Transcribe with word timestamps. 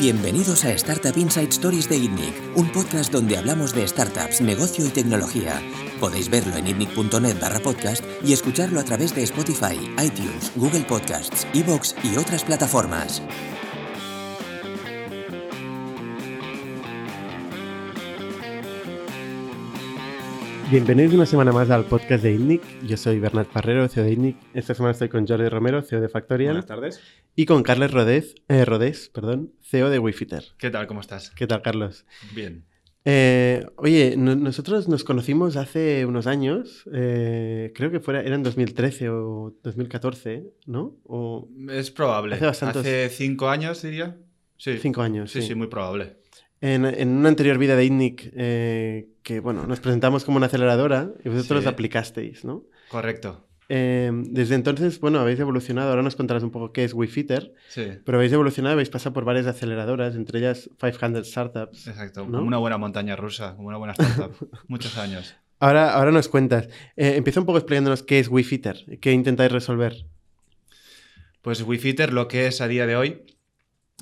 Bienvenidos 0.00 0.64
a 0.64 0.72
Startup 0.72 1.14
Inside 1.14 1.50
Stories 1.50 1.86
de 1.88 1.96
ITNIC, 1.98 2.56
un 2.56 2.72
podcast 2.72 3.12
donde 3.12 3.36
hablamos 3.36 3.74
de 3.74 3.86
startups, 3.86 4.40
negocio 4.40 4.86
y 4.86 4.88
tecnología. 4.88 5.60
Podéis 6.00 6.30
verlo 6.30 6.56
en 6.56 6.68
itnic.net 6.68 7.38
barra 7.38 7.60
podcast 7.60 8.02
y 8.24 8.32
escucharlo 8.32 8.80
a 8.80 8.84
través 8.84 9.14
de 9.14 9.24
Spotify, 9.24 9.76
iTunes, 10.02 10.52
Google 10.56 10.84
Podcasts, 10.84 11.46
Evox 11.52 11.94
y 12.02 12.16
otras 12.16 12.44
plataformas. 12.44 13.20
Bienvenidos 20.70 21.14
una 21.14 21.26
semana 21.26 21.52
más 21.52 21.70
al 21.70 21.84
podcast 21.84 22.22
de 22.22 22.32
ITNIC. 22.32 22.62
Yo 22.86 22.96
soy 22.96 23.18
Bernat 23.18 23.48
Parrero, 23.48 23.88
CEO 23.88 24.04
de 24.04 24.12
ITNIC. 24.12 24.36
Esta 24.54 24.74
semana 24.74 24.92
estoy 24.92 25.08
con 25.08 25.26
Jordi 25.26 25.48
Romero, 25.48 25.82
CEO 25.82 26.00
de 26.00 26.08
Factorial. 26.08 26.52
Buenas 26.52 26.66
tardes. 26.66 27.00
Y 27.34 27.46
con 27.46 27.62
Carles 27.62 27.90
Rodés, 27.90 28.34
eh, 28.48 28.64
Rodés, 28.64 29.08
perdón, 29.08 29.52
CEO 29.62 29.90
de 29.90 29.98
Wifiter. 29.98 30.44
¿Qué 30.58 30.70
tal? 30.70 30.86
¿Cómo 30.86 31.00
estás? 31.00 31.30
¿Qué 31.30 31.46
tal, 31.46 31.62
Carlos? 31.62 32.04
Bien. 32.34 32.64
Eh, 33.04 33.66
oye, 33.76 34.14
no- 34.16 34.36
nosotros 34.36 34.88
nos 34.88 35.04
conocimos 35.04 35.56
hace 35.56 36.04
unos 36.04 36.26
años, 36.26 36.84
eh, 36.92 37.72
creo 37.74 37.90
que 37.90 37.98
fuera, 38.00 38.20
era 38.22 38.34
en 38.34 38.42
2013 38.42 39.08
o 39.08 39.54
2014, 39.64 40.52
¿no? 40.66 40.96
O 41.04 41.48
Es 41.70 41.90
probable. 41.90 42.36
Hace 42.36 42.46
bastantes- 42.46 42.80
Hace 42.82 43.08
cinco 43.10 43.48
años, 43.48 43.82
diría. 43.82 44.18
Sí. 44.58 44.76
cinco 44.78 45.00
años. 45.00 45.30
Sí, 45.32 45.40
sí, 45.40 45.54
muy 45.54 45.68
probable. 45.68 46.18
En, 46.62 46.84
en 46.84 47.08
una 47.08 47.28
anterior 47.30 47.56
vida 47.56 47.74
de 47.74 47.84
ITNIC, 47.86 48.32
eh, 48.36 49.08
que 49.22 49.40
bueno, 49.40 49.66
nos 49.66 49.80
presentamos 49.80 50.24
como 50.24 50.36
una 50.36 50.46
aceleradora 50.46 51.10
y 51.24 51.28
vosotros 51.30 51.62
Sí. 51.62 51.68
aplicasteis, 51.68 52.44
¿no? 52.44 52.64
Correcto. 52.90 53.46
Eh, 53.72 54.10
desde 54.12 54.56
entonces, 54.56 54.98
bueno, 55.00 55.20
habéis 55.20 55.38
evolucionado. 55.40 55.90
Ahora 55.90 56.02
nos 56.02 56.16
contarás 56.16 56.42
un 56.42 56.50
poco 56.50 56.72
qué 56.72 56.84
es 56.84 56.92
WeFitter, 56.92 57.54
Sí. 57.68 57.86
pero 58.04 58.18
habéis 58.18 58.32
evolucionado, 58.32 58.72
habéis 58.74 58.90
pasado 58.90 59.12
por 59.14 59.24
varias 59.24 59.46
aceleradoras, 59.46 60.16
entre 60.16 60.40
ellas 60.40 60.68
500 60.78 61.26
Startups. 61.30 61.86
Exacto. 61.86 62.26
¿no? 62.26 62.32
Como 62.38 62.48
una 62.48 62.58
buena 62.58 62.76
montaña 62.78 63.16
rusa, 63.16 63.54
como 63.56 63.68
una 63.68 63.76
buena 63.78 63.92
startup. 63.94 64.32
Muchos 64.68 64.98
años. 64.98 65.36
Ahora, 65.60 65.92
ahora 65.94 66.10
nos 66.10 66.28
cuentas. 66.28 66.68
Eh, 66.96 67.14
empieza 67.16 67.40
un 67.40 67.46
poco 67.46 67.58
explicándonos 67.58 68.02
qué 68.02 68.18
es 68.18 68.28
WeFitter, 68.28 68.98
qué 69.00 69.12
intentáis 69.12 69.52
resolver. 69.52 70.04
Pues 71.42 71.62
WeFitter 71.62 72.12
lo 72.12 72.28
que 72.28 72.46
es 72.48 72.60
a 72.60 72.68
día 72.68 72.86
de 72.86 72.96
hoy, 72.96 73.22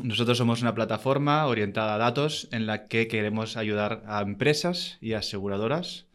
nosotros 0.02 0.38
somos 0.38 0.62
una 0.62 0.74
plataforma 0.74 1.46
orientada 1.46 1.94
a 1.94 1.98
datos 1.98 2.48
en 2.52 2.66
la 2.66 2.88
que 2.88 3.08
queremos 3.08 3.56
ayudar 3.56 4.02
a 4.06 4.22
empresas 4.22 4.98
y 5.00 5.12
aseguradoras 5.12 6.06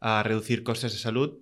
a 0.00 0.22
reducir 0.22 0.62
costes 0.62 0.92
de 0.92 0.98
salud 0.98 1.38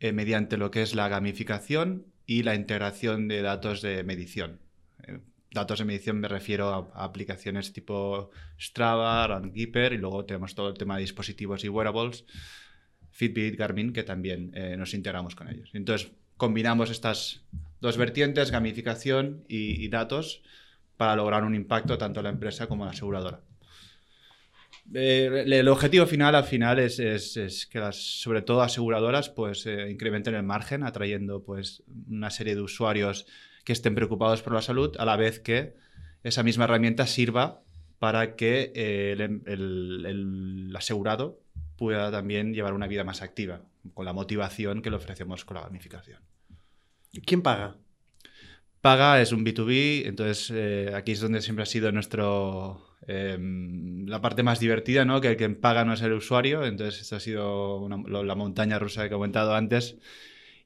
eh, 0.00 0.12
mediante 0.12 0.56
lo 0.56 0.70
que 0.70 0.82
es 0.82 0.94
la 0.94 1.08
gamificación 1.08 2.06
y 2.26 2.42
la 2.42 2.54
integración 2.54 3.28
de 3.28 3.42
datos 3.42 3.82
de 3.82 4.02
medición. 4.04 4.60
Eh, 5.06 5.20
datos 5.52 5.78
de 5.78 5.84
medición 5.84 6.18
me 6.18 6.28
refiero 6.28 6.92
a, 6.94 7.04
aplicaciones 7.04 7.72
tipo 7.72 8.30
Strava, 8.58 9.26
Runkeeper 9.26 9.92
y 9.92 9.98
luego 9.98 10.24
tenemos 10.24 10.54
todo 10.54 10.68
el 10.68 10.78
tema 10.78 10.96
de 10.96 11.02
dispositivos 11.02 11.64
y 11.64 11.68
wearables, 11.68 12.24
Fitbit, 13.10 13.56
Garmin, 13.56 13.92
que 13.92 14.02
también 14.02 14.50
eh, 14.54 14.76
nos 14.76 14.92
integramos 14.94 15.36
con 15.36 15.48
ellos. 15.48 15.70
Entonces 15.72 16.10
combinamos 16.36 16.90
estas 16.90 17.42
dos 17.80 17.96
vertientes, 17.96 18.50
gamificación 18.50 19.44
y 19.48 19.86
datos, 19.88 20.42
para 20.96 21.16
lograr 21.16 21.44
un 21.44 21.54
impacto 21.54 21.98
tanto 21.98 22.20
a 22.20 22.22
la 22.22 22.30
empresa 22.30 22.66
como 22.66 22.84
a 22.84 22.86
la 22.86 22.92
aseguradora. 22.92 23.40
Eh, 24.94 25.44
el 25.46 25.68
objetivo 25.68 26.06
final 26.06 26.34
al 26.34 26.44
final 26.44 26.78
es, 26.78 26.98
es- 26.98 27.36
es 27.36 27.66
que 27.66 27.78
las, 27.80 27.96
sobre 27.96 28.42
todo 28.42 28.60
aseguradoras, 28.62 29.30
pues 29.30 29.66
eh, 29.66 29.90
incrementen 29.90 30.34
el 30.34 30.42
margen, 30.42 30.82
atrayendo 30.82 31.42
pues 31.42 31.82
una 32.08 32.30
serie 32.30 32.54
de 32.54 32.60
usuarios 32.60 33.26
que 33.64 33.72
estén 33.72 33.94
preocupados 33.94 34.42
por 34.42 34.52
la 34.52 34.60
salud, 34.62 34.94
a 34.98 35.04
la 35.06 35.16
vez 35.16 35.40
que 35.40 35.74
esa 36.22 36.42
misma 36.42 36.64
herramienta 36.64 37.06
sirva 37.06 37.62
para 37.98 38.36
que 38.36 38.72
eh, 38.74 39.12
el, 39.12 39.20
el- 39.46 40.06
el 40.06 40.76
asegurado 40.76 41.40
pueda 41.76 42.10
también 42.10 42.52
llevar 42.52 42.74
una 42.74 42.86
vida 42.86 43.04
más 43.04 43.22
activa, 43.22 43.62
con 43.94 44.04
la 44.04 44.12
motivación 44.12 44.82
que 44.82 44.90
le 44.90 44.96
ofrecemos 44.96 45.44
con 45.44 45.56
la 45.56 45.62
gamificación. 45.62 46.20
¿Quién 47.26 47.42
paga? 47.42 47.76
Paga 48.84 49.22
es 49.22 49.32
un 49.32 49.46
B2B, 49.46 50.04
entonces 50.04 50.52
eh, 50.54 50.92
aquí 50.94 51.12
es 51.12 51.20
donde 51.20 51.40
siempre 51.40 51.62
ha 51.62 51.66
sido 51.66 51.90
nuestro 51.90 52.98
eh, 53.06 53.38
la 53.40 54.20
parte 54.20 54.42
más 54.42 54.60
divertida, 54.60 55.06
¿no? 55.06 55.22
Que 55.22 55.36
quien 55.36 55.58
paga 55.58 55.86
no 55.86 55.94
es 55.94 56.02
el 56.02 56.12
usuario, 56.12 56.66
entonces 56.66 57.00
esta 57.00 57.16
ha 57.16 57.20
sido 57.20 57.88
la 57.88 58.34
montaña 58.34 58.78
rusa 58.78 59.00
que 59.00 59.06
he 59.06 59.10
comentado 59.10 59.54
antes, 59.54 59.96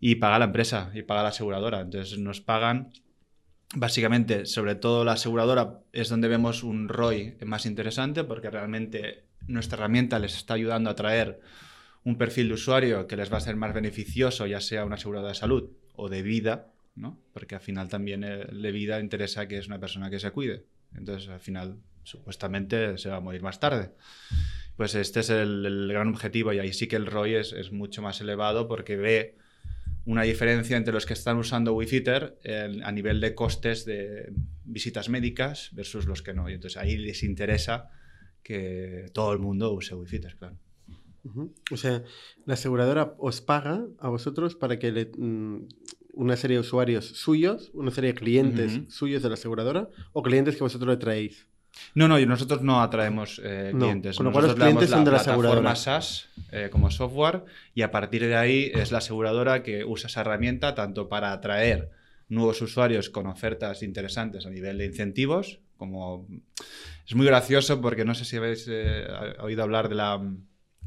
y 0.00 0.16
paga 0.16 0.40
la 0.40 0.46
empresa 0.46 0.90
y 0.94 1.02
paga 1.02 1.22
la 1.22 1.28
aseguradora, 1.28 1.80
entonces 1.80 2.18
nos 2.18 2.40
pagan 2.40 2.90
básicamente, 3.76 4.46
sobre 4.46 4.74
todo 4.74 5.04
la 5.04 5.12
aseguradora 5.12 5.78
es 5.92 6.08
donde 6.08 6.26
vemos 6.26 6.64
un 6.64 6.88
ROI 6.88 7.36
más 7.46 7.66
interesante 7.66 8.24
porque 8.24 8.50
realmente 8.50 9.26
nuestra 9.46 9.78
herramienta 9.78 10.18
les 10.18 10.34
está 10.34 10.54
ayudando 10.54 10.90
a 10.90 10.96
traer 10.96 11.38
un 12.02 12.18
perfil 12.18 12.48
de 12.48 12.54
usuario 12.54 13.06
que 13.06 13.16
les 13.16 13.32
va 13.32 13.36
a 13.36 13.42
ser 13.42 13.54
más 13.54 13.72
beneficioso, 13.72 14.44
ya 14.48 14.60
sea 14.60 14.84
una 14.84 14.96
aseguradora 14.96 15.34
de 15.34 15.38
salud 15.38 15.70
o 15.94 16.08
de 16.08 16.22
vida, 16.22 16.72
¿no? 16.98 17.18
Porque 17.32 17.54
al 17.54 17.60
final 17.60 17.88
también 17.88 18.24
el 18.24 18.60
de 18.60 18.72
vida 18.72 19.00
interesa 19.00 19.46
que 19.48 19.58
es 19.58 19.66
una 19.66 19.78
persona 19.78 20.10
que 20.10 20.18
se 20.18 20.30
cuide. 20.30 20.64
Entonces, 20.94 21.28
al 21.28 21.40
final, 21.40 21.78
supuestamente 22.02 22.98
se 22.98 23.08
va 23.08 23.16
a 23.16 23.20
morir 23.20 23.42
más 23.42 23.60
tarde. 23.60 23.92
Pues 24.76 24.94
este 24.94 25.20
es 25.20 25.30
el, 25.30 25.88
gran 25.88 26.08
objetivo 26.08 26.52
y 26.52 26.58
ahí 26.58 26.72
sí 26.72 26.86
que 26.86 26.96
el 26.96 27.06
ROI 27.06 27.34
es, 27.34 27.52
es 27.52 27.72
mucho 27.72 28.02
más 28.02 28.20
elevado 28.20 28.68
porque 28.68 28.96
ve 28.96 29.36
una 30.04 30.22
diferencia 30.22 30.76
entre 30.76 30.92
los 30.94 31.04
que 31.04 31.12
están 31.12 31.36
usando 31.36 31.74
WeFitter 31.74 32.38
eh, 32.42 32.80
a 32.82 32.92
nivel 32.92 33.20
de 33.20 33.34
costes 33.34 33.84
de 33.84 34.32
visitas 34.64 35.08
médicas 35.08 35.70
versus 35.72 36.06
los 36.06 36.22
que 36.22 36.32
no. 36.32 36.48
Y 36.48 36.54
entonces 36.54 36.80
ahí 36.80 36.96
les 36.96 37.22
interesa 37.22 37.90
que 38.42 39.06
todo 39.12 39.32
el 39.32 39.38
mundo 39.38 39.72
use 39.72 39.94
WeFitter, 39.94 40.36
claro. 40.36 40.56
O 41.70 41.76
sea, 41.76 42.02
la 42.46 42.54
aseguradora 42.54 43.14
os 43.18 43.42
paga 43.42 43.84
a 43.98 44.08
vosotros 44.08 44.54
para 44.54 44.78
que 44.78 44.92
le- 44.92 45.10
mm, 45.14 45.66
una 46.18 46.36
serie 46.36 46.56
de 46.56 46.60
usuarios 46.62 47.06
suyos, 47.06 47.70
una 47.74 47.92
serie 47.92 48.12
de 48.12 48.18
clientes 48.18 48.80
suyos 48.88 49.22
de 49.22 49.28
la 49.28 49.34
aseguradora 49.34 49.88
o 50.12 50.22
clientes 50.22 50.56
que 50.56 50.64
vosotros 50.64 50.88
le 50.90 50.96
traéis. 50.96 51.46
No, 51.94 52.08
no, 52.08 52.18
nosotros 52.18 52.60
no 52.60 52.82
atraemos 52.82 53.40
eh, 53.44 53.70
No, 53.72 53.78
clientes. 53.78 54.16
con 54.16 54.26
lo 54.26 54.32
cual 54.32 54.46
los 54.46 54.56
clientes 54.56 54.90
son 54.90 55.04
de 55.04 55.12
la 55.12 55.18
aseguradora. 55.18 55.76
SaaS 55.76 56.28
eh, 56.50 56.70
como 56.72 56.90
software 56.90 57.44
y 57.72 57.82
a 57.82 57.92
partir 57.92 58.22
de 58.26 58.34
ahí 58.34 58.72
es 58.74 58.90
la 58.90 58.98
aseguradora 58.98 59.62
que 59.62 59.84
usa 59.84 60.08
esa 60.08 60.22
herramienta 60.22 60.74
tanto 60.74 61.08
para 61.08 61.32
atraer 61.32 61.90
nuevos 62.28 62.60
usuarios 62.62 63.10
con 63.10 63.28
ofertas 63.28 63.84
interesantes 63.84 64.44
a 64.44 64.50
nivel 64.50 64.78
de 64.78 64.86
incentivos, 64.86 65.60
como 65.76 66.26
es 67.06 67.14
muy 67.14 67.26
gracioso 67.26 67.80
porque 67.80 68.04
no 68.04 68.16
sé 68.16 68.24
si 68.24 68.38
habéis 68.38 68.66
eh, 68.68 69.06
oído 69.38 69.62
hablar 69.62 69.88
de 69.88 69.94
la 69.94 70.20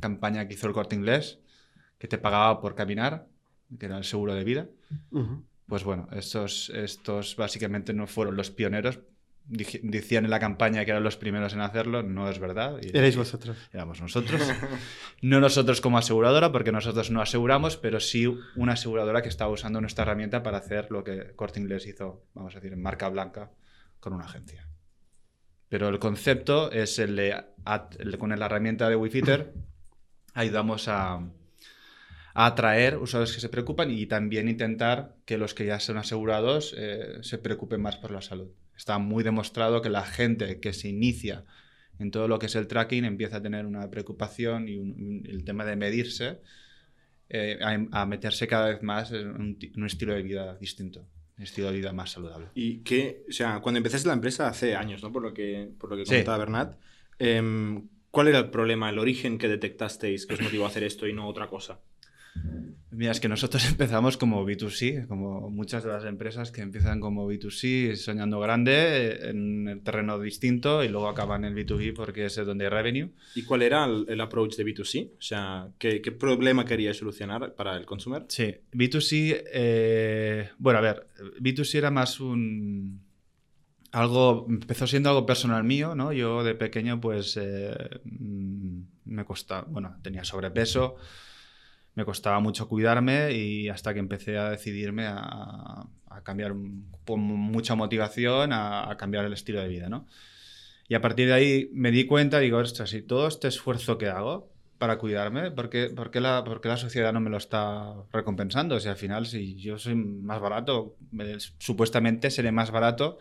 campaña 0.02 0.46
que 0.50 0.56
hizo 0.56 0.68
el 0.68 0.74
Corte 0.74 0.96
Inglés, 0.98 1.40
que 1.98 2.10
te 2.10 2.18
pagaba 2.18 2.60
por 2.60 2.76
caminar, 2.76 3.28
que 3.80 3.86
era 3.86 3.98
el 3.98 4.04
seguro 4.04 4.34
de 4.36 4.44
vida. 4.44 4.68
Pues 5.68 5.84
bueno, 5.84 6.08
estos, 6.12 6.70
estos 6.72 7.36
básicamente 7.36 7.94
no 7.94 8.08
fueron 8.08 8.36
los 8.36 8.52
pioneros. 8.52 9.00
Dij- 9.50 9.80
Decían 9.84 10.26
en 10.26 10.32
la 10.32 10.40
campaña 10.40 10.86
que 10.86 10.92
eran 10.92 11.04
los 11.04 11.18
primeros 11.18 11.54
en 11.54 11.62
hacerlo, 11.62 12.04
no 12.04 12.30
es 12.30 12.40
verdad. 12.40 12.78
y- 12.82 12.96
Erais 12.96 13.16
vosotros. 13.18 13.58
Éramos 13.74 14.02
nosotros. 14.02 14.42
No 15.22 15.40
nosotros 15.40 15.82
como 15.82 15.98
aseguradora, 15.98 16.52
porque 16.52 16.72
nosotros 16.72 17.10
no 17.12 17.22
aseguramos, 17.22 17.78
pero 17.78 18.00
sí 18.00 18.28
una 18.56 18.74
aseguradora 18.74 19.22
que 19.22 19.30
estaba 19.30 19.52
usando 19.52 19.80
nuestra 19.82 20.04
herramienta 20.04 20.44
para 20.44 20.58
hacer 20.58 20.88
lo 20.92 21.04
que 21.04 21.34
Corte 21.36 21.60
Inglés 21.60 21.88
hizo, 21.88 22.26
vamos 22.34 22.54
a 22.56 22.60
decir, 22.60 22.74
en 22.74 22.82
marca 22.82 23.08
blanca 23.10 23.52
con 24.00 24.14
una 24.14 24.26
agencia. 24.26 24.68
Pero 25.70 25.88
el 25.88 26.00
concepto 26.00 26.70
es 26.72 27.00
el 27.00 27.16
de, 27.16 27.44
con 28.20 28.38
la 28.38 28.46
herramienta 28.46 28.90
de 28.90 28.96
WeFitter, 28.98 29.54
ayudamos 30.34 30.88
a 30.88 31.22
atraer 32.34 32.98
usuarios 32.98 33.34
que 33.34 33.42
se 33.42 33.50
preocupan 33.50 33.92
y 33.92 34.06
también 34.06 34.48
intentar 34.50 35.16
que 35.26 35.38
los 35.38 35.54
que 35.54 35.66
ya 35.66 35.80
son 35.80 35.98
asegurados 35.98 36.74
eh, 36.78 37.18
se 37.22 37.38
preocupen 37.38 37.82
más 37.82 37.98
por 37.98 38.12
la 38.12 38.22
salud. 38.22 38.50
Está 38.76 38.98
muy 38.98 39.24
demostrado 39.24 39.82
que 39.82 39.90
la 39.90 40.04
gente 40.06 40.60
que 40.60 40.74
se 40.74 40.88
inicia 40.90 41.44
en 42.00 42.10
todo 42.10 42.28
lo 42.28 42.40
que 42.40 42.48
es 42.48 42.56
el 42.56 42.68
tracking 42.68 43.06
empieza 43.06 43.38
a 43.38 43.42
tener 43.42 43.66
una 43.66 43.90
preocupación 43.92 44.68
y 44.70 44.78
un- 44.78 44.92
un- 44.92 45.24
el 45.30 45.44
tema 45.44 45.66
de 45.66 45.76
medirse, 45.76 46.40
eh, 47.30 47.60
a, 47.62 48.02
a 48.02 48.06
meterse 48.06 48.48
cada 48.48 48.70
vez 48.70 48.82
más 48.82 49.12
en 49.12 49.28
un, 49.30 49.58
en 49.62 49.72
un 49.82 49.86
estilo 49.86 50.14
de 50.14 50.22
vida 50.24 50.56
distinto, 50.58 51.08
un 51.38 51.44
estilo 51.44 51.68
de 51.72 51.78
vida 51.78 51.94
más 51.94 52.12
saludable. 52.12 52.48
Y 52.56 52.80
que, 52.80 53.24
o 53.30 53.32
sea, 53.32 53.60
cuando 53.62 53.78
empezaste 53.78 54.08
la 54.08 54.16
empresa 54.16 54.48
hace 54.48 54.76
años, 54.76 55.02
¿no? 55.04 55.12
Por 55.12 55.22
lo 55.22 55.34
que, 55.34 55.70
por 55.80 55.90
lo 55.92 55.96
que 55.98 56.06
Sí. 56.06 56.12
comentaba 56.12 56.38
Bernat, 56.40 56.76
em, 57.20 57.88
¿cuál 58.10 58.28
era 58.30 58.40
el 58.40 58.50
problema, 58.50 58.90
el 58.90 59.00
origen 59.00 59.38
que 59.38 59.48
detectasteis 59.48 60.26
que 60.26 60.34
os 60.34 60.42
motivó 60.42 60.66
a 60.66 60.68
hacer 60.70 60.84
esto 60.84 61.08
y 61.08 61.14
no 61.14 61.28
otra 61.28 61.48
cosa? 61.48 61.80
Mira, 62.92 63.14
es 63.14 63.22
que 63.22 63.30
nosotros 63.30 63.66
empezamos 63.70 64.18
como 64.18 64.46
B2C, 64.46 65.08
como 65.08 65.50
muchas 65.50 65.84
de 65.84 65.90
las 65.90 66.04
empresas 66.04 66.52
que 66.52 66.62
empiezan 66.62 67.00
como 67.00 67.30
B2C, 67.32 67.96
soñando 67.96 68.40
grande, 68.40 69.30
en 69.30 69.68
el 69.68 69.82
terreno 69.82 70.20
distinto 70.20 70.84
y 70.84 70.90
luego 70.90 71.08
acaban 71.08 71.46
en 71.46 71.56
B2B 71.56 71.94
porque 71.96 72.26
es 72.26 72.36
donde 72.36 72.66
hay 72.66 72.70
revenue. 72.70 73.12
¿Y 73.36 73.44
cuál 73.44 73.62
era 73.62 73.86
el, 73.86 74.06
el 74.10 74.20
approach 74.20 74.56
de 74.58 74.66
B2C? 74.66 75.12
O 75.18 75.22
sea, 75.22 75.70
¿qué, 75.80 76.02
qué 76.02 76.12
problema 76.12 76.66
quería 76.66 76.94
solucionar 76.94 77.56
para 77.56 77.78
el 77.78 77.86
consumer? 77.86 78.26
Sí, 78.28 78.56
B2C, 78.74 79.44
eh, 79.54 80.50
bueno, 80.58 80.80
a 80.80 80.82
ver, 80.82 81.08
B2C 81.40 81.76
era 81.76 81.92
más 81.92 82.20
un... 82.20 83.10
Algo, 83.94 84.46
empezó 84.50 84.88
siendo 84.88 85.10
algo 85.10 85.26
personal 85.26 85.66
mío, 85.66 85.96
¿no? 85.96 86.14
Yo 86.14 86.46
de 86.46 86.56
pequeño 86.56 87.02
pues 87.02 87.38
eh, 87.42 87.76
mm, 88.06 88.82
me 89.04 89.26
costaba, 89.26 89.66
bueno, 89.70 89.98
tenía 90.02 90.24
sobrepeso, 90.24 90.96
me 91.96 92.06
costaba 92.06 92.40
mucho 92.40 92.68
cuidarme 92.68 93.32
y 93.34 93.70
hasta 93.70 93.94
que 93.94 94.00
empecé 94.00 94.38
a 94.38 94.50
decidirme 94.50 95.06
a, 95.08 95.88
cambiar 96.24 96.54
con 97.06 97.20
mucha 97.20 97.76
motivación 97.76 98.52
a, 98.54 98.96
cambiar 98.98 99.26
el 99.26 99.34
estilo 99.34 99.62
de 99.62 99.68
vida, 99.68 99.90
¿no? 99.90 100.08
Y 100.88 100.96
a 100.96 101.02
partir 101.02 101.28
de 101.28 101.34
ahí 101.34 101.70
me 101.74 101.92
di 101.92 102.06
cuenta, 102.06 102.40
digo, 102.40 102.58
ostras, 102.58 102.90
si 102.90 103.02
todo 103.02 103.28
este 103.28 103.48
esfuerzo 103.48 103.98
que 103.98 104.08
hago 104.08 104.52
para 104.78 104.98
cuidarme, 104.98 105.52
¿por 105.52 105.70
qué, 105.70 105.90
la, 106.16 106.44
por 106.44 106.66
la 106.66 106.78
sociedad 106.78 107.14
no 107.14 107.22
me 107.22 107.30
lo 107.30 107.38
está 107.38 107.94
recompensando? 108.12 108.80
Sea, 108.80 108.92
al 108.92 108.98
final, 108.98 109.26
si 109.26 109.56
yo 109.56 109.78
soy 109.78 109.96
más 109.96 110.42
barato, 110.42 110.98
me- 111.12 111.40
supuestamente 111.40 112.30
seré 112.30 112.52
más 112.52 112.72
barato. 112.72 113.20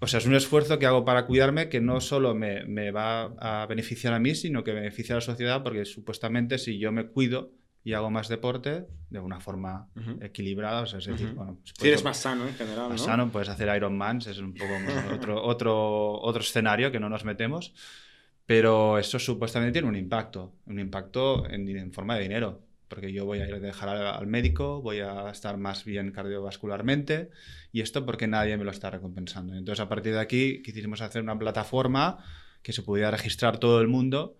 O 0.00 0.06
sea, 0.06 0.18
es 0.18 0.26
un 0.26 0.34
esfuerzo 0.34 0.78
que 0.78 0.86
hago 0.86 1.04
para 1.04 1.26
cuidarme 1.26 1.68
que 1.68 1.80
no 1.80 2.00
solo 2.00 2.34
me, 2.34 2.64
me 2.66 2.90
va 2.90 3.24
a 3.38 3.66
beneficiar 3.66 4.12
a 4.12 4.18
mí, 4.18 4.34
sino 4.34 4.62
que 4.64 4.72
beneficia 4.72 5.14
a 5.14 5.18
la 5.18 5.22
sociedad, 5.22 5.62
porque 5.62 5.84
supuestamente 5.84 6.58
si 6.58 6.78
yo 6.78 6.92
me 6.92 7.06
cuido 7.06 7.52
y 7.84 7.92
hago 7.92 8.10
más 8.10 8.28
deporte 8.28 8.86
de 9.10 9.18
una 9.20 9.40
forma 9.40 9.88
equilibrada, 10.20 10.82
o 10.82 10.86
sea, 10.86 10.98
es 10.98 11.06
decir, 11.06 11.28
Ujú. 11.28 11.36
bueno, 11.36 11.54
pues 11.62 11.72
Si 11.78 11.86
eres 11.86 12.00
puedo- 12.02 12.10
más 12.10 12.16
sano 12.18 12.46
en 12.46 12.54
general, 12.54 12.88
más 12.88 13.00
¿no? 13.00 13.06
sano, 13.06 13.30
puedes 13.30 13.48
hacer 13.48 13.74
Ironman, 13.76 14.18
es 14.18 14.38
un 14.38 14.52
poco 14.54 14.66
otro, 15.30 15.42
otro, 15.44 16.20
otro 16.20 16.42
escenario 16.42 16.90
que 16.90 16.98
no 17.00 17.08
nos 17.08 17.24
metemos, 17.24 17.72
pero 18.44 18.98
eso 18.98 19.18
supuestamente 19.18 19.72
tiene 19.72 19.88
un 19.88 19.96
impacto, 19.96 20.54
un 20.66 20.78
impacto 20.80 21.48
en, 21.48 21.68
en 21.68 21.92
forma 21.92 22.16
de 22.16 22.22
dinero, 22.22 22.65
porque 22.88 23.12
yo 23.12 23.24
voy 23.24 23.40
a 23.40 23.48
ir 23.48 23.54
a 23.54 23.58
dejar 23.58 23.88
al, 23.88 24.06
al 24.06 24.26
médico, 24.26 24.80
voy 24.82 25.00
a 25.00 25.30
estar 25.30 25.56
más 25.56 25.84
bien 25.84 26.12
cardiovascularmente, 26.12 27.30
y 27.72 27.80
esto 27.80 28.06
porque 28.06 28.26
nadie 28.26 28.56
me 28.56 28.64
lo 28.64 28.70
está 28.70 28.90
recompensando. 28.90 29.54
Entonces, 29.54 29.80
a 29.84 29.88
partir 29.88 30.12
de 30.14 30.20
aquí, 30.20 30.62
quisimos 30.62 31.00
hacer 31.00 31.22
una 31.22 31.38
plataforma 31.38 32.18
que 32.62 32.72
se 32.72 32.82
pudiera 32.82 33.10
registrar 33.10 33.58
todo 33.58 33.80
el 33.80 33.88
mundo, 33.88 34.38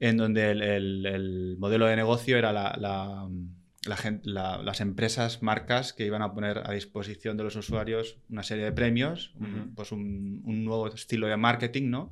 en 0.00 0.16
donde 0.16 0.50
el, 0.52 0.62
el- 0.62 1.06
el 1.06 1.56
modelo 1.58 1.86
de 1.86 1.96
negocio 1.96 2.38
era 2.38 2.52
la, 2.52 2.76
la- 2.78 3.28
la 3.86 3.96
gen- 3.96 4.20
la- 4.24 4.62
las 4.62 4.80
empresas, 4.80 5.42
marcas 5.42 5.92
que 5.92 6.04
iban 6.06 6.22
a 6.22 6.32
poner 6.34 6.62
a 6.64 6.72
disposición 6.72 7.36
de 7.36 7.44
los 7.44 7.56
usuarios 7.56 8.16
una 8.28 8.42
serie 8.42 8.64
de 8.64 8.72
premios, 8.72 9.32
un- 9.36 9.46
Ujú. 9.60 9.74
pues 9.74 9.92
un, 9.92 10.42
un 10.44 10.64
nuevo 10.64 10.88
estilo 10.88 11.26
de 11.26 11.36
marketing, 11.36 11.90
¿no? 11.90 12.10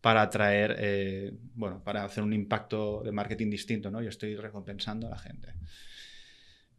Para 0.00 0.22
atraer, 0.22 0.76
eh, 0.78 1.32
bueno, 1.54 1.82
para 1.82 2.04
hacer 2.04 2.22
un 2.22 2.32
impacto 2.32 3.02
de 3.02 3.12
marketing 3.12 3.50
distinto, 3.50 3.90
¿no? 3.90 4.00
Yo 4.00 4.08
estoy 4.08 4.36
recompensando 4.36 5.06
a 5.08 5.10
la 5.10 5.18
gente. 5.18 5.54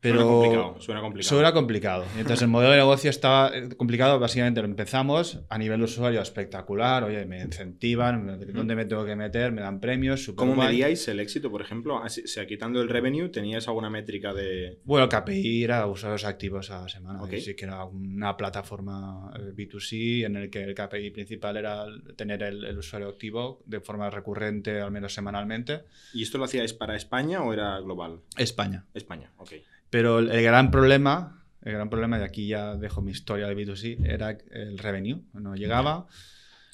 Suena 0.02 0.24
complicado, 0.24 0.82
suena 0.82 1.02
complicado. 1.02 1.28
Eso 1.28 1.40
era 1.40 1.54
complicado. 1.54 2.06
Entonces 2.18 2.42
el 2.44 2.48
modelo 2.48 2.72
de 2.72 2.78
negocio 2.78 3.10
estaba 3.10 3.52
eh, 3.56 3.70
complicado. 3.76 4.20
Básicamente 4.20 4.62
lo 4.62 4.68
empezamos 4.68 5.40
a 5.50 5.58
nivel 5.58 5.82
usuario 5.82 6.22
espectacular. 6.22 7.04
Oye, 7.04 7.26
me 7.26 7.42
incentivan, 7.42 8.40
¿dónde 8.54 8.76
me 8.76 8.86
tengo 8.86 9.06
que 9.06 9.16
meter? 9.16 9.52
Me 9.52 9.62
dan 9.62 9.80
premios. 9.80 10.32
¿Cómo 10.36 10.56
guay. 10.56 10.70
medíais 10.70 11.08
el 11.10 11.20
éxito, 11.20 11.52
por 11.52 11.62
ejemplo? 11.62 12.02
Así- 12.02 12.22
O 12.24 12.28
sea, 12.28 12.46
quitando 12.48 12.82
el 12.82 12.88
revenue, 12.90 13.30
¿teníais 13.30 13.68
alguna 13.68 13.90
métrica 13.90 14.34
de...? 14.34 14.80
Bueno, 14.86 15.10
KPI 15.10 15.64
era 15.64 15.86
usuarios 15.88 16.24
activos 16.26 16.72
a 16.72 16.84
la 16.84 16.90
semana. 16.90 17.22
Ok. 17.22 17.34
y 17.34 17.42
Sí 17.42 17.56
que 17.56 17.66
era 17.66 17.84
una 17.86 18.38
plataforma 18.38 19.32
eh, 19.38 19.52
B2C 19.56 20.26
en 20.26 20.36
el 20.38 20.50
que 20.50 20.64
el 20.64 20.74
KPI 20.76 21.12
principal 21.12 21.58
era 21.58 21.86
tener 22.16 22.42
el, 22.44 22.64
el 22.64 22.78
usuario 22.78 23.10
activo 23.10 23.62
de 23.66 23.80
forma 23.82 24.10
recurrente, 24.10 24.80
al 24.82 24.92
menos 24.92 25.14
semanalmente. 25.14 25.82
¿Y 26.14 26.24
esto 26.24 26.38
lo 26.38 26.46
hacíais 26.46 26.74
para 26.74 26.96
España 26.96 27.42
o 27.44 27.52
era 27.54 27.80
global? 27.80 28.20
España. 28.38 28.86
España, 28.94 29.32
ok. 29.38 29.52
Pero 29.90 30.20
el, 30.20 30.44
gran 30.44 30.72
problema, 30.72 31.44
el 31.62 31.74
gran 31.74 31.90
problema, 31.90 32.20
y 32.20 32.24
aquí 32.24 32.48
ya 32.48 32.76
dejo 32.76 33.02
mi 33.02 33.12
historia 33.12 33.48
de 33.48 33.56
B2C, 33.56 34.06
era 34.06 34.38
el 34.52 34.78
revenue. 34.78 35.22
No 35.34 35.56
llegaba. 35.56 36.08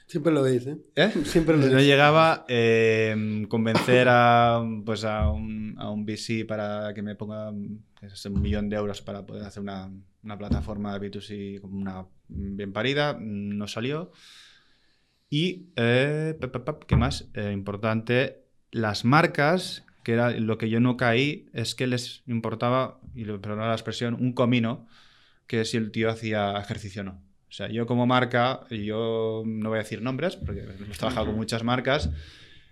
Siempre 0.08 0.32
lo 0.32 0.44
veis, 0.44 0.68
¿eh? 0.68 0.78
¿Eh? 0.96 1.12
Siempre 1.24 1.58
lo 1.58 1.66
No 1.66 1.80
llegaba 1.80 2.46
eh, 2.48 3.46
convencer 3.50 4.08
a, 4.10 4.64
pues 4.86 5.04
a, 5.04 5.32
un, 5.32 5.76
a 5.80 5.90
un 5.90 6.06
VC 6.06 6.46
para 6.46 6.94
que 6.94 7.02
me 7.02 7.16
ponga 7.16 7.52
pues, 8.00 8.26
un 8.26 8.42
millón 8.42 8.70
de 8.70 8.76
euros 8.76 9.02
para 9.02 9.26
poder 9.26 9.44
hacer 9.46 9.64
una, 9.64 9.90
una 10.24 10.38
plataforma 10.38 10.98
de 10.98 11.10
B2C 11.10 11.62
como 11.62 11.80
una 11.80 12.06
bien 12.28 12.72
parida. 12.72 13.18
No 13.20 13.68
salió. 13.68 14.12
Y, 15.30 15.70
eh, 15.76 16.38
¿qué 16.88 16.96
más? 16.96 17.30
Eh, 17.34 17.52
importante, 17.52 18.46
las 18.72 19.06
marcas, 19.06 19.86
que 20.04 20.14
era 20.14 20.32
lo 20.32 20.58
que 20.58 20.70
yo 20.70 20.80
no 20.80 20.98
caí, 20.98 21.50
es 21.54 21.76
que 21.76 21.88
les 21.88 22.24
importaba, 22.28 23.00
y 23.16 23.26
lo 23.26 23.42
perdona 23.42 23.68
la 23.68 23.74
expresión, 23.74 24.14
un 24.14 24.34
comino, 24.34 24.88
que 25.48 25.66
si 25.66 25.78
el 25.78 25.92
tío 25.92 26.10
hacía 26.10 26.58
ejercicio 26.60 27.02
o 27.02 27.06
no. 27.06 27.22
O 27.48 27.52
sea, 27.52 27.70
yo 27.70 27.86
como 27.86 28.06
marca, 28.06 28.62
yo 28.70 29.44
no 29.46 29.70
voy 29.70 29.78
a 29.78 29.84
decir 29.84 30.02
nombres, 30.02 30.36
porque 30.36 30.62
hemos 30.62 30.98
trabajado 30.98 31.28
con 31.28 31.36
muchas 31.36 31.64
marcas, 31.64 32.10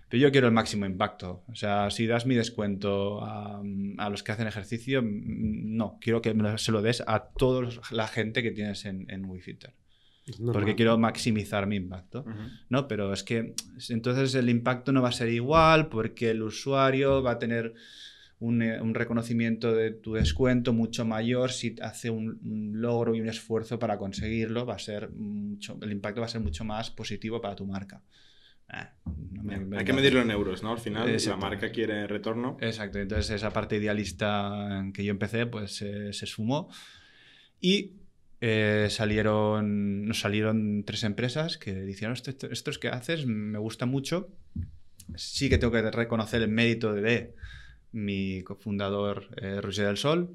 pero 0.08 0.22
yo 0.22 0.30
quiero 0.30 0.46
el 0.46 0.52
máximo 0.52 0.84
impacto. 0.84 1.42
O 1.48 1.54
sea, 1.54 1.90
si 1.90 2.06
das 2.06 2.26
mi 2.26 2.34
descuento 2.34 3.24
a, 3.24 3.62
a 3.98 4.10
los 4.10 4.22
que 4.22 4.32
hacen 4.32 4.46
ejercicio, 4.46 5.02
no, 5.02 5.98
quiero 6.00 6.20
que 6.20 6.34
se 6.58 6.72
lo 6.72 6.82
des 6.82 7.02
a 7.06 7.28
toda 7.28 7.68
la 7.90 8.06
gente 8.08 8.42
que 8.42 8.50
tienes 8.50 8.84
en, 8.84 9.06
en 9.08 9.24
WeFitter. 9.24 9.74
Normal. 10.38 10.52
Porque 10.54 10.74
quiero 10.74 10.98
maximizar 10.98 11.66
mi 11.66 11.76
impacto. 11.76 12.24
¿no? 12.68 12.88
Pero 12.88 13.12
es 13.12 13.22
que 13.22 13.54
entonces 13.88 14.34
el 14.34 14.48
impacto 14.48 14.92
no 14.92 15.02
va 15.02 15.10
a 15.10 15.12
ser 15.12 15.28
igual 15.28 15.88
porque 15.88 16.30
el 16.30 16.42
usuario 16.42 17.22
va 17.22 17.32
a 17.32 17.38
tener 17.38 17.74
un, 18.44 18.62
eh, 18.62 18.80
un 18.80 18.94
reconocimiento 18.94 19.72
de 19.74 19.90
tu 19.92 20.14
descuento 20.14 20.72
mucho 20.72 21.04
mayor 21.04 21.50
si 21.50 21.74
hace 21.80 22.10
un, 22.10 22.38
un 22.44 22.80
logro 22.80 23.14
y 23.14 23.20
un 23.20 23.28
esfuerzo 23.28 23.78
para 23.78 23.96
conseguirlo, 23.98 24.66
va 24.66 24.74
a 24.74 24.78
ser 24.78 25.10
mucho, 25.10 25.78
el 25.82 25.92
impacto 25.92 26.20
va 26.20 26.26
a 26.26 26.30
ser 26.30 26.40
mucho 26.42 26.64
más 26.64 26.90
positivo 26.90 27.40
para 27.40 27.54
tu 27.56 27.66
marca. 27.66 28.02
Ah, 28.68 28.92
no 29.32 29.42
me- 29.42 29.58
me- 29.60 29.78
Hay 29.78 29.84
que 29.84 29.92
medirlo 29.92 30.20
en 30.22 30.30
euros, 30.30 30.62
¿no? 30.62 30.72
Al 30.72 30.78
final, 30.78 31.06
la 31.06 31.12
Exacto. 31.12 31.40
marca 31.40 31.70
quiere 31.70 32.06
retorno. 32.06 32.56
Exacto, 32.60 32.98
entonces 32.98 33.30
esa 33.30 33.50
parte 33.52 33.76
idealista 33.76 34.78
en 34.80 34.92
que 34.92 35.04
yo 35.04 35.10
empecé, 35.10 35.46
pues 35.46 35.82
eh, 35.82 36.12
se 36.12 36.26
sumó. 36.26 36.70
Y 37.60 37.92
eh, 38.40 38.88
salieron, 38.90 40.04
nos 40.06 40.20
salieron 40.20 40.84
tres 40.84 41.02
empresas 41.04 41.56
que 41.58 41.74
dijeron, 41.74 42.14
esto, 42.14 42.30
esto, 42.30 42.46
esto 42.50 42.70
es 42.70 42.78
que 42.78 42.88
haces 42.88 43.26
me 43.26 43.58
gusta 43.58 43.86
mucho. 43.86 44.28
Sí 45.16 45.48
que 45.48 45.58
tengo 45.58 45.72
que 45.72 45.82
reconocer 45.90 46.40
el 46.42 46.48
mérito 46.48 46.92
de 46.94 47.02
mi 47.94 48.42
cofundador 48.42 49.28
eh, 49.36 49.60
Roger 49.60 49.86
del 49.86 49.96
Sol, 49.96 50.30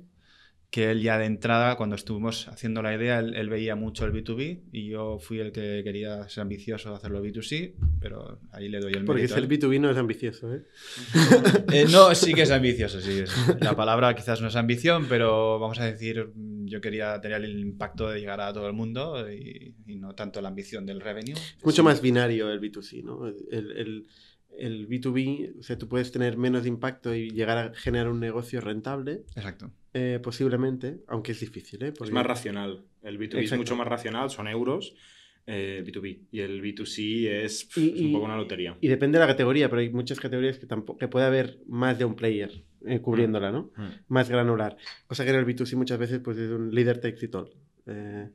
que 0.71 0.91
él 0.91 1.01
ya 1.01 1.17
de 1.17 1.25
entrada, 1.25 1.75
cuando 1.77 1.95
estuvimos 1.95 2.47
haciendo 2.47 2.83
la 2.83 2.94
idea, 2.94 3.18
él, 3.19 3.33
él 3.35 3.49
veía 3.49 3.75
mucho 3.75 4.06
el 4.06 4.13
B2B 4.13 4.66
y 4.71 4.87
yo 4.87 5.18
fui 5.18 5.39
el 5.39 5.51
que 5.51 5.81
quería 5.83 6.30
ser 6.30 6.44
ambicioso 6.44 6.92
de 6.92 6.95
hacerlo 6.97 7.23
B2C, 7.23 7.73
pero 7.99 8.39
ahí 8.51 8.69
le 8.69 8.80
doy 8.80 8.94
el 8.94 9.04
Porque 9.04 9.21
mérito. 9.23 9.33
ser 9.33 9.44
él. 9.45 9.49
B2B 9.49 9.80
no 9.80 9.89
es 9.89 9.97
ambicioso, 9.97 10.54
¿eh? 10.54 10.61
Eh, 11.71 11.85
no, 11.92 12.13
sí 12.13 12.33
que 12.35 12.44
es 12.44 12.51
ambicioso, 12.51 13.01
sí. 13.01 13.19
es- 13.19 13.35
La 13.61 13.75
palabra 13.75 14.13
quizás 14.16 14.42
no 14.42 14.47
es 14.47 14.56
ambición, 14.56 15.07
pero 15.09 15.59
vamos 15.59 15.80
a 15.80 15.85
decir, 15.85 16.30
yo 16.66 16.81
quería 16.81 17.19
tener 17.19 17.44
el 17.44 17.59
impacto 17.59 18.07
de 18.09 18.19
llegar 18.19 18.39
a 18.42 18.54
todo 18.54 18.68
el 18.68 18.73
mundo 18.73 19.28
y, 19.31 19.73
y 19.87 19.95
no 19.95 20.13
tanto 20.13 20.39
la 20.39 20.49
ambición 20.49 20.85
del 20.85 21.01
revenue. 21.01 21.35
Mucho 21.63 21.83
más 21.83 21.99
binario 21.99 22.51
el 22.51 22.59
B2C, 22.61 23.04
¿no? 23.04 23.25
El, 23.28 23.71
el- 23.71 24.07
el 24.57 24.87
B2B, 24.89 25.59
o 25.59 25.63
sea, 25.63 25.77
tú 25.77 25.87
puedes 25.87 26.11
tener 26.11 26.37
menos 26.37 26.65
impacto 26.65 27.13
y 27.15 27.29
llegar 27.29 27.57
a 27.57 27.73
generar 27.73 28.09
un 28.09 28.19
negocio 28.19 28.59
rentable, 28.61 29.23
Exacto. 29.35 29.71
eh, 29.94 30.19
posiblemente, 30.21 31.01
aunque 31.07 31.31
es 31.33 31.39
difícil, 31.39 31.81
¿eh? 31.83 31.94
Es 32.01 32.11
más 32.11 32.25
racional. 32.25 32.83
El 33.01 33.18
B2B 33.19 33.44
es 33.44 33.57
mucho 33.57 33.75
más 33.75 33.87
racional, 33.87 34.29
son 34.29 34.47
euros. 34.47 34.95
eh, 35.51 35.83
B2B. 35.83 36.27
Y 36.31 36.41
el 36.41 36.61
B2C 36.61 37.27
es, 37.44 37.63
pf, 37.65 37.79
Y- 37.81 37.89
es 37.95 38.01
un 38.01 38.07
y- 38.09 38.13
poco 38.13 38.25
una 38.25 38.37
lotería. 38.37 38.77
Y 38.81 38.87
depende 38.87 39.18
de 39.18 39.25
la 39.25 39.31
categoría, 39.31 39.68
pero 39.68 39.81
hay 39.81 39.89
muchas 39.89 40.19
categorías 40.19 40.59
que, 40.59 40.68
tampoco, 40.68 40.99
que 40.99 41.07
puede 41.07 41.25
haber 41.25 41.57
más 41.68 41.97
de 41.97 42.06
un 42.06 42.13
player 42.15 42.51
eh, 42.85 42.99
cubriéndola, 43.01 43.51
¿no? 43.51 43.71
Mm. 43.75 43.87
Más 44.09 44.29
granular. 44.29 44.77
Cosa 45.07 45.23
que 45.23 45.31
en 45.31 45.37
el 45.37 45.45
B2C 45.47 45.75
muchas 45.75 45.97
veces 45.97 46.19
pues, 46.19 46.37
es 46.37 46.51
un 46.51 46.69
líder 46.75 46.99
takes 47.01 47.25
it 47.25 47.33
all. 47.33 47.49
Eh, 47.89 48.29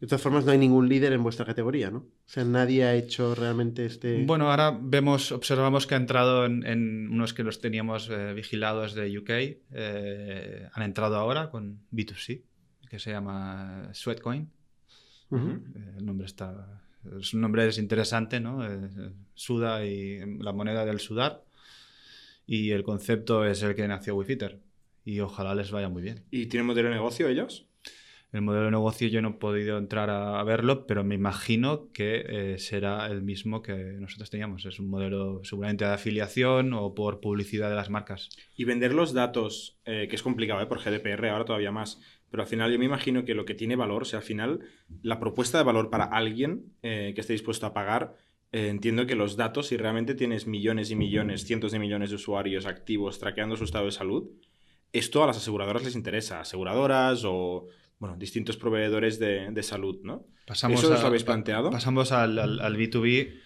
de 0.00 0.06
todas 0.06 0.20
formas, 0.20 0.44
no 0.44 0.52
hay 0.52 0.58
ningún 0.58 0.88
líder 0.88 1.12
en 1.12 1.22
vuestra 1.22 1.44
categoría, 1.46 1.90
¿no? 1.90 1.98
O 1.98 2.06
sea, 2.26 2.44
nadie 2.44 2.84
ha 2.84 2.94
hecho 2.94 3.34
realmente 3.34 3.86
este... 3.86 4.24
Bueno, 4.26 4.50
ahora 4.50 4.76
vemos, 4.80 5.32
observamos 5.32 5.86
que 5.86 5.94
ha 5.94 5.98
entrado 5.98 6.44
en, 6.44 6.66
en 6.66 7.08
unos 7.10 7.32
que 7.34 7.42
los 7.44 7.60
teníamos 7.60 8.10
eh, 8.10 8.32
vigilados 8.34 8.94
de 8.94 9.16
UK, 9.18 9.30
eh, 9.30 10.68
han 10.72 10.82
entrado 10.82 11.16
ahora 11.16 11.50
con 11.50 11.80
B2C, 11.92 12.42
que 12.90 12.98
se 12.98 13.10
llama 13.10 13.88
Sweatcoin. 13.92 14.50
Eh, 15.32 15.58
El 15.98 16.06
nombre 16.06 16.26
está. 16.26 16.82
Su 17.20 17.38
nombre 17.38 17.66
es 17.68 17.78
interesante, 17.78 18.40
¿no? 18.40 18.66
Eh, 18.66 19.12
Suda 19.34 19.84
y 19.86 20.18
la 20.40 20.52
moneda 20.52 20.84
del 20.84 20.98
sudar. 21.00 21.44
Y 22.46 22.70
el 22.70 22.82
concepto 22.84 23.44
es 23.44 23.62
el 23.62 23.74
que 23.74 23.86
nació 23.88 24.14
WeFitter. 24.16 24.60
y 25.04 25.20
ojalá 25.20 25.54
les 25.54 25.70
vaya 25.70 25.88
muy 25.88 26.02
bien. 26.02 26.24
¿Y 26.32 26.46
tienen 26.46 26.66
modelo 26.66 26.88
de 26.88 26.94
negocio 26.96 27.28
ellos? 27.28 27.66
El 28.32 28.42
modelo 28.42 28.64
de 28.66 28.70
negocio 28.72 29.08
yo 29.08 29.22
no 29.22 29.28
he 29.28 29.32
podido 29.34 29.78
entrar 29.78 30.10
a, 30.10 30.42
verlo, 30.42 30.86
pero 30.86 31.04
me 31.04 31.14
imagino 31.14 31.90
que 31.92 32.24
eh, 32.28 32.58
será 32.58 33.06
el 33.06 33.22
mismo 33.22 33.62
que 33.62 33.74
nosotros 33.74 34.30
teníamos. 34.30 34.66
Es 34.66 34.80
un 34.80 34.88
modelo 34.88 35.40
seguramente 35.44 35.84
de 35.84 35.92
afiliación 35.92 36.72
o 36.72 36.94
por 36.94 37.20
publicidad 37.20 37.70
de 37.70 37.76
las 37.76 37.88
marcas. 37.88 38.28
Y 38.56 38.64
vender 38.64 38.92
los 38.94 39.12
datos, 39.12 39.78
eh, 39.84 40.06
que 40.10 40.16
es 40.16 40.22
complicado, 40.22 40.60
¿eh? 40.60 40.66
por 40.66 40.80
GDPR 40.80 41.28
ahora 41.28 41.44
todavía 41.44 41.70
más, 41.70 42.00
pero 42.30 42.42
al 42.42 42.48
final 42.48 42.72
yo 42.72 42.78
me 42.78 42.84
imagino 42.84 43.24
que 43.24 43.34
lo 43.34 43.44
que 43.44 43.54
tiene 43.54 43.76
valor, 43.76 44.02
o 44.02 44.04
sea, 44.04 44.18
al 44.18 44.24
final 44.24 44.60
la 45.02 45.20
propuesta 45.20 45.58
de 45.58 45.64
valor 45.64 45.90
para 45.90 46.04
alguien 46.04 46.74
que 46.82 47.14
esté 47.16 47.32
dispuesto 47.32 47.66
a 47.66 47.72
pagar, 47.72 48.16
entiendo 48.50 49.06
que 49.06 49.14
los 49.14 49.36
datos, 49.36 49.68
si 49.68 49.76
realmente 49.76 50.14
tienes 50.14 50.46
millones 50.46 50.90
y 50.90 50.96
millones, 50.96 51.44
cientos 51.44 51.70
de 51.72 51.78
millones 51.78 52.10
de 52.10 52.16
usuarios 52.16 52.66
activos 52.66 53.20
traqueando 53.20 53.56
su 53.56 53.64
estado 53.64 53.86
de 53.86 53.92
salud, 53.92 54.28
esto 54.92 55.22
a 55.22 55.26
las 55.26 55.36
aseguradoras 55.36 55.84
les 55.84 55.94
interesa, 55.94 56.40
aseguradoras 56.40 57.22
o 57.24 57.68
bueno, 57.98 58.16
distintos 58.16 58.56
proveedores 58.56 59.18
de, 59.18 59.62
salud, 59.62 59.98
¿no? 60.02 60.26
Pasamos 60.46 60.80
¿Eso 60.80 60.92
os 60.92 61.00
lo 61.00 61.06
habéis 61.06 61.24
planteado? 61.24 61.70
Pasamos 61.70 62.12
al, 62.12 62.36
B2B. 62.36 63.40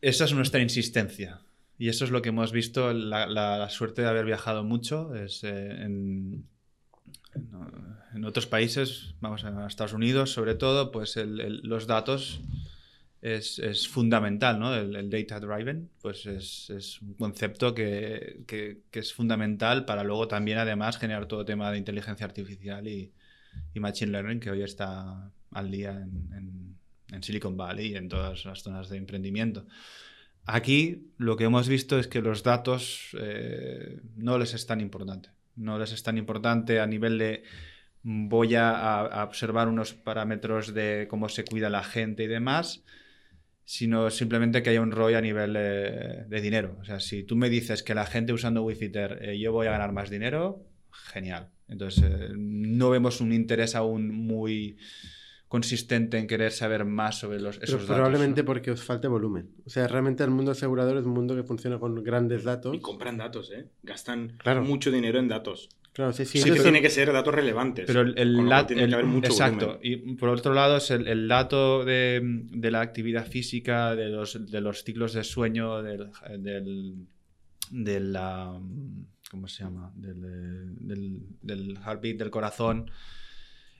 Esa 0.00 0.24
es 0.24 0.32
nuestra 0.32 0.60
insistencia. 0.60 1.40
Y 1.78 1.88
eso 1.88 2.04
es 2.04 2.10
lo 2.10 2.22
que 2.22 2.30
hemos 2.30 2.52
visto, 2.52 2.92
la, 2.92 3.68
suerte 3.70 4.02
de 4.02 4.08
haber 4.08 4.24
viajado 4.24 4.64
mucho 4.64 5.14
es, 5.14 5.44
eh, 5.44 5.82
en, 5.82 6.46
en, 8.14 8.24
otros 8.24 8.46
países, 8.46 9.14
vamos 9.20 9.44
a 9.44 9.66
Estados 9.66 9.92
Unidos 9.92 10.32
sobre 10.32 10.54
todo, 10.54 10.90
pues 10.90 11.16
los 11.16 11.86
datos 11.86 12.40
es, 13.22 13.88
fundamental, 13.88 14.58
¿no? 14.58 14.74
El, 14.74 15.10
data 15.10 15.40
driven, 15.40 15.90
pues 16.00 16.26
es, 16.26 17.00
un 17.00 17.14
concepto 17.14 17.74
que, 17.74 18.44
es 18.92 19.12
fundamental 19.12 19.84
para 19.84 20.04
luego 20.04 20.28
también 20.28 20.58
además 20.58 20.98
generar 20.98 21.26
todo 21.26 21.44
tema 21.44 21.70
de 21.70 21.78
inteligencia 21.78 22.26
artificial 22.26 22.86
y, 22.86 23.12
machine 23.74 24.12
learning 24.12 24.40
que 24.40 24.50
hoy 24.50 24.62
está 24.62 25.30
al 25.52 25.70
día 25.70 25.92
en, 25.92 26.76
Silicon 27.22 27.56
Valley 27.56 27.92
y 27.92 27.96
en 27.96 28.08
todas 28.08 28.44
las 28.44 28.62
zonas 28.62 28.88
de 28.88 28.98
emprendimiento. 28.98 29.64
Aquí 30.44 31.10
lo 31.16 31.36
que 31.36 31.44
hemos 31.44 31.68
visto 31.68 31.98
es 31.98 32.08
que 32.08 32.20
los 32.20 32.42
datos 32.42 33.16
eh, 33.18 34.00
no 34.16 34.38
les 34.38 34.54
es 34.54 34.66
tan 34.66 34.80
importante. 34.80 35.30
No 35.54 35.78
les 35.78 35.92
es 35.92 36.02
tan 36.02 36.18
importante 36.18 36.80
a 36.80 36.86
nivel 36.86 37.16
de 37.18 37.42
voy 38.02 38.54
a 38.54 39.24
observar 39.26 39.68
unos 39.68 39.94
parámetros 39.94 40.74
de 40.74 41.06
cómo 41.08 41.28
se 41.28 41.44
cuida 41.44 41.70
la 41.70 41.82
gente 41.82 42.24
y 42.24 42.28
demás, 42.28 42.84
sino 43.66 44.10
simplemente 44.10 44.62
que 44.62 44.70
haya 44.70 44.80
un 44.80 44.92
ROI 44.92 45.14
a 45.14 45.20
nivel 45.20 45.52
de, 45.52 46.40
dinero. 46.40 46.78
O 46.80 46.84
sea, 46.84 47.00
si 47.00 47.24
tú 47.24 47.34
me 47.34 47.50
dices 47.50 47.82
que 47.82 47.96
la 47.96 48.06
gente 48.06 48.32
usando 48.32 48.62
Wi-Fi 48.62 48.92
eh, 48.94 49.38
yo 49.40 49.50
voy 49.50 49.66
a 49.66 49.72
ganar 49.72 49.92
más 49.92 50.08
dinero, 50.08 50.64
genial. 50.92 51.50
Entonces, 51.68 52.04
eh, 52.04 52.28
no 52.36 52.90
vemos 52.90 53.20
un 53.20 53.32
interés 53.32 53.74
aún 53.74 54.08
muy 54.08 54.78
consistente 55.48 56.16
en 56.16 56.28
querer 56.28 56.52
saber 56.52 56.84
más 56.84 57.18
sobre 57.18 57.40
los, 57.40 57.56
esos 57.56 57.82
datos. 57.82 57.86
Probablemente 57.86 58.44
porque 58.44 58.70
os 58.70 58.84
falte 58.84 59.08
volumen. 59.08 59.50
O 59.66 59.70
sea, 59.70 59.88
realmente 59.88 60.22
el 60.22 60.30
mundo 60.30 60.52
asegurador 60.52 60.98
es 60.98 61.04
un 61.04 61.12
mundo 61.12 61.34
que 61.34 61.42
funciona 61.42 61.80
con 61.80 62.04
grandes 62.04 62.44
datos. 62.44 62.72
Y 62.72 62.78
compran 62.78 63.16
datos, 63.16 63.50
¿eh? 63.50 63.66
Gastan 63.82 64.38
mucho 64.62 64.92
dinero 64.92 65.18
en 65.18 65.26
datos. 65.26 65.70
Claro, 65.96 66.12
sí, 66.12 66.26
sí. 66.26 66.42
tiene 66.42 66.82
que 66.82 66.90
ser 66.90 67.10
datos 67.10 67.34
relevantes. 67.34 67.86
Pero 67.86 68.02
el, 68.02 68.46
dato 68.50 68.66
tiene 68.66 68.86
que 68.86 68.92
haber 68.92 69.06
mucho 69.06 69.30
Exacto. 69.30 69.80
Y 69.82 69.96
por 70.16 70.28
otro 70.28 70.52
lado, 70.52 70.76
es 70.76 70.90
el, 70.90 71.26
dato 71.26 71.86
de, 71.86 72.20
la 72.52 72.82
actividad 72.82 73.26
física, 73.26 73.96
de 73.96 74.10
los, 74.10 74.50
de 74.50 74.60
los 74.60 74.84
ciclos 74.84 75.14
de 75.14 75.24
sueño, 75.24 75.82
del, 75.82 76.10
de 77.70 78.00
la. 78.00 78.60
¿Cómo 79.30 79.48
se 79.48 79.64
llama? 79.64 79.90
Del, 79.96 81.24
del, 81.40 81.78
heartbeat 81.78 82.18
del 82.18 82.30
corazón. 82.30 82.90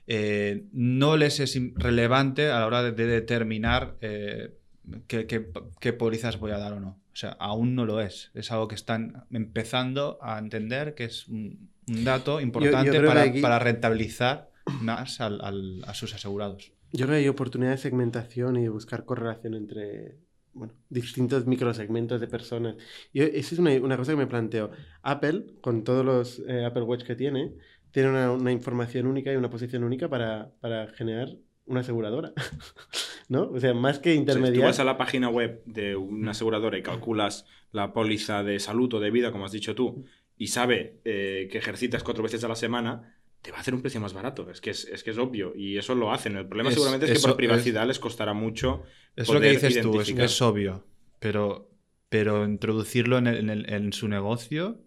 Eh, 0.07 0.65
no 0.71 1.17
les 1.17 1.39
es 1.39 1.55
relevante 1.75 2.49
a 2.49 2.61
la 2.61 2.65
hora 2.65 2.81
de, 2.81 3.05
determinar 3.05 3.95
eh, 4.01 4.57
qué, 5.05 5.27
qué, 5.27 5.93
pólizas 5.93 6.39
voy 6.39 6.49
a 6.49 6.57
dar 6.57 6.73
o 6.73 6.79
no. 6.79 6.99
O 7.13 7.15
sea, 7.15 7.37
aún 7.39 7.75
no 7.75 7.85
lo 7.85 8.01
es. 8.01 8.31
Es 8.33 8.51
algo 8.51 8.67
que 8.67 8.73
están 8.73 9.25
empezando 9.29 10.17
a 10.23 10.39
entender 10.39 10.95
que 10.95 11.03
es 11.03 11.27
un, 11.27 11.76
dato 11.87 12.41
importante 12.41 13.01
para, 13.41 13.59
rentabilizar 13.59 14.51
más 14.81 15.19
a 15.21 15.93
sus 15.93 16.13
asegurados. 16.13 16.73
Yo 16.91 17.05
creo 17.05 17.17
que 17.17 17.23
hay 17.23 17.27
oportunidad 17.27 17.71
de 17.71 17.77
segmentación 17.77 18.57
y 18.57 18.63
de 18.63 18.69
buscar 18.69 19.05
correlación 19.05 19.55
entre 19.55 20.17
bueno, 20.53 20.73
distintos 20.89 21.45
microsegmentos 21.45 22.19
de 22.19 22.27
personas. 22.27 22.75
Y 23.13 23.21
esa 23.21 23.55
es 23.55 23.59
una, 23.59 23.97
cosa 23.97 24.13
que 24.13 24.17
me 24.17 24.27
planteo. 24.27 24.71
Apple, 25.01 25.45
con 25.61 25.83
todos 25.83 26.05
los 26.05 26.39
eh, 26.47 26.65
Apple 26.65 26.83
Watch 26.83 27.03
que 27.03 27.15
tiene, 27.15 27.53
tiene 27.91 28.29
una, 28.29 28.51
información 28.51 29.07
única 29.07 29.31
y 29.31 29.35
una 29.35 29.49
posición 29.49 29.83
única 29.83 30.09
para, 30.09 30.51
para 30.59 30.87
generar 30.87 31.29
una 31.65 31.81
aseguradora. 31.81 32.33
¿No? 33.29 33.49
O 33.49 33.59
sea, 33.59 33.73
más 33.73 33.99
que 33.99 34.15
intermediar. 34.15 34.53
Si 34.53 34.59
tú 34.61 34.65
vas 34.65 34.79
a 34.79 34.85
la 34.85 34.97
página 34.97 35.29
web 35.29 35.61
de 35.65 35.95
una 35.95 36.31
aseguradora 36.31 36.77
y 36.77 36.81
calculas 36.81 37.45
la 37.71 37.91
póliza 37.91 38.41
de 38.43 38.59
salud 38.59 38.93
o 38.93 38.99
de 38.99 39.11
vida, 39.11 39.31
como 39.31 39.45
has 39.45 39.51
dicho 39.51 39.75
tú, 39.75 40.05
y 40.37 40.47
sabe 40.47 40.99
eh, 41.05 41.47
que 41.51 41.57
ejercitas 41.57 42.03
cuatro 42.03 42.23
veces 42.23 42.43
a 42.43 42.47
la 42.47 42.55
semana, 42.55 43.15
te 43.41 43.51
va 43.51 43.57
a 43.57 43.61
hacer 43.61 43.73
un 43.73 43.81
precio 43.81 43.99
más 43.99 44.13
barato. 44.13 44.49
Es 44.49 44.61
que 44.61 44.71
es, 44.71 44.85
que 45.03 45.11
es 45.11 45.17
obvio. 45.17 45.53
Y 45.55 45.77
eso 45.77 45.95
lo 45.95 46.11
hacen. 46.11 46.37
El 46.37 46.47
problema 46.47 46.71
seguramente 46.71 47.11
es 47.11 47.19
que 47.19 47.27
por 47.27 47.37
privacidad 47.37 47.87
les 47.87 47.99
costará 47.99 48.33
mucho. 48.33 48.83
Es 49.15 49.29
lo 49.29 49.39
que 49.39 49.51
dices 49.51 49.81
tú, 49.81 49.99
es, 49.99 50.41
obvio. 50.41 50.85
Pero, 51.19 51.69
pero 52.09 52.45
introducirlo 52.45 53.17
en, 53.17 53.93
su 53.93 54.07
negocio 54.07 54.79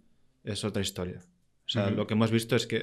es 0.45 0.65
otra 0.65 0.83
historia. 0.83 1.21
O 1.67 1.73
sea, 1.73 1.91
lo 1.91 2.07
que 2.07 2.15
hemos 2.15 2.31
visto 2.31 2.57
es 2.57 2.67
que 2.67 2.83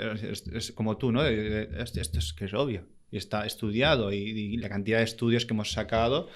es, 0.54 0.72
como 0.72 0.98
tú, 0.98 1.12
¿no? 1.12 1.26
Esto 1.26 2.00
es 2.20 2.34
que 2.34 2.46
es 2.46 2.54
obvio 2.54 2.86
y 3.12 3.18
está 3.18 3.46
estudiado 3.46 4.12
y, 4.12 4.58
la 4.58 4.70
cantidad 4.70 5.00
de 5.00 5.06
estudios 5.06 5.46
que 5.46 5.54
hemos 5.54 5.72
sacado 5.72 6.28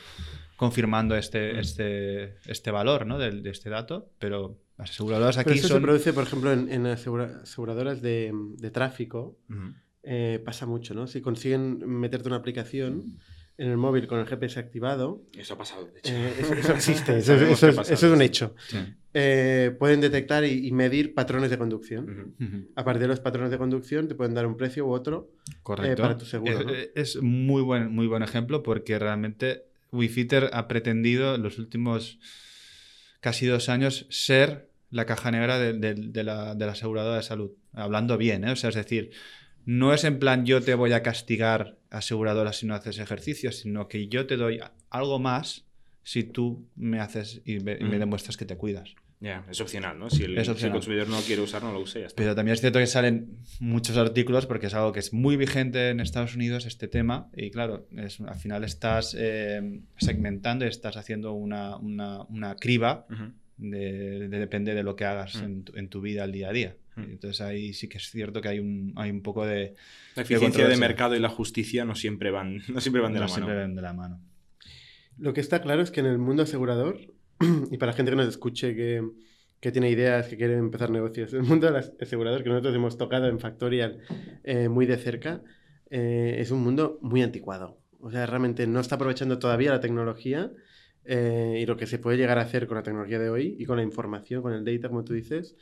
confirmando 0.55 1.15
este, 1.15 1.59
este, 1.59 2.35
este 2.45 2.71
valor 2.71 3.05
¿no? 3.07 3.17
de, 3.17 3.49
este 3.49 3.69
dato, 3.69 4.11
pero 4.19 4.59
las 4.81 4.89
aseguradoras 4.89 5.37
aquí 5.37 5.51
eso 5.51 5.67
son... 5.67 5.77
se 5.77 5.81
produce, 5.81 6.13
por 6.13 6.23
ejemplo, 6.23 6.51
en, 6.51 6.85
aseguradoras 6.87 8.01
de, 8.01 8.33
de 8.57 8.71
tráfico, 8.71 9.37
eh, 10.03 10.41
pasa 10.43 10.65
mucho, 10.65 10.93
¿no? 10.93 11.05
Si 11.05 11.21
consiguen 11.21 11.87
meterte 11.87 12.27
una 12.27 12.37
aplicación 12.37 13.19
en 13.61 13.69
el 13.69 13.77
móvil 13.77 14.07
con 14.07 14.19
el 14.19 14.25
GPS 14.25 14.59
activado. 14.59 15.21
Eso 15.37 15.53
ha 15.53 15.57
pasado, 15.59 15.85
de 15.85 15.99
hecho. 15.99 16.11
Eh, 16.11 16.33
eso, 16.59 16.73
existe, 16.73 17.17
eso, 17.19 17.35
es, 17.35 18.03
un 18.03 18.21
hecho. 18.23 18.55
Eh, 19.13 19.75
pueden 19.77 20.01
detectar 20.01 20.43
y, 20.45 20.71
medir 20.71 21.13
patrones 21.13 21.51
de 21.51 21.59
conducción. 21.59 22.33
A 22.75 22.83
partir 22.83 23.03
de 23.03 23.07
los 23.09 23.19
patrones 23.19 23.51
de 23.51 23.59
conducción 23.59 24.07
te 24.07 24.15
pueden 24.15 24.33
dar 24.33 24.47
un 24.47 24.57
precio 24.57 24.87
u 24.87 24.91
otro 24.91 25.31
eh, 25.83 25.95
para 25.95 26.17
tu 26.17 26.25
seguro. 26.25 26.65
Es, 26.95 27.21
muy, 27.21 27.61
buen, 27.61 27.91
muy 27.91 28.07
buen 28.07 28.23
ejemplo 28.23 28.63
porque 28.63 28.97
realmente 28.97 29.65
WiFitter 29.91 30.49
ha 30.53 30.67
pretendido 30.67 31.35
en 31.35 31.43
los 31.43 31.59
últimos 31.59 32.17
casi 33.19 33.45
dos 33.45 33.69
años 33.69 34.07
ser 34.09 34.70
la 34.91 35.05
caja 35.05 35.31
negra 35.31 35.57
de, 35.57 36.23
la, 36.23 36.53
de 36.53 36.65
la 36.65 36.71
aseguradora 36.73 37.17
de 37.17 37.23
salud. 37.23 37.51
Hablando 37.73 38.17
bien, 38.17 38.43
¿eh? 38.43 38.51
O 38.51 38.55
sea, 38.55 38.69
es 38.69 38.75
decir, 38.75 39.11
no 39.65 39.93
es 39.93 40.03
en 40.03 40.19
plan 40.19 40.45
yo 40.45 40.61
te 40.61 40.75
voy 40.75 40.91
a 40.91 41.01
castigar 41.01 41.77
aseguradora 41.89 42.53
si 42.53 42.65
no 42.65 42.75
haces 42.75 42.99
ejercicio, 42.99 43.51
sino 43.51 43.87
que 43.87 44.07
yo 44.07 44.27
te 44.27 44.37
doy 44.37 44.59
algo 44.89 45.19
más 45.19 45.65
si 46.03 46.23
tú 46.23 46.67
me 46.75 46.99
haces 46.99 47.41
y 47.45 47.59
me, 47.59 47.75
mm. 47.75 47.99
demuestras 47.99 48.37
que 48.37 48.45
te 48.45 48.57
cuidas. 48.57 48.95
Ya, 49.19 49.45
es 49.51 49.61
opcional, 49.61 49.99
¿no? 49.99 50.09
Si 50.09 50.23
el, 50.23 50.35
consumidor 50.71 51.07
no 51.07 51.19
quiere 51.19 51.43
usar, 51.43 51.61
no 51.61 51.71
lo 51.71 51.79
use. 51.79 52.07
Pero 52.15 52.33
también 52.33 52.53
es 52.53 52.59
cierto 52.59 52.79
que 52.79 52.87
salen 52.87 53.37
muchos 53.59 53.95
artículos 53.95 54.47
porque 54.47 54.65
es 54.65 54.73
algo 54.73 54.91
que 54.93 54.99
es 54.99 55.13
muy 55.13 55.37
vigente 55.37 55.89
en 55.89 55.99
Estados 55.99 56.35
Unidos, 56.35 56.65
este 56.65 56.87
tema. 56.87 57.29
Y 57.37 57.51
claro, 57.51 57.85
es, 57.95 58.19
al 58.19 58.39
final 58.39 58.63
estás 58.63 59.15
eh, 59.15 59.81
segmentando 59.97 60.65
y 60.65 60.69
estás 60.69 60.97
haciendo 60.97 61.33
una, 61.33 61.77
criba 62.59 63.05
de, 63.61 64.27
depende 64.27 64.73
de 64.73 64.83
lo 64.83 64.95
que 64.95 65.05
hagas 65.05 65.35
mm. 65.35 65.63
en, 65.75 65.87
tu, 65.87 66.01
vida 66.01 66.23
al 66.23 66.31
día 66.31 66.49
a 66.49 66.51
día. 66.51 66.75
Mm. 66.95 67.03
Entonces 67.03 67.41
ahí 67.41 67.73
sí 67.73 67.87
que 67.87 67.97
es 67.97 68.09
cierto 68.09 68.41
que 68.41 68.49
hay 68.49 68.59
un, 68.59 68.93
hay 68.95 69.11
un 69.11 69.21
poco 69.21 69.45
de... 69.45 69.75
La 70.15 70.23
eficiencia 70.23 70.67
de, 70.67 70.77
mercado 70.77 71.15
y 71.15 71.19
la 71.19 71.29
justicia 71.29 71.85
no 71.85 71.95
siempre 71.95 72.31
van, 72.31 72.61
no 72.67 72.81
siempre 72.81 73.01
van 73.01 73.13
de 73.13 73.19
la 73.19 73.27
mano. 73.27 73.35
Siempre 73.35 73.55
van 73.55 73.75
de 73.75 73.81
la 73.81 73.93
mano. 73.93 74.19
Lo 75.17 75.33
que 75.33 75.41
está 75.41 75.61
claro 75.61 75.81
es 75.81 75.91
que 75.91 75.99
en 75.99 76.07
el 76.07 76.17
mundo 76.17 76.43
asegurador, 76.43 76.99
y 77.71 77.77
para 77.77 77.93
gente 77.93 78.11
que 78.11 78.17
nos 78.17 78.27
escuche 78.27 78.75
que, 78.75 79.03
que 79.59 79.71
tiene 79.71 79.89
ideas, 79.91 80.27
que 80.27 80.37
quiere 80.37 80.57
empezar 80.57 80.89
negocios, 80.89 81.33
el 81.33 81.43
mundo 81.43 81.71
asegurador 82.01 82.43
que 82.43 82.49
nosotros 82.49 82.75
hemos 82.75 82.97
tocado 82.97 83.27
en 83.27 83.39
Factorial 83.39 83.99
eh, 84.43 84.67
muy 84.69 84.87
de 84.87 84.97
cerca, 84.97 85.43
eh, 85.91 86.37
es 86.39 86.49
un 86.49 86.63
mundo 86.63 86.97
muy 87.01 87.21
anticuado. 87.21 87.77
O 87.99 88.09
sea, 88.09 88.25
realmente 88.25 88.65
no 88.65 88.79
está 88.79 88.95
aprovechando 88.95 89.37
todavía 89.37 89.69
la 89.69 89.79
tecnología 89.79 90.51
eh, 91.05 91.59
y 91.61 91.65
lo 91.65 91.77
que 91.77 91.87
se 91.87 91.99
puede 91.99 92.17
llegar 92.17 92.37
a 92.37 92.41
hacer 92.41 92.67
con 92.67 92.77
la 92.77 92.83
tecnología 92.83 93.19
de 93.19 93.29
hoy 93.29 93.55
y 93.59 93.65
con 93.65 93.77
la 93.77 93.83
información, 93.83 94.41
con 94.41 94.53
el 94.53 94.63
data, 94.65 94.87
como 94.89 95.03
tú 95.03 95.13
dices, 95.13 95.55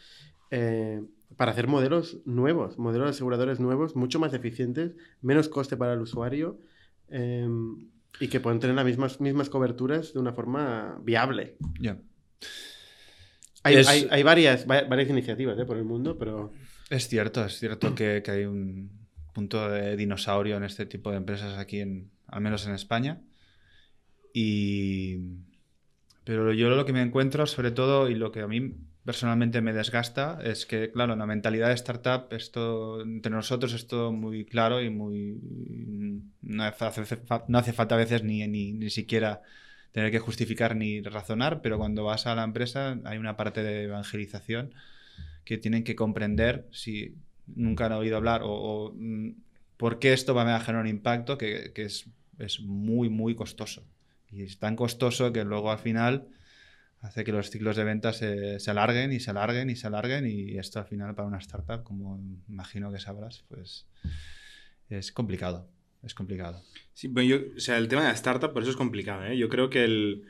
eh, 0.52 1.02
para 1.38 1.52
hacer 1.52 1.68
modelos 1.68 2.18
nuevos, 2.26 2.78
modelos 2.80 3.10
aseguradores 3.12 3.60
nuevos, 3.60 3.96
mucho 3.96 4.20
más 4.20 4.34
eficientes, 4.34 4.94
menos 5.22 5.48
coste 5.50 5.78
para 5.78 5.94
el 5.94 6.00
usuario 6.02 6.60
em, 7.10 7.88
y 8.20 8.28
que 8.28 8.40
pueden 8.40 8.60
tener 8.60 8.76
las 8.76 8.86
mismas, 8.86 9.22
mismas 9.22 9.50
coberturas 9.50 10.14
de 10.14 10.20
una 10.20 10.34
forma 10.34 11.00
viable. 11.04 11.56
Ya. 11.80 11.98
Hay, 13.64 13.76
Es- 13.76 13.88
hay- 13.88 14.08
hay 14.10 14.24
varias, 14.24 14.66
va- 14.70 14.84
varias 14.84 15.10
iniciativas 15.10 15.58
¿eh? 15.60 15.66
por 15.66 15.78
el 15.78 15.84
mundo, 15.84 16.18
pero 16.18 16.52
Es 16.90 17.08
cierto, 17.08 17.44
es 17.46 17.60
cierto 17.60 17.94
que, 17.94 18.22
que 18.24 18.32
hay 18.32 18.46
un 18.46 18.90
punto 19.34 19.70
de 19.70 19.96
dinosaurio 19.96 20.58
en 20.58 20.64
este 20.64 20.86
tipo 20.86 21.12
de 21.12 21.18
empresas 21.18 21.58
aquí, 21.58 21.80
en, 21.82 22.10
al 22.28 22.42
menos 22.42 22.66
en 22.66 22.74
España. 22.74 23.22
Y... 24.34 25.18
Pero 26.24 26.54
yo 26.54 26.70
lo 26.70 26.86
que 26.86 26.94
me 26.94 27.02
encuentro, 27.02 27.48
sobre 27.48 27.72
todo, 27.72 28.10
y 28.10 28.16
lo 28.16 28.32
que 28.32 28.42
a 28.42 28.48
mí 28.48 28.76
personalmente 29.04 29.62
me 29.62 29.74
desgasta, 29.74 30.40
es 30.44 30.66
que, 30.66 30.92
claro, 30.92 31.16
la 31.16 31.26
mentalidad 31.26 31.70
de 31.70 31.74
startup, 31.74 32.32
esto 32.32 33.02
entre 33.02 33.32
nosotros 33.32 33.74
es 33.74 33.88
todo 33.88 34.12
muy 34.12 34.46
claro 34.46 34.82
y 34.82 34.90
muy... 34.90 35.40
No 36.42 36.64
hace, 36.64 37.18
no 37.48 37.58
hace 37.58 37.74
falta 37.74 37.96
a 37.96 37.98
veces 37.98 38.24
ni, 38.24 38.48
ni, 38.48 38.74
ni 38.74 38.90
siquiera 38.90 39.42
tener 39.92 40.12
que 40.12 40.20
justificar 40.20 40.76
ni 40.76 41.02
razonar, 41.02 41.62
pero 41.62 41.78
cuando 41.78 42.04
vas 42.04 42.28
a 42.28 42.36
la 42.36 42.44
empresa 42.44 43.00
hay 43.06 43.18
una 43.18 43.36
parte 43.36 43.64
de 43.64 43.84
evangelización 43.84 44.74
que 45.46 45.58
tienen 45.58 45.84
que 45.84 45.96
comprender 45.96 46.68
si 46.72 47.16
nunca 47.48 47.88
han 47.88 47.94
oído 47.94 48.18
hablar 48.18 48.44
o, 48.44 48.52
o, 48.52 48.94
mm, 48.96 49.32
por 49.78 50.00
qué 50.00 50.14
esto 50.14 50.36
va 50.36 50.56
a 50.56 50.60
generar 50.60 50.84
un 50.84 50.90
impacto 50.90 51.38
que, 51.38 51.72
que 51.74 51.86
es, 51.86 52.06
es 52.38 52.60
muy, 52.60 53.10
muy 53.10 53.34
costoso. 53.36 53.84
Y 54.32 54.44
es 54.44 54.60
tan 54.60 54.76
costoso 54.76 55.34
que 55.34 55.44
luego 55.44 55.72
al 55.72 55.80
final 55.80 56.28
hace 57.02 57.24
que 57.24 57.32
los 57.32 57.50
ciclos 57.50 57.76
de 57.76 57.84
ventas 57.84 58.18
se, 58.18 58.60
alarguen 58.70 59.12
y 59.12 59.20
se 59.20 59.32
alarguen 59.32 59.70
y 59.70 59.76
se 59.76 59.88
alarguen 59.88 60.28
y 60.28 60.58
esto 60.58 60.80
al 60.80 60.86
final 60.86 61.16
para 61.16 61.28
una 61.28 61.38
startup, 61.38 61.84
como 61.84 62.20
imagino 62.48 62.92
que 62.92 63.00
sabrás, 63.00 63.44
pues 63.48 63.88
es 64.90 65.12
complicado. 65.12 65.68
Es 66.04 66.14
complicado. 66.14 66.62
Sí, 66.94 67.14
o 67.14 67.60
sea, 67.60 67.78
el 67.78 67.88
tema 67.90 68.04
de 68.04 68.08
la 68.08 68.14
startup, 68.14 68.54
por 68.54 68.62
eso 68.62 68.72
es 68.72 68.78
complicado, 68.78 69.26
¿eh? 69.26 69.38
Yo 69.38 69.50
creo 69.50 69.70
que 69.70 69.84
el- 69.84 70.24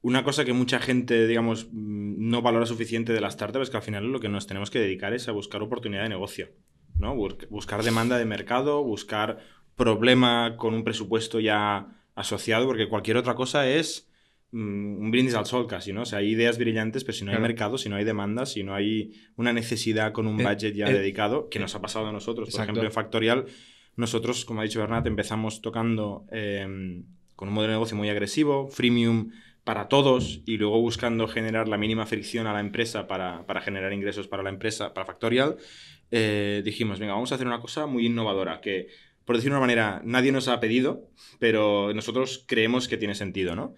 una 0.00 0.22
cosa 0.22 0.44
que 0.44 0.52
mucha 0.52 0.78
gente, 0.78 1.26
digamos, 1.26 1.66
mm, 1.72 2.28
no 2.30 2.40
valora 2.40 2.66
suficiente 2.66 3.12
de 3.12 3.20
la 3.20 3.28
startup 3.28 3.62
es 3.62 3.70
que 3.70 3.76
al 3.78 3.82
final 3.82 4.12
lo 4.12 4.20
que 4.20 4.28
nos 4.28 4.46
tenemos 4.46 4.70
que 4.70 4.78
dedicar 4.78 5.12
es 5.12 5.26
a 5.28 5.32
buscar 5.32 5.60
oportunidad 5.60 6.04
de 6.04 6.08
negocio, 6.08 6.50
¿no? 6.96 7.16
Buscar 7.50 7.82
demanda 7.82 8.16
de 8.16 8.24
mercado, 8.26 8.84
buscar 8.84 9.38
problema 9.74 10.56
con 10.56 10.74
un 10.74 10.84
presupuesto 10.84 11.40
ya 11.40 11.97
asociado, 12.18 12.66
porque 12.66 12.88
cualquier 12.88 13.16
otra 13.16 13.34
cosa 13.34 13.68
es 13.68 14.08
mm, 14.50 15.02
un 15.02 15.10
brindis 15.10 15.34
al 15.34 15.46
sol 15.46 15.66
casi, 15.66 15.92
¿no? 15.92 16.02
O 16.02 16.06
sea, 16.06 16.20
hay 16.20 16.30
ideas 16.30 16.58
brillantes, 16.58 17.04
pero 17.04 17.16
si 17.16 17.24
no 17.24 17.30
hay 17.30 17.36
Claro. 17.36 17.48
mercado, 17.48 17.78
si 17.78 17.88
no 17.88 17.96
hay 17.96 18.04
demanda, 18.04 18.46
si 18.46 18.62
no 18.64 18.74
hay 18.74 19.12
una 19.36 19.52
necesidad 19.52 20.12
con 20.12 20.26
un 20.26 20.40
Eh, 20.40 20.44
budget 20.44 20.74
ya 20.74 20.86
eh, 20.86 20.92
dedicado, 20.94 21.48
que 21.50 21.58
nos 21.58 21.74
ha 21.74 21.80
pasado 21.80 22.06
a 22.06 22.12
nosotros, 22.12 22.50
por 22.50 22.62
ejemplo, 22.62 22.82
en 22.84 22.90
Factorial, 22.92 23.44
nosotros, 23.96 24.44
como 24.44 24.60
ha 24.60 24.64
dicho 24.64 24.80
Bernat, 24.80 25.06
empezamos 25.06 25.60
tocando 25.60 26.24
eh, 26.32 26.66
con 27.36 27.48
un 27.48 27.54
modelo 27.54 27.72
de 27.72 27.76
negocio 27.76 27.96
muy 27.96 28.08
agresivo, 28.08 28.68
freemium 28.68 29.30
para 29.64 29.88
todos, 29.88 30.40
y 30.46 30.56
luego 30.56 30.80
buscando 30.80 31.28
generar 31.28 31.68
la 31.68 31.76
mínima 31.76 32.06
fricción 32.06 32.46
a 32.46 32.52
la 32.54 32.60
empresa 32.60 33.06
para, 33.06 33.44
para 33.46 33.60
generar 33.60 33.92
ingresos 33.92 34.26
para 34.28 34.42
la 34.42 34.48
empresa, 34.48 34.94
para 34.94 35.04
Factorial, 35.04 35.56
eh, 36.10 36.62
dijimos, 36.64 36.98
venga, 36.98 37.12
vamos 37.12 37.32
a 37.32 37.34
hacer 37.34 37.46
una 37.46 37.60
cosa 37.60 37.84
muy 37.86 38.06
innovadora, 38.06 38.60
que, 38.62 38.86
por 39.28 39.36
decirlo 39.36 39.56
de 39.56 39.58
una 39.58 39.66
manera, 39.66 40.00
nadie 40.06 40.32
nos 40.32 40.48
ha 40.48 40.58
pedido, 40.58 41.06
pero 41.38 41.92
nosotros 41.92 42.46
creemos 42.48 42.88
que 42.88 42.96
tiene 42.96 43.14
sentido, 43.14 43.54
¿no? 43.54 43.74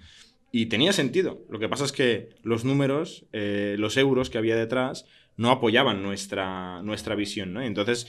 Y 0.53 0.67
tenía 0.67 0.93
sentido. 0.93 1.45
Lo 1.51 1.59
que 1.59 1.69
pasa 1.69 1.85
es 1.85 1.91
que 1.91 2.29
los 2.45 2.65
números, 2.65 3.27
eh, 3.33 3.75
los 3.77 3.97
euros 3.97 4.31
que 4.31 4.39
había 4.39 4.55
detrás, 4.55 5.07
no 5.37 5.51
apoyaban 5.51 6.05
nuestra, 6.05 6.83
nuestra 6.83 7.17
visión, 7.17 7.53
¿no? 7.53 7.63
Entonces, 7.63 8.07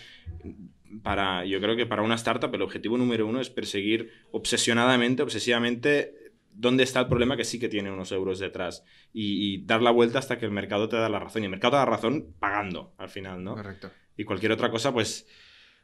para, 1.01 1.43
yo 1.43 1.59
creo 1.59 1.75
que 1.75 1.87
para 1.87 2.03
una 2.03 2.13
startup 2.13 2.53
el 2.53 2.61
objetivo 2.61 2.95
número 2.99 3.25
uno 3.25 3.41
es 3.41 3.49
perseguir 3.49 4.11
obsesionadamente, 4.29 5.23
obsesivamente, 5.23 6.13
dónde 6.51 6.83
está 6.83 6.99
el 6.99 7.07
problema 7.07 7.37
que 7.37 7.43
sí 7.43 7.57
que 7.59 7.69
tiene 7.69 7.89
unos 7.89 8.11
euros 8.11 8.37
detrás 8.37 8.83
y, 9.13 9.55
y 9.55 9.65
dar 9.65 9.81
la 9.81 9.89
vuelta 9.89 10.19
hasta 10.19 10.37
que 10.37 10.45
el 10.45 10.51
mercado 10.51 10.89
te 10.89 10.97
da 10.97 11.09
la 11.09 11.17
razón. 11.17 11.41
Y 11.41 11.45
el 11.45 11.51
mercado 11.51 11.71
te 11.71 11.77
da 11.77 11.85
la 11.85 11.91
razón 11.91 12.35
pagando 12.37 12.93
al 12.99 13.09
final, 13.09 13.43
¿no? 13.43 13.55
Correcto. 13.55 13.89
y 14.15 14.25
cualquier 14.25 14.51
otra 14.51 14.69
cosa, 14.69 14.93
pues. 14.93 15.25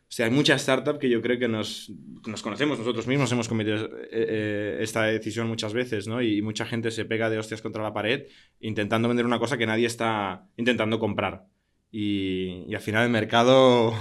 O 0.09 0.11
sea, 0.17 0.25
hay 0.27 0.31
muchas 0.31 0.61
startups 0.61 0.99
que 0.99 1.09
yo 1.09 1.21
creo 1.21 1.37
que 1.37 1.49
nos, 1.49 1.91
nos 2.25 2.41
conocemos 2.41 2.79
nosotros 2.79 3.07
mismos, 3.07 3.29
hemos 3.33 3.49
cometido 3.49 3.75
eh, 3.75 4.09
eh, 4.11 4.77
esta 4.79 5.03
decisión 5.03 5.47
muchas 5.47 5.73
veces, 5.73 6.07
¿no? 6.07 6.21
Y 6.21 6.41
mucha 6.41 6.65
gente 6.65 6.91
se 6.91 7.03
pega 7.03 7.29
de 7.29 7.37
hostias 7.37 7.61
contra 7.61 7.83
la 7.83 7.93
pared 7.93 8.27
intentando 8.61 9.09
vender 9.09 9.25
una 9.25 9.37
cosa 9.37 9.57
que 9.57 9.65
nadie 9.65 9.85
está 9.85 10.47
intentando 10.55 10.97
comprar. 10.97 11.47
Y, 11.91 12.63
y 12.67 12.75
al 12.75 12.81
final 12.81 13.03
el 13.03 13.11
mercado. 13.11 13.93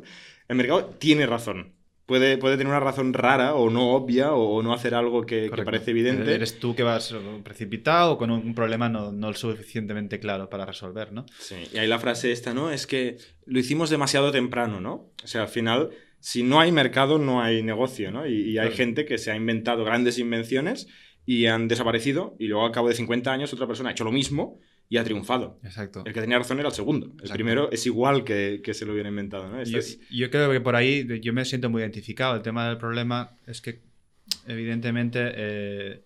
el 0.48 0.56
mercado 0.56 0.84
tiene 0.98 1.24
razón. 1.24 1.74
Puede, 2.06 2.36
puede 2.36 2.58
tener 2.58 2.70
una 2.70 2.80
razón 2.80 3.14
rara 3.14 3.54
o 3.54 3.70
no 3.70 3.92
obvia 3.92 4.32
o, 4.34 4.62
no 4.62 4.74
hacer 4.74 4.94
algo 4.94 5.24
que, 5.24 5.50
parece 5.64 5.92
evidente. 5.92 6.34
Eres 6.34 6.58
tú 6.58 6.74
que 6.74 6.82
vas 6.82 7.14
precipitado 7.42 8.12
o 8.12 8.18
con 8.18 8.30
un 8.30 8.54
problema 8.54 8.90
no, 8.90 9.10
no 9.10 9.28
lo 9.28 9.34
suficientemente 9.34 10.18
claro 10.20 10.50
para 10.50 10.66
resolver, 10.66 11.12
¿no? 11.12 11.24
Sí, 11.38 11.56
y 11.72 11.78
ahí 11.78 11.86
la 11.86 11.98
frase 11.98 12.30
esta, 12.30 12.52
¿no? 12.52 12.70
Es 12.70 12.86
que 12.86 13.16
lo 13.46 13.58
hicimos 13.58 13.88
demasiado 13.88 14.30
temprano, 14.32 14.80
¿no? 14.80 15.12
O 15.22 15.26
sea, 15.26 15.42
al 15.42 15.48
final, 15.48 15.90
si 16.20 16.42
no 16.42 16.60
hay 16.60 16.72
mercado, 16.72 17.18
no 17.18 17.40
hay 17.40 17.62
negocio, 17.62 18.10
¿no? 18.10 18.26
Y, 18.26 18.34
y 18.34 18.58
hay 18.58 18.66
Claro. 18.66 18.76
gente 18.76 19.04
que 19.06 19.16
se 19.16 19.30
ha 19.30 19.36
inventado 19.36 19.82
grandes 19.84 20.18
invenciones 20.18 20.88
y 21.24 21.46
han 21.46 21.68
desaparecido, 21.68 22.36
y 22.38 22.48
luego 22.48 22.66
al 22.66 22.72
cabo 22.72 22.88
de 22.88 22.94
50 22.94 23.32
años 23.32 23.52
otra 23.54 23.66
persona 23.66 23.88
ha 23.88 23.92
hecho 23.92 24.04
lo 24.04 24.12
mismo 24.12 24.60
y 24.88 24.96
ha 24.98 25.04
triunfado. 25.04 25.58
Exacto. 25.64 26.02
El 26.06 26.12
que 26.12 26.20
tenía 26.20 26.38
razón 26.38 26.58
era 26.60 26.68
el 26.68 26.74
segundo. 26.74 27.06
El 27.06 27.12
Exacto. 27.12 27.34
primero 27.34 27.70
es 27.72 27.84
igual 27.86 28.22
que, 28.24 28.60
que 28.62 28.74
se 28.74 28.84
lo 28.84 28.92
hubiera 28.92 29.08
inventado, 29.08 29.48
¿no? 29.48 29.62
Yo, 29.64 29.78
es- 29.78 29.98
yo 30.10 30.30
creo 30.30 30.50
que 30.52 30.60
por 30.60 30.76
ahí 30.76 31.06
yo 31.20 31.32
me 31.32 31.44
siento 31.44 31.70
muy 31.70 31.80
identificado. 31.82 32.36
El 32.36 32.42
tema 32.42 32.68
del 32.68 32.78
problema 32.78 33.36
es 33.46 33.60
que, 33.60 33.80
evidentemente, 34.46 35.20
eh, 35.34 36.00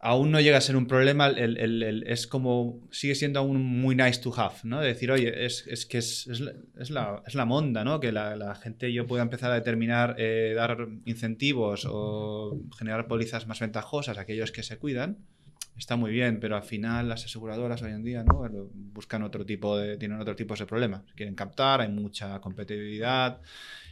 aún 0.00 0.30
no 0.30 0.40
llega 0.40 0.58
a 0.58 0.60
ser 0.60 0.76
un 0.76 0.86
problema. 0.86 1.26
el- 1.28 1.56
el- 1.56 1.82
el- 1.82 2.02
es 2.06 2.26
como. 2.26 2.86
sigue 2.92 3.14
siendo 3.16 3.40
aún 3.40 3.60
muy 3.62 3.96
nice 3.96 4.20
to 4.20 4.32
have, 4.38 4.56
¿no? 4.62 4.80
De 4.80 4.88
decir, 4.88 5.10
oye, 5.10 5.44
es, 5.44 5.66
es 5.66 5.86
que 5.86 5.98
es, 5.98 6.26
es 6.28 6.40
la, 6.40 6.52
es, 6.78 6.90
la, 6.90 7.22
es 7.26 7.34
la 7.34 7.44
monda, 7.46 7.82
¿no? 7.82 7.98
Que 7.98 8.12
la, 8.12 8.36
la 8.36 8.54
gente 8.54 8.92
yo 8.92 9.06
pueda 9.06 9.22
empezar 9.22 9.50
a 9.50 9.54
determinar, 9.54 10.14
eh, 10.18 10.52
dar 10.54 10.86
incentivos 11.06 11.84
o 11.88 12.60
generar 12.78 13.08
pólizas 13.08 13.46
más 13.48 13.58
ventajosas 13.58 14.18
a 14.18 14.20
aquellos 14.20 14.52
que 14.52 14.62
se 14.62 14.76
cuidan. 14.78 15.18
Está 15.78 15.94
muy 15.94 16.10
bien, 16.10 16.40
pero 16.40 16.56
al 16.56 16.64
final 16.64 17.08
las 17.08 17.24
aseguradoras 17.24 17.80
hoy 17.82 17.92
en 17.92 18.02
día 18.02 18.24
¿no? 18.24 18.42
buscan 18.74 19.22
otro 19.22 19.46
tipo 19.46 19.78
de, 19.78 19.96
tienen 19.96 20.20
otro 20.20 20.34
tipo 20.34 20.54
de 20.56 20.66
problemas. 20.66 21.02
Quieren 21.14 21.36
captar, 21.36 21.80
hay 21.80 21.88
mucha 21.88 22.40
competitividad, 22.40 23.40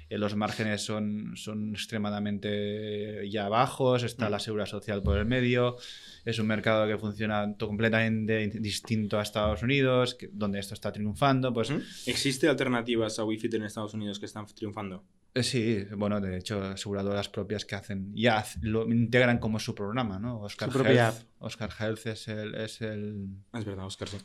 eh, 0.08 0.18
los 0.18 0.34
márgenes 0.36 0.82
son, 0.84 1.32
son 1.36 1.74
extremadamente 1.74 3.28
ya 3.30 3.48
bajos, 3.48 4.02
está 4.02 4.28
Mm. 4.28 4.32
la 4.32 4.38
seguridad 4.38 4.66
social 4.66 5.02
por 5.02 5.18
el 5.18 5.26
medio, 5.26 5.76
es 6.24 6.38
un 6.38 6.46
mercado 6.46 6.86
que 6.86 6.98
funciona 6.98 7.54
completamente 7.58 8.48
distinto 8.60 9.18
a 9.18 9.22
Estados 9.22 9.62
Unidos, 9.62 10.14
que- 10.14 10.28
donde 10.32 10.58
esto 10.58 10.74
está 10.74 10.92
triunfando. 10.92 11.52
Pues. 11.52 11.70
¿Existe 12.06 12.48
alternativas 12.48 13.18
a 13.18 13.24
Wi-Fi 13.24 13.48
en 13.56 13.62
Estados 13.64 13.94
Unidos 13.94 14.18
que 14.18 14.26
están 14.26 14.46
triunfando? 14.46 15.04
eh, 15.34 15.42
sí, 15.42 15.84
bueno, 15.94 16.18
de 16.18 16.38
hecho, 16.38 16.62
aseguradoras 16.62 17.28
propias 17.28 17.66
que 17.66 17.74
hacen, 17.74 18.10
ya 18.14 18.42
lo 18.62 18.90
integran 18.90 19.38
como 19.38 19.58
su 19.58 19.74
programa, 19.74 20.18
¿no? 20.18 20.40
Oscar 20.40 20.72
Su 20.72 20.78
propia 20.78 21.08
Health, 21.08 21.26
Oscar 21.40 21.70
Health 21.78 22.06
es 22.06 22.28
el, 22.28 22.54
es 22.54 22.80
el 22.80 23.26
Ah, 23.52 23.58
Es 23.58 23.66
verdad, 23.66 23.84
Oscar, 23.84 24.08
sí. 24.08 24.16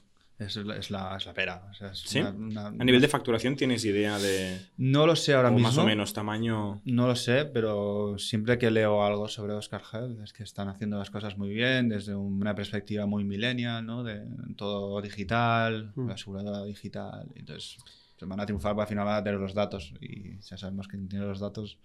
Es, 0.45 0.55
la- 0.57 0.75
es 0.77 0.89
la, 0.91 1.15
es 1.17 1.25
la 1.25 1.33
pera. 1.33 1.67
o 1.69 1.73
sea, 1.73 1.91
es 1.91 1.99
¿Sí? 1.99 2.19
una- 2.19 2.31
una- 2.31 2.67
A 2.67 2.83
nivel 2.85 3.01
de 3.01 3.07
facturación, 3.07 3.55
¿tienes 3.55 3.83
idea 3.85 4.17
de 4.19 4.59
No 4.77 5.05
lo 5.05 5.15
sé 5.15 5.33
ahora 5.33 5.49
o 5.49 5.51
mismo. 5.51 5.67
más 5.67 5.77
o 5.77 5.85
menos 5.85 6.13
tamaño? 6.13 6.81
No 6.85 7.07
lo 7.07 7.15
sé, 7.15 7.45
pero 7.45 8.17
siempre 8.17 8.57
que 8.57 8.71
leo 8.71 9.03
algo 9.03 9.27
sobre 9.27 9.53
Oscar 9.53 9.81
Health 9.93 10.19
es 10.23 10.33
que 10.33 10.43
están 10.43 10.67
haciendo 10.67 10.97
las 10.97 11.09
cosas 11.11 11.37
muy 11.37 11.49
bien 11.49 11.89
desde 11.89 12.15
una 12.15 12.55
perspectiva 12.55 13.05
muy 13.05 13.23
millennial, 13.23 13.85
¿no? 13.85 14.03
De 14.03 14.21
todo 14.55 15.01
digital, 15.01 15.91
Mm. 15.95 16.07
la 16.07 16.13
aseguradora 16.15 16.63
digital. 16.63 17.27
Entonces, 17.35 17.77
se 18.17 18.25
van 18.25 18.39
a 18.39 18.45
triunfar, 18.45 18.73
pero 18.73 18.81
al 18.83 18.87
final 18.87 19.05
van 19.05 19.15
a 19.17 19.23
tener 19.23 19.39
los 19.39 19.53
datos. 19.53 19.93
Y 19.99 20.37
ya 20.39 20.57
sabemos 20.57 20.87
que 20.87 20.97
tiene 20.97 21.25
los 21.25 21.39
datos. 21.39 21.77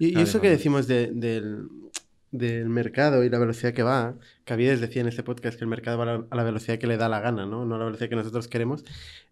Y, 0.00 0.18
eso 0.18 0.40
que 0.40 0.50
decimos 0.50 0.86
de- 0.86 1.12
del, 1.12 1.68
del 2.30 2.68
mercado 2.68 3.24
y 3.24 3.30
la 3.30 3.38
velocidad 3.38 3.72
que 3.74 3.82
va, 3.82 4.16
Caviedes 4.44 4.80
decía 4.80 5.02
en 5.02 5.08
este 5.08 5.22
podcast 5.22 5.56
que 5.58 5.64
el 5.64 5.70
mercado 5.70 5.98
va 5.98 6.26
a 6.30 6.36
la, 6.36 6.44
velocidad 6.44 6.78
que 6.78 6.86
le 6.86 6.96
da 6.96 7.08
la 7.08 7.20
gana, 7.20 7.46
¿no? 7.46 7.64
No 7.64 7.76
a 7.76 7.78
la 7.78 7.84
velocidad 7.86 8.08
que 8.10 8.16
nosotros 8.16 8.48
queremos. 8.48 8.84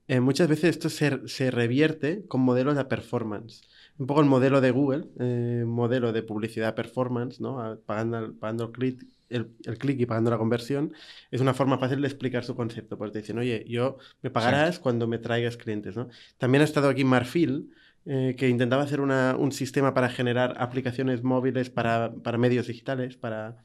Eh, 0.08 0.20
muchas 0.20 0.48
veces 0.48 0.70
esto 0.70 0.88
se, 0.88 1.26
se 1.28 1.50
revierte 1.50 2.24
con 2.28 2.40
modelos 2.40 2.76
de 2.76 2.84
performance. 2.84 3.62
Un 3.98 4.06
poco 4.06 4.20
el 4.20 4.26
modelo 4.26 4.60
de 4.60 4.70
Google, 4.70 5.06
eh, 5.18 5.64
modelo 5.66 6.12
de 6.12 6.22
publicidad 6.22 6.74
performance, 6.74 7.40
¿no? 7.40 7.60
A- 7.60 7.76
Pagando, 7.84 8.34
pagando 8.38 8.64
el 8.66 8.72
clic 8.72 9.06
el, 9.28 9.50
el 9.64 9.76
clic 9.78 9.98
y 10.00 10.06
pagando 10.06 10.30
la 10.30 10.38
conversión, 10.38 10.92
es 11.32 11.40
una 11.40 11.52
forma 11.52 11.78
fácil 11.78 12.00
de 12.00 12.06
explicar 12.06 12.44
su 12.44 12.54
concepto. 12.54 12.96
Pues 12.96 13.10
te 13.10 13.18
dicen, 13.20 13.38
oye, 13.38 13.64
yo 13.68 13.98
me 14.22 14.30
pagarás 14.30 14.78
cuando 14.78 15.08
me 15.08 15.18
traigas 15.18 15.56
clientes, 15.56 15.96
¿no? 15.96 16.08
También 16.38 16.62
ha 16.62 16.64
estado 16.64 16.88
aquí 16.88 17.02
Marfil, 17.04 17.70
eh, 18.06 18.34
que 18.38 18.48
intentaba 18.48 18.82
hacer 18.84 19.00
una- 19.00 19.36
un 19.36 19.52
sistema 19.52 19.92
para 19.94 20.08
generar 20.08 20.54
aplicaciones 20.58 21.22
móviles 21.22 21.70
para, 21.70 22.12
para 22.22 22.38
medios 22.38 22.66
digitales, 22.68 23.16
para, 23.16 23.56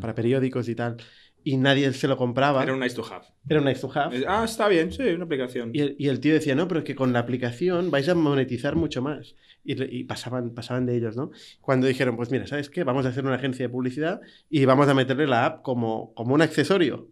para 0.00 0.14
periódicos 0.14 0.68
y 0.68 0.74
tal, 0.74 0.96
y 1.42 1.56
nadie 1.56 1.92
se 1.92 2.08
lo 2.08 2.16
compraba. 2.16 2.62
Era 2.62 2.72
un 2.74 2.80
nice 2.80 2.96
to 2.96 3.04
have. 3.04 3.24
Era 3.48 3.60
un 3.60 3.66
nice 3.66 3.80
to 3.80 3.90
have. 3.94 4.24
Ah, 4.26 4.44
está 4.44 4.66
bien, 4.68 4.90
sí, 4.92 5.02
una 5.02 5.24
aplicación. 5.24 5.70
Y 5.74 5.80
el, 5.80 5.96
y 5.98 6.08
el 6.08 6.18
tío 6.20 6.32
decía, 6.34 6.54
no, 6.54 6.66
pero 6.68 6.80
es 6.80 6.86
que 6.86 6.94
con 6.94 7.12
la 7.12 7.18
aplicación 7.20 7.90
vais 7.90 8.08
a 8.08 8.14
monetizar 8.14 8.76
mucho 8.76 9.02
más. 9.02 9.34
Y 9.66 10.04
pasaban, 10.04 10.50
pasaban 10.50 10.84
de 10.84 10.94
ellos, 10.96 11.16
¿no? 11.16 11.30
Cuando 11.62 11.86
dijeron, 11.86 12.16
pues 12.16 12.30
mira, 12.30 12.46
¿sabes 12.46 12.68
qué? 12.68 12.84
Vamos 12.84 13.06
a 13.06 13.08
hacer 13.10 13.24
una 13.24 13.36
agencia 13.36 13.64
de 13.66 13.70
publicidad 13.70 14.20
y 14.50 14.64
vamos 14.66 14.88
a 14.88 14.94
meterle 14.94 15.26
la 15.26 15.46
app 15.46 15.62
como, 15.62 16.12
como 16.14 16.34
un 16.34 16.42
accesorio. 16.42 17.08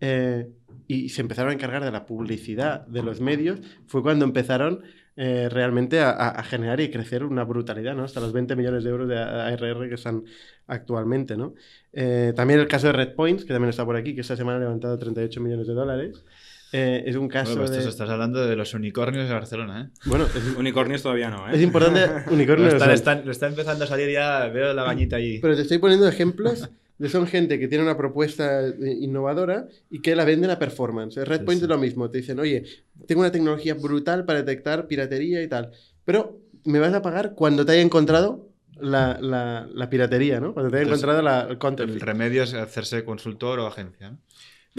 Eh, 0.00 0.48
y 0.86 1.10
se 1.10 1.20
empezaron 1.20 1.50
a 1.50 1.54
encargar 1.54 1.84
de 1.84 1.90
la 1.90 2.06
publicidad 2.06 2.86
de 2.86 3.02
los 3.02 3.20
medios, 3.20 3.60
fue 3.86 4.02
cuando 4.02 4.24
empezaron 4.24 4.82
eh, 5.20 5.48
realmente 5.50 6.00
a, 6.00 6.10
a, 6.10 6.42
generar 6.44 6.80
y 6.80 6.90
crecer 6.90 7.24
una 7.24 7.42
brutalidad, 7.42 7.94
¿no? 7.94 8.04
Hasta 8.04 8.20
los 8.20 8.32
20 8.32 8.54
millones 8.54 8.84
de 8.84 8.90
euros 8.90 9.08
de 9.08 9.18
ARR 9.18 9.88
que 9.88 9.96
están 9.96 10.22
actualmente, 10.68 11.36
¿no? 11.36 11.54
Eh, 11.92 12.32
también 12.36 12.60
el 12.60 12.68
caso 12.68 12.86
de 12.86 12.92
Red 12.92 13.14
Points, 13.14 13.44
que 13.44 13.52
también 13.52 13.70
está 13.70 13.84
por 13.84 13.96
aquí, 13.96 14.14
que 14.14 14.20
esta 14.20 14.36
semana 14.36 14.58
ha 14.58 14.60
levantado 14.60 14.96
38 14.96 15.40
millones 15.40 15.66
de 15.66 15.74
dólares. 15.74 16.24
Eh, 16.70 17.02
es 17.06 17.16
un 17.16 17.28
caso 17.28 17.56
bueno, 17.56 17.66
pues 17.66 17.84
de... 17.84 17.90
Estás 17.90 18.08
hablando 18.10 18.46
de 18.46 18.54
los 18.54 18.74
unicornios 18.74 19.26
de 19.26 19.34
Barcelona, 19.34 19.90
¿eh? 19.90 19.98
Bueno, 20.04 20.26
es... 20.26 20.54
unicornios 20.56 21.02
todavía 21.02 21.30
no, 21.30 21.48
¿eh? 21.48 21.52
Es 21.54 21.62
importante, 21.62 22.30
unicornios... 22.30 22.74
lo, 22.74 22.92
está, 22.92 23.16
lo 23.16 23.32
está 23.32 23.48
empezando 23.48 23.84
a 23.84 23.86
salir 23.88 24.10
ya, 24.10 24.46
veo 24.48 24.72
la 24.72 24.84
bañita 24.84 25.16
ahí. 25.16 25.40
Pero 25.40 25.56
te 25.56 25.62
estoy 25.62 25.78
poniendo 25.78 26.06
ejemplos 26.06 26.68
son 27.08 27.26
gente 27.26 27.58
que 27.58 27.68
tiene 27.68 27.84
una 27.84 27.96
propuesta 27.96 28.62
innovadora 28.78 29.68
y 29.90 30.00
que 30.02 30.16
la 30.16 30.24
venden 30.24 30.50
a 30.50 30.58
performance. 30.58 31.16
Redpoint 31.16 31.60
sí, 31.60 31.60
sí. 31.60 31.64
es 31.64 31.68
lo 31.68 31.78
mismo, 31.78 32.10
te 32.10 32.18
dicen, 32.18 32.38
oye, 32.40 32.64
tengo 33.06 33.20
una 33.20 33.30
tecnología 33.30 33.74
brutal 33.74 34.24
para 34.24 34.42
detectar 34.42 34.86
piratería 34.88 35.42
y 35.42 35.48
tal, 35.48 35.70
pero 36.04 36.40
me 36.64 36.80
vas 36.80 36.92
a 36.94 37.02
pagar 37.02 37.34
cuando 37.34 37.64
te 37.64 37.72
haya 37.72 37.82
encontrado 37.82 38.48
la, 38.80 39.18
la, 39.20 39.68
la 39.72 39.90
piratería, 39.90 40.40
¿no? 40.40 40.52
Cuando 40.54 40.70
te 40.70 40.78
haya 40.78 40.84
Entonces, 40.84 41.04
encontrado 41.04 41.22
la, 41.22 41.42
el 41.50 41.58
content. 41.58 41.90
El 41.90 42.00
remedio 42.00 42.42
es 42.42 42.54
hacerse 42.54 43.04
consultor 43.04 43.60
o 43.60 43.66
agencia, 43.66 44.10
¿no? 44.10 44.18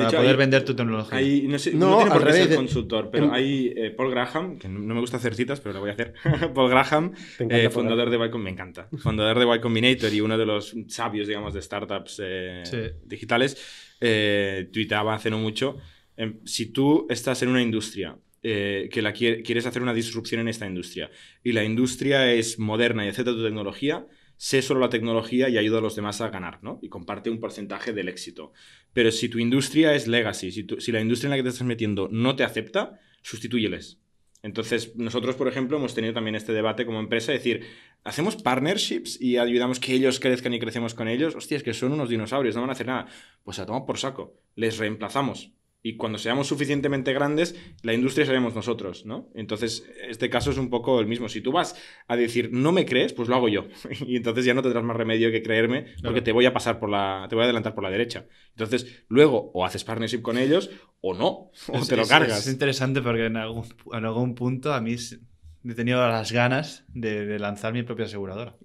Para 0.06 0.18
poder 0.18 0.32
hay, 0.32 0.38
vender 0.38 0.66
tu 0.66 0.76
tecnología. 0.76 1.18
Hay, 1.18 1.42
no, 1.48 1.60
sé, 1.60 1.74
No, 1.74 1.90
no, 1.92 1.96
tiene 1.98 2.12
por 2.12 2.20
qué 2.20 2.26
revés, 2.26 2.44
ser 2.44 2.54
eh, 2.54 2.56
consultor, 2.56 3.10
pero 3.12 3.26
en- 3.26 3.32
hay 3.32 3.74
eh, 3.76 3.92
Paul 3.92 4.12
Graham, 4.12 4.58
que 4.58 4.68
no 4.68 4.80
no 4.80 4.94
me 4.96 5.00
gusta 5.02 5.18
hacer 5.18 5.36
citas, 5.36 5.60
pero 5.60 5.74
lo 5.74 5.80
voy 5.82 5.90
a 5.92 5.94
hacer. 5.94 6.14
Paul 6.54 6.70
Graham, 6.70 7.14
eh, 7.40 7.48
Paul 7.64 7.72
fundador 7.72 8.10
de 8.10 8.26
Y 8.26 8.30
Com- 8.32 8.42
me 8.42 8.50
encanta. 8.50 8.90
Fundador 8.98 9.38
de 9.40 9.56
Y 9.56 9.60
Combinator 9.60 10.14
y 10.14 10.22
uno 10.22 10.38
de 10.38 10.46
los 10.46 10.76
sabios, 10.88 11.28
digamos, 11.28 11.54
de 11.54 11.62
startups 11.62 12.22
eh, 12.24 12.64
Sí. 12.66 12.78
digitales, 13.06 13.58
eh, 14.02 14.70
tuiteaba 14.72 15.16
hace 15.16 15.30
no 15.30 15.38
mucho. 15.40 15.78
em, 16.18 16.40
si 16.46 16.68
tú 16.74 17.08
estás 17.10 17.42
en 17.44 17.50
una 17.50 17.62
industria 17.62 18.18
eh, 18.44 18.90
que 18.92 19.02
la 19.02 19.12
quiere- 19.14 19.42
quieres 19.42 19.66
hacer 19.66 19.82
una 19.82 19.94
disrupción 19.94 20.42
en 20.42 20.48
esta 20.48 20.66
industria 20.66 21.10
y 21.44 21.52
la 21.54 21.64
industria 21.64 22.32
es 22.34 22.58
moderna 22.60 23.06
y 23.06 23.10
acepta 23.10 23.32
tu 23.32 23.44
tecnología, 23.44 24.06
sé 24.40 24.62
solo 24.62 24.80
la 24.80 24.90
tecnología 24.90 25.50
y 25.50 25.58
ayuda 25.58 25.80
a 25.80 25.82
los 25.82 25.98
demás 25.98 26.22
a 26.22 26.30
ganar, 26.30 26.64
¿no? 26.64 26.80
Y 26.82 26.88
comparte 26.88 27.30
un 27.30 27.42
porcentaje 27.42 27.92
del 27.92 28.08
éxito. 28.08 28.54
Pero 28.94 29.12
si 29.12 29.28
tu 29.28 29.38
industria 29.38 29.94
es 29.94 30.08
legacy, 30.08 30.52
si, 30.52 30.66
si 30.80 30.92
la 30.94 31.02
industria 31.02 31.28
en 31.28 31.32
la 31.32 31.36
que 31.36 31.44
te 31.44 31.50
estás 31.50 31.68
metiendo 31.68 32.08
no 32.10 32.38
te 32.38 32.46
acepta, 32.46 33.02
sustitúyeles. 33.22 34.00
Entonces, 34.42 34.96
nosotros, 34.96 35.36
por 35.36 35.50
ejemplo, 35.50 35.76
hemos 35.76 35.94
tenido 35.94 36.14
también 36.14 36.36
este 36.36 36.54
debate 36.54 36.86
como 36.86 37.02
empresa, 37.02 37.34
de 37.34 37.40
decir, 37.40 37.66
hacemos 38.06 38.38
partnerships 38.38 39.20
y 39.20 39.36
ayudamos 39.36 39.82
que 39.82 39.94
ellos 39.94 40.22
crezcan 40.22 40.54
y 40.54 40.60
crecemos 40.60 40.94
con 40.94 41.10
ellos. 41.10 41.36
Hostia, 41.36 41.58
es 41.58 41.64
que 41.64 41.74
son 41.74 41.92
unos 41.92 42.08
dinosaurios, 42.08 42.56
no 42.56 42.62
van 42.62 42.70
a 42.70 42.74
hacer 42.74 42.88
nada. 42.88 43.08
Pues 43.44 43.60
a 43.60 43.66
tomar 43.66 43.86
por 43.86 43.98
saco, 43.98 44.40
les 44.56 44.78
reemplazamos. 44.78 45.52
Y 45.82 45.96
cuando 45.96 46.18
seamos 46.18 46.48
suficientemente 46.48 47.14
grandes, 47.14 47.56
la 47.84 47.94
industria 47.94 48.26
seremos 48.26 48.54
nosotros, 48.54 49.06
¿no? 49.06 49.30
Entonces, 49.34 49.90
este 50.10 50.30
caso 50.30 50.52
es 50.52 50.58
un 50.58 50.70
poco 50.70 51.00
el 51.00 51.08
mismo. 51.08 51.30
Si 51.30 51.40
tú 51.40 51.54
vas 51.54 51.76
a 52.08 52.18
decir, 52.18 52.50
no 52.52 52.74
me 52.74 52.86
crees, 52.86 53.14
pues 53.14 53.30
lo 53.30 53.36
hago 53.36 53.48
yo. 53.48 53.66
y 54.06 54.18
entonces 54.18 54.44
ya 54.44 54.54
no 54.54 54.62
tendrás 54.62 54.84
más 54.84 54.98
remedio 54.98 55.32
que 55.32 55.42
creerme, 55.42 55.84
porque 55.84 56.00
Claro. 56.02 56.24
te 56.24 56.32
voy 56.34 56.46
a 56.46 56.52
pasar 56.54 56.80
por 56.80 56.90
la. 56.90 57.28
te 57.30 57.36
voy 57.36 57.44
a 57.44 57.46
adelantar 57.46 57.76
por 57.76 57.84
la 57.86 57.90
derecha. 57.92 58.26
Entonces, 58.50 59.06
luego, 59.08 59.52
o 59.54 59.66
haces 59.66 59.86
partnership 59.86 60.22
con 60.22 60.38
ellos, 60.38 60.70
o 61.00 61.14
no, 61.14 61.28
o 61.30 61.52
Es- 61.78 61.88
te 61.88 61.96
lo 61.96 62.02
es- 62.02 62.10
cargas. 62.10 62.40
Es 62.46 62.52
interesante 62.52 63.02
porque 63.02 63.28
en 63.28 63.38
algún, 63.38 63.64
en 63.94 64.04
algún 64.06 64.36
punto 64.36 64.74
a 64.74 64.82
mí 64.82 64.94
s- 64.96 65.20
he 65.64 65.74
tenido 65.76 66.06
las 66.06 66.34
ganas 66.34 66.84
de, 66.90 67.26
de 67.26 67.40
lanzar 67.40 67.72
mi 67.72 67.84
propia 67.84 68.04
aseguradora. 68.06 68.58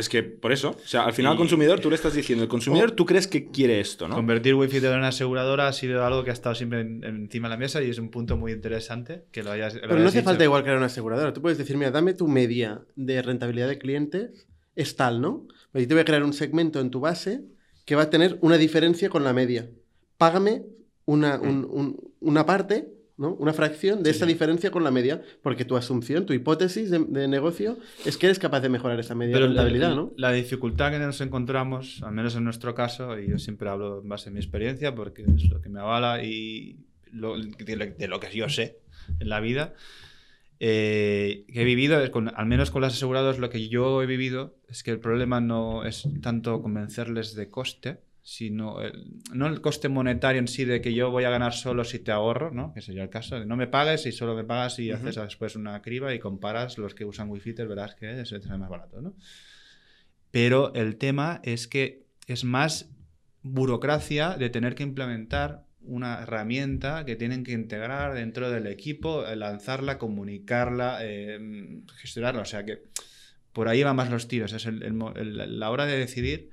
Es 0.00 0.08
que 0.08 0.22
por 0.24 0.50
eso, 0.52 0.70
o 0.70 0.86
sea, 0.88 1.04
al 1.04 1.12
final 1.12 1.30
Y- 1.30 1.34
al 1.34 1.38
consumidor 1.38 1.78
tú 1.80 1.88
le 1.90 1.94
estás 1.96 2.14
diciendo, 2.14 2.42
el 2.42 2.48
consumidor 2.48 2.90
tú 2.92 3.06
crees 3.06 3.26
que 3.28 3.50
quiere 3.50 3.78
esto, 3.80 4.08
¿no? 4.08 4.16
Convertir 4.16 4.54
Wi-Fi 4.54 4.80
de 4.80 4.88
una 4.88 5.08
aseguradora 5.08 5.68
ha 5.68 5.72
sido 5.72 6.04
algo 6.04 6.24
que 6.24 6.30
ha 6.30 6.32
estado 6.32 6.54
siempre 6.54 6.80
en- 6.80 7.04
encima 7.04 7.48
de 7.48 7.54
la 7.54 7.58
mesa 7.58 7.82
y 7.82 7.90
es 7.90 7.98
un 7.98 8.10
punto 8.10 8.36
muy 8.36 8.52
interesante 8.52 9.22
que 9.30 9.42
lo 9.42 9.52
hayas. 9.52 9.74
lo 9.74 9.82
Pero 9.82 9.96
no 10.00 10.08
hace 10.08 10.18
dicho. 10.18 10.28
falta 10.30 10.42
igual 10.44 10.62
crear 10.62 10.76
una 10.78 10.86
aseguradora. 10.86 11.32
Tú 11.32 11.40
puedes 11.42 11.58
decir, 11.58 11.76
mira, 11.76 11.90
dame 11.90 12.14
tu 12.14 12.26
media 12.26 12.82
de 12.96 13.22
rentabilidad 13.22 13.68
de 13.68 13.78
clientes, 13.78 14.46
es 14.74 14.96
tal, 14.96 15.20
¿no? 15.20 15.46
Pues 15.72 15.84
yo 15.84 15.88
te 15.88 15.94
voy 15.94 16.00
a 16.02 16.04
crear 16.04 16.24
un 16.24 16.32
segmento 16.32 16.80
en 16.80 16.90
tu 16.90 17.00
base 17.00 17.42
que 17.84 17.94
va 17.94 18.02
a 18.02 18.10
tener 18.10 18.38
una 18.40 18.56
diferencia 18.56 19.08
con 19.10 19.22
la 19.24 19.32
media. 19.32 19.68
Págame 20.16 20.62
una, 21.04 21.40
un- 21.40 21.66
un- 21.70 21.96
una 22.20 22.46
parte, 22.46 22.88
¿no? 23.20 23.34
Una 23.34 23.52
fracción 23.52 24.02
de 24.02 24.10
esta 24.10 24.24
diferencia 24.26 24.70
con 24.72 24.82
la 24.82 24.90
media, 24.90 25.22
porque 25.42 25.64
tu 25.64 25.76
asunción, 25.76 26.26
tu 26.26 26.32
hipótesis 26.32 26.90
de, 26.90 26.98
de 27.00 27.28
negocio 27.28 27.78
es 28.04 28.16
que 28.16 28.26
eres 28.26 28.38
capaz 28.38 28.60
de 28.60 28.68
mejorar 28.70 28.98
esa 28.98 29.14
media 29.14 29.34
Pero 29.34 29.46
de 29.48 29.54
la, 29.54 29.62
rentabilidad, 29.62 29.94
¿no? 29.94 30.12
la 30.16 30.32
dificultad 30.32 30.90
que 30.90 30.98
nos 30.98 31.20
encontramos, 31.20 32.02
al 32.02 32.12
menos 32.12 32.34
en 32.34 32.44
nuestro 32.44 32.74
caso, 32.74 33.18
y 33.18 33.28
yo 33.28 33.38
siempre 33.38 33.68
hablo 33.68 34.00
en 34.02 34.08
base 34.08 34.30
a 34.30 34.32
mi 34.32 34.38
experiencia 34.40 34.94
porque 34.94 35.22
es 35.22 35.50
lo 35.50 35.60
que 35.60 35.68
me 35.68 35.78
avala 35.80 36.24
y 36.24 36.78
lo- 37.12 37.36
de, 37.38 37.76
lo, 37.76 37.86
de 37.86 38.08
lo 38.08 38.18
que 38.20 38.34
yo 38.34 38.48
sé 38.48 38.78
en 39.18 39.28
la 39.28 39.40
vida, 39.40 39.74
eh, 40.58 41.44
que 41.52 41.62
he 41.62 41.64
vivido, 41.64 41.98
con- 42.10 42.32
al 42.34 42.46
menos 42.46 42.70
con 42.70 42.82
los 42.82 42.92
asegurados, 42.94 43.38
lo 43.38 43.50
que 43.50 43.68
yo 43.68 44.02
he 44.02 44.06
vivido 44.06 44.54
es 44.68 44.82
que 44.82 44.90
el 44.90 44.98
problema 44.98 45.40
no 45.40 45.84
es 45.84 46.08
tanto 46.22 46.60
convencerles 46.62 47.34
de 47.34 47.48
coste, 47.48 47.98
sino 48.22 48.80
el- 48.82 49.06
no 49.32 49.46
el 49.46 49.60
coste 49.60 49.88
monetario 49.88 50.38
en 50.40 50.48
sí 50.48 50.64
de 50.64 50.80
que 50.80 50.92
yo 50.94 51.10
voy 51.10 51.24
a 51.24 51.30
ganar 51.30 51.52
solo 51.54 51.84
si 51.84 51.98
te 51.98 52.12
ahorro, 52.12 52.50
¿no? 52.50 52.72
que 52.74 52.80
sería 52.82 53.02
el 53.02 53.10
caso, 53.10 53.38
de 53.40 53.46
no 53.46 53.56
me 53.56 53.66
pagues 53.66 54.04
y 54.06 54.12
solo 54.12 54.34
me 54.34 54.44
pagas 54.44 54.78
y 54.78 54.92
Ujú. 54.92 55.08
haces 55.08 55.22
después 55.22 55.56
una 55.56 55.80
criba 55.82 56.14
y 56.14 56.18
comparas 56.18 56.78
los 56.78 56.94
que 56.94 57.04
usan 57.04 57.30
Wi-Fi, 57.30 57.54
te 57.54 57.64
verás 57.64 57.94
que 57.94 58.20
es 58.20 58.32
más 58.48 58.68
barato. 58.68 59.00
¿no? 59.00 59.14
Pero 60.30 60.72
el 60.74 60.96
tema 60.96 61.40
es 61.44 61.66
que 61.66 62.04
es 62.26 62.44
más 62.44 62.88
burocracia 63.42 64.36
de 64.36 64.50
tener 64.50 64.74
que 64.74 64.82
implementar 64.82 65.64
una 65.82 66.20
herramienta 66.22 67.04
que 67.06 67.16
tienen 67.16 67.42
que 67.42 67.52
integrar 67.52 68.14
dentro 68.14 68.50
del 68.50 68.66
equipo, 68.66 69.26
eh, 69.26 69.34
lanzarla, 69.34 69.96
comunicarla, 69.98 70.98
eh, 71.02 71.80
gestionarla. 71.96 72.42
O 72.42 72.44
sea 72.44 72.64
que 72.64 72.82
por 73.54 73.66
ahí 73.68 73.82
van 73.82 73.96
más 73.96 74.10
los 74.10 74.28
tiros. 74.28 74.52
Es 74.52 74.66
el- 74.66 74.82
el- 74.82 75.58
la 75.58 75.70
hora 75.70 75.86
de 75.86 75.96
decidir 75.96 76.50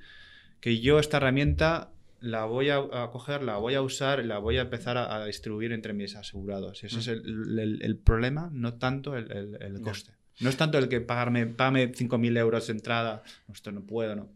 que 0.60 0.80
yo 0.80 0.98
esta 0.98 1.16
herramienta 1.18 1.90
la 2.20 2.44
voy 2.46 2.68
a, 2.70 2.78
a 2.78 3.10
coger, 3.12 3.42
la 3.42 3.58
voy 3.58 3.74
a 3.74 3.82
usar, 3.82 4.24
la 4.24 4.38
voy 4.38 4.56
a 4.58 4.62
empezar 4.62 4.96
a, 4.96 5.14
a 5.16 5.24
distribuir 5.26 5.72
entre 5.72 5.92
mis 5.92 6.16
asegurados. 6.16 6.82
Ese 6.82 6.98
es 6.98 7.06
el, 7.08 7.58
el- 7.58 7.78
el 7.82 7.96
problema, 7.96 8.50
no 8.52 8.74
tanto 8.74 9.16
el, 9.16 9.30
el- 9.60 9.80
coste. 9.82 10.12
No 10.40 10.48
es 10.50 10.56
tanto 10.56 10.78
el 10.78 10.88
que 10.88 11.00
pagarme, 11.00 11.46
págame 11.46 11.92
5.000 11.92 12.36
euros 12.38 12.66
de 12.68 12.72
entrada, 12.72 13.22
"No, 13.46 13.54
esto 13.54 13.70
no 13.72 13.82
puedo, 13.82 14.14
no. 14.16 14.28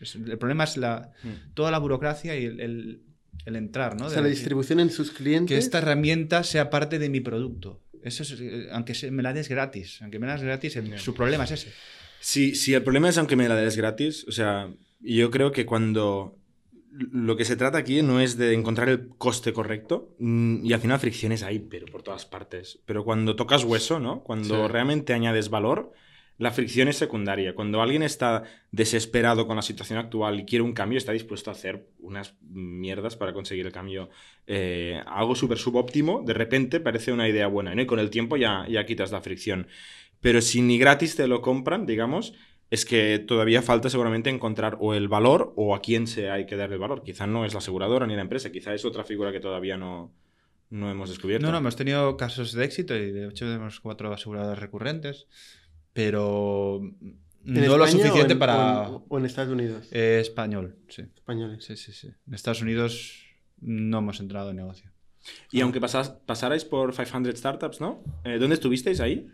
Es- 0.00 0.14
el 0.16 0.38
problema 0.38 0.64
es 0.64 0.76
la, 0.76 1.10
Mm. 1.22 1.54
toda 1.54 1.70
la 1.70 1.78
burocracia 1.78 2.36
y 2.38 2.44
el, 2.44 2.60
el- 2.60 3.00
el 3.46 3.56
entrar, 3.56 3.96
¿no? 3.98 4.06
O 4.06 4.08
De 4.08 4.14
sea, 4.14 4.22
la 4.22 4.28
distribución 4.28 4.78
en 4.80 4.90
sus 4.90 5.10
clientes. 5.10 5.54
que 5.54 5.58
esta 5.58 5.78
herramienta 5.78 6.44
sea 6.44 6.70
parte 6.70 6.98
de 7.00 7.08
mi 7.08 7.20
producto. 7.20 7.80
Eso 8.02 8.22
es, 8.22 8.36
eh, 8.40 8.68
aunque 8.72 8.94
se- 8.94 9.10
me 9.10 9.22
la 9.22 9.32
des 9.32 9.48
gratis, 9.48 10.00
aunque 10.02 10.18
me 10.20 10.26
la 10.26 10.34
des 10.34 10.42
gratis, 10.44 10.78
su 10.96 11.14
problema 11.14 11.44
es 11.44 11.50
ese. 11.52 11.72
Si, 12.20 12.54
si 12.54 12.74
el 12.74 12.82
problema 12.82 13.08
es 13.08 13.18
aunque 13.18 13.34
me 13.36 13.48
la 13.48 13.56
des 13.56 13.76
gratis, 13.76 14.24
o 14.28 14.32
sea, 14.32 14.68
yo 15.04 15.30
creo 15.30 15.52
que 15.52 15.66
cuando 15.66 16.36
lo 16.90 17.36
que 17.36 17.44
se 17.44 17.56
trata 17.56 17.78
aquí 17.78 18.02
no 18.02 18.20
es 18.20 18.36
de 18.36 18.54
encontrar 18.54 18.88
el 18.88 19.08
coste 19.08 19.52
correcto 19.52 20.14
mm, 20.18 20.64
y 20.64 20.72
al 20.72 20.80
final 20.80 21.00
fricciones 21.00 21.42
hay, 21.42 21.58
pero 21.58 21.86
por 21.86 22.02
todas 22.02 22.24
partes. 22.24 22.80
Pero 22.86 23.04
cuando 23.04 23.34
tocas 23.36 23.64
hueso, 23.64 23.98
¿no? 23.98 24.22
Cuando 24.22 24.66
Sí. 24.66 24.72
realmente 24.72 25.12
añades 25.12 25.50
valor, 25.50 25.92
la 26.38 26.50
fricción 26.52 26.88
es 26.88 26.96
secundaria. 26.96 27.54
Cuando 27.54 27.80
alguien 27.82 28.02
está 28.02 28.44
desesperado 28.72 29.46
con 29.46 29.56
la 29.56 29.62
situación 29.62 29.98
actual 29.98 30.40
y 30.40 30.44
quiere 30.44 30.62
un 30.62 30.72
cambio, 30.72 30.98
está 30.98 31.12
dispuesto 31.12 31.50
a 31.50 31.54
hacer 31.54 31.86
unas 32.00 32.34
mierdas 32.42 33.16
para 33.16 33.32
conseguir 33.32 33.66
el 33.66 33.72
cambio. 33.72 34.10
Eh, 34.46 35.00
algo 35.06 35.34
súper 35.34 35.58
subóptimo, 35.58 36.22
de 36.24 36.34
repente 36.34 36.80
parece 36.80 37.12
una 37.12 37.28
idea 37.28 37.46
buena, 37.48 37.74
¿no? 37.74 37.82
Y 37.82 37.86
con 37.86 37.98
el 38.00 38.10
tiempo 38.10 38.36
ya, 38.36 38.66
ya 38.68 38.84
quitas 38.86 39.12
la 39.12 39.20
fricción. 39.20 39.66
Pero 40.20 40.40
si 40.40 40.60
ni 40.62 40.78
gratis 40.78 41.16
te 41.16 41.26
lo 41.28 41.40
compran, 41.40 41.86
digamos, 41.86 42.34
es 42.74 42.84
que 42.84 43.18
todavía 43.18 43.62
falta 43.62 43.88
seguramente 43.88 44.28
encontrar 44.30 44.76
o 44.80 44.94
el 44.94 45.08
valor 45.08 45.52
o 45.56 45.74
a 45.74 45.80
quién 45.80 46.06
se 46.06 46.30
hay 46.30 46.44
que 46.46 46.56
darle 46.56 46.74
el 46.74 46.80
valor. 46.80 47.02
Quizá 47.02 47.26
no 47.26 47.44
es 47.44 47.52
la 47.54 47.58
aseguradora 47.58 48.06
ni 48.06 48.14
la 48.14 48.22
empresa, 48.22 48.50
quizá 48.52 48.74
es 48.74 48.84
otra 48.84 49.04
figura 49.04 49.32
que 49.32 49.40
todavía 49.40 49.76
no, 49.76 50.12
no 50.70 50.90
hemos 50.90 51.08
descubierto. 51.08 51.46
No, 51.46 51.52
no, 51.52 51.58
hemos 51.58 51.76
tenido 51.76 52.16
casos 52.16 52.52
de 52.52 52.64
éxito 52.64 52.94
y 52.96 53.10
de 53.12 53.28
hecho 53.28 53.46
tenemos 53.46 53.80
cuatro 53.80 54.12
aseguradoras 54.12 54.58
recurrentes, 54.58 55.26
pero 55.92 56.80
¿En 56.82 57.18
no 57.44 57.76
lo 57.76 57.84
España 57.84 57.90
suficiente 58.04 58.32
o 58.32 58.36
en- 58.36 58.38
para... 58.38 58.88
O 58.88 58.96
en, 58.98 59.02
o 59.08 59.18
en 59.18 59.24
Estados 59.26 59.52
Unidos. 59.52 59.88
Eh, 59.92 60.18
español, 60.20 60.76
sí. 60.88 61.02
Españoles. 61.14 61.64
Sí, 61.64 61.76
sí, 61.76 61.92
sí. 61.92 62.08
En 62.26 62.34
Estados 62.34 62.62
Unidos 62.62 63.24
no 63.60 63.98
hemos 63.98 64.20
entrado 64.20 64.50
en 64.50 64.56
negocio. 64.56 64.90
Y 65.50 65.60
aunque 65.62 65.80
pasas, 65.80 66.10
pasarais 66.10 66.64
por 66.64 66.92
500 66.94 67.38
Startups, 67.38 67.80
¿no? 67.80 68.02
Eh, 68.24 68.38
¿Dónde 68.38 68.54
estuvisteis 68.54 69.00
ahí? 69.00 69.26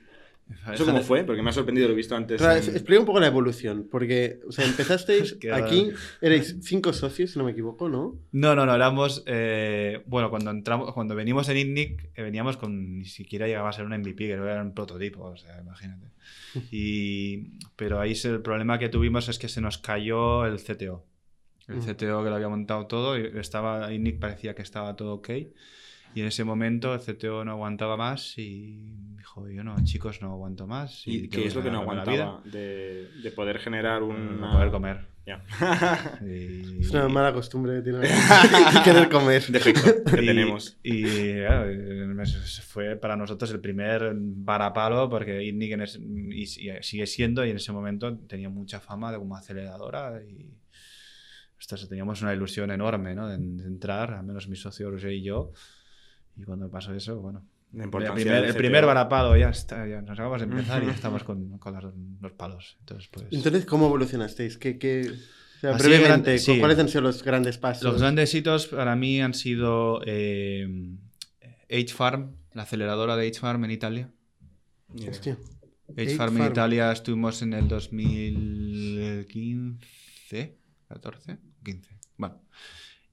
¿Eso 0.72 0.84
cómo 0.84 1.00
fue? 1.02 1.24
Porque 1.24 1.42
me 1.42 1.50
ha 1.50 1.52
sorprendido, 1.52 1.86
lo 1.88 1.94
he 1.94 1.96
visto 1.96 2.14
antes. 2.16 2.38
Claro, 2.38 2.58
en- 2.60 2.70
Explica 2.70 3.00
un 3.00 3.06
poco 3.06 3.20
la 3.20 3.26
evolución, 3.28 3.88
porque, 3.90 4.40
o 4.46 4.52
sea, 4.52 4.64
empezasteis 4.66 5.36
aquí, 5.52 5.90
erais 6.20 6.56
cinco 6.60 6.92
socios, 6.92 7.30
si 7.30 7.38
no 7.38 7.44
me 7.44 7.52
equivoco, 7.52 7.88
¿no? 7.88 8.18
No, 8.32 8.54
no, 8.54 8.66
no, 8.66 8.74
éramos. 8.74 9.22
eh, 9.26 10.02
bueno, 10.06 10.28
cuando 10.30 10.50
entramos, 10.50 10.92
cuando 10.92 11.14
venimos 11.14 11.48
en 11.48 11.56
INNIC, 11.58 12.10
eh, 12.14 12.22
veníamos 12.22 12.56
con. 12.56 12.98
Ni 12.98 13.04
siquiera 13.06 13.46
llegaba 13.46 13.70
a 13.70 13.72
ser 13.72 13.84
un 13.84 13.92
MVP, 13.92 14.26
que 14.28 14.36
no 14.36 14.48
era 14.48 14.62
un 14.62 14.74
prototipo, 14.74 15.22
o 15.24 15.36
sea, 15.36 15.60
imagínate. 15.60 16.06
Y, 16.72 17.58
pero 17.76 18.00
ahí 18.00 18.14
el 18.24 18.40
problema 18.42 18.78
que 18.78 18.88
tuvimos 18.88 19.28
es 19.28 19.38
que 19.38 19.48
se 19.48 19.60
nos 19.60 19.78
cayó 19.78 20.46
el 20.46 20.58
CTO. 20.58 21.04
El 21.68 21.76
Mm. 21.76 21.80
CTO 21.82 22.24
que 22.24 22.30
lo 22.30 22.34
había 22.34 22.48
montado 22.48 22.86
todo, 22.88 23.16
y 23.16 23.30
estaba, 23.38 23.92
INNIC 23.92 24.18
parecía 24.18 24.54
que 24.56 24.62
estaba 24.62 24.96
todo 24.96 25.14
ok. 25.14 25.28
Y 26.14 26.20
en 26.22 26.26
ese 26.26 26.42
momento 26.44 26.92
el 26.94 27.00
CTO 27.00 27.44
no 27.44 27.52
aguantaba 27.52 27.96
más 27.96 28.36
y 28.36 28.94
dijo, 29.16 29.48
yo 29.48 29.62
no, 29.62 29.76
chicos, 29.84 30.20
no 30.22 30.32
aguanto 30.32 30.66
más. 30.66 31.06
¿Y, 31.06 31.28
qué 31.28 31.46
es 31.46 31.54
lo 31.54 31.62
que 31.62 31.70
no 31.70 31.80
aguantaba? 31.82 32.42
De, 32.44 33.08
de, 33.22 33.30
poder 33.30 33.58
generar 33.60 34.02
un... 34.02 34.40
No 34.40 34.50
poder 34.52 34.70
comer. 34.70 35.06
Ya. 35.24 35.44
Y- 36.26 36.80
Es 36.80 36.90
una 36.90 37.08
mala 37.08 37.32
costumbre 37.32 37.76
que 37.76 37.82
tiene 37.82 38.08
querer 38.84 39.08
comer. 39.08 39.44
Defecto 39.46 40.02
que 40.04 40.22
y- 40.22 40.26
tenemos. 40.26 40.78
Y 40.82 41.34
claro, 41.34 41.70
fue 42.66 42.96
para 42.96 43.16
nosotros 43.16 43.52
el 43.52 43.60
primer 43.60 44.12
varapalo 44.16 45.08
porque 45.08 45.44
ITNIC 45.44 45.72
en 45.72 45.80
ese- 45.82 46.00
y 46.00 46.46
sigue- 46.46 46.82
sigue 46.82 47.06
siendo 47.06 47.44
y 47.46 47.50
en 47.50 47.56
ese 47.56 47.70
momento 47.70 48.16
tenía 48.26 48.48
mucha 48.48 48.80
fama 48.80 49.12
de 49.12 49.18
como 49.18 49.36
aceleradora 49.36 50.20
y 50.28 50.50
ostras, 51.58 51.88
teníamos 51.88 52.20
una 52.22 52.32
ilusión 52.34 52.70
enorme 52.72 53.14
¿no? 53.14 53.28
de, 53.28 53.36
de 53.38 53.64
entrar, 53.64 54.14
al 54.14 54.24
menos 54.24 54.48
mi 54.48 54.56
socio 54.56 54.90
Roger 54.90 55.12
y 55.12 55.22
yo. 55.22 55.52
Y 56.36 56.42
cuando 56.44 56.70
pasó 56.70 56.94
eso, 56.94 57.20
bueno, 57.20 57.44
La 57.72 57.84
el 57.84 57.90
primer, 57.90 58.44
el 58.44 58.54
primer 58.54 58.86
varapalo 58.86 59.36
ya 59.36 59.50
está, 59.50 59.86
ya 59.86 60.00
nos 60.02 60.12
acabamos 60.18 60.40
de 60.40 60.46
empezar 60.46 60.82
y 60.82 60.86
ya 60.86 60.92
estamos 60.92 61.22
con, 61.24 61.58
con 61.58 62.18
los 62.20 62.32
palos. 62.32 62.76
Entonces, 62.80 63.08
pues... 63.12 63.26
Entonces, 63.30 63.64
¿cómo 63.66 63.86
evolucionasteis? 63.86 64.56
¿Qué, 64.58 64.78
qué... 64.78 65.10
O 65.10 65.14
sea, 65.60 65.72
brevemente, 65.76 66.30
gran- 66.30 66.38
sí. 66.38 66.58
¿cuáles 66.58 66.78
han 66.78 66.88
sido 66.88 67.02
los 67.02 67.22
grandes 67.22 67.58
pasos? 67.58 67.82
Los 67.84 68.00
grandes 68.00 68.34
hitos 68.34 68.68
para 68.68 68.96
mí 68.96 69.20
han 69.20 69.34
sido 69.34 70.00
eh, 70.06 70.66
H-Farm, 71.70 72.34
la 72.54 72.62
aceleradora 72.62 73.14
de 73.16 73.28
H-Farm 73.28 73.62
en 73.66 73.70
Italia. 73.70 74.10
Hostia. 75.08 75.36
H-Farm 75.96 76.38
en. 76.40 76.46
Italia 76.50 76.90
estuvimos 76.92 77.42
en 77.42 77.52
el 77.52 77.68
2015, 77.68 80.56
14, 80.88 81.38
15. 81.64 81.98
Bueno, 82.16 82.40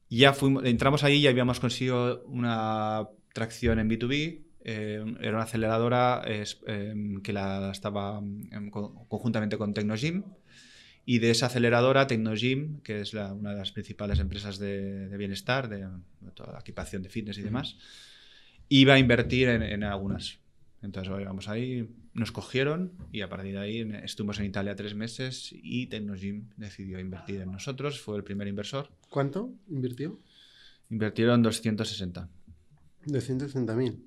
ya 0.10 0.34
fuimos, 0.34 0.64
entramos 0.66 1.04
ahí 1.04 1.18
y 1.18 1.28
habíamos 1.28 1.60
conseguido 1.60 2.24
una 2.28 3.08
tracción 3.34 3.80
en 3.80 3.90
B2B. 3.90 4.42
eh, 4.70 5.02
era 5.22 5.32
una 5.32 5.44
aceleradora 5.44 6.24
es, 6.28 6.60
eh, 6.68 6.94
que 7.24 7.32
la 7.32 7.72
estaba 7.72 8.20
em, 8.52 8.70
co- 8.70 9.06
conjuntamente 9.08 9.58
con 9.58 9.74
Tecnogym. 9.74 10.24
Y 11.06 11.20
de 11.20 11.30
esa 11.32 11.46
aceleradora, 11.46 12.06
Tecnogym, 12.08 12.82
que 12.82 13.00
es 13.00 13.14
la- 13.14 13.34
una 13.34 13.52
de 13.52 13.58
las 13.60 13.72
principales 13.72 14.20
empresas 14.20 14.60
de, 14.60 15.08
de 15.08 15.18
bienestar, 15.18 15.70
de, 15.70 15.78
de 16.20 16.32
toda 16.34 16.52
la 16.52 16.60
equipación 16.60 17.02
de 17.02 17.08
fitness 17.10 17.38
y 17.38 17.44
demás, 17.44 17.78
iba 18.68 18.96
a 18.96 19.00
invertir 19.00 19.48
en, 19.48 19.64
en 19.64 19.84
algunas. 19.86 20.40
Entonces 20.88 21.14
íbamos 21.20 21.50
ahí, 21.50 21.94
nos 22.14 22.32
cogieron 22.32 22.94
y 23.12 23.20
a 23.20 23.28
partir 23.28 23.52
de 23.52 23.60
ahí 23.60 23.92
estuvimos 24.04 24.40
en 24.40 24.46
Italia 24.46 24.74
tres 24.74 24.96
meses 24.96 25.50
y 25.52 25.88
Tecnogym 25.88 26.50
decidió 26.56 26.98
invertir 27.00 27.42
en 27.42 27.52
nosotros, 27.52 28.00
fue 28.00 28.16
el 28.16 28.24
primer 28.24 28.48
inversor. 28.48 28.90
¿Cuánto 29.10 29.54
invirtió? 29.68 30.18
Invirtieron 30.90 31.44
260. 31.44 32.30
260.000. 33.06 34.00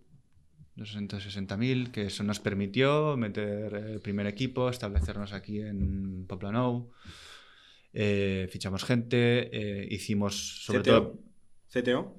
260.000, 0.78 1.90
que 1.90 2.06
eso 2.06 2.24
nos 2.24 2.40
permitió 2.40 3.14
meter 3.18 3.74
el 3.74 4.00
primer 4.00 4.26
equipo, 4.26 4.70
establecernos 4.70 5.34
aquí 5.34 5.60
en 5.60 6.24
Poplanou, 6.26 6.90
eh, 7.92 8.48
fichamos 8.50 8.84
gente, 8.84 9.50
eh, 9.52 9.86
hicimos 9.90 10.64
sobre 10.64 10.80
CTO. 10.80 10.90
todo... 10.90 11.18
CTO. 11.70 12.16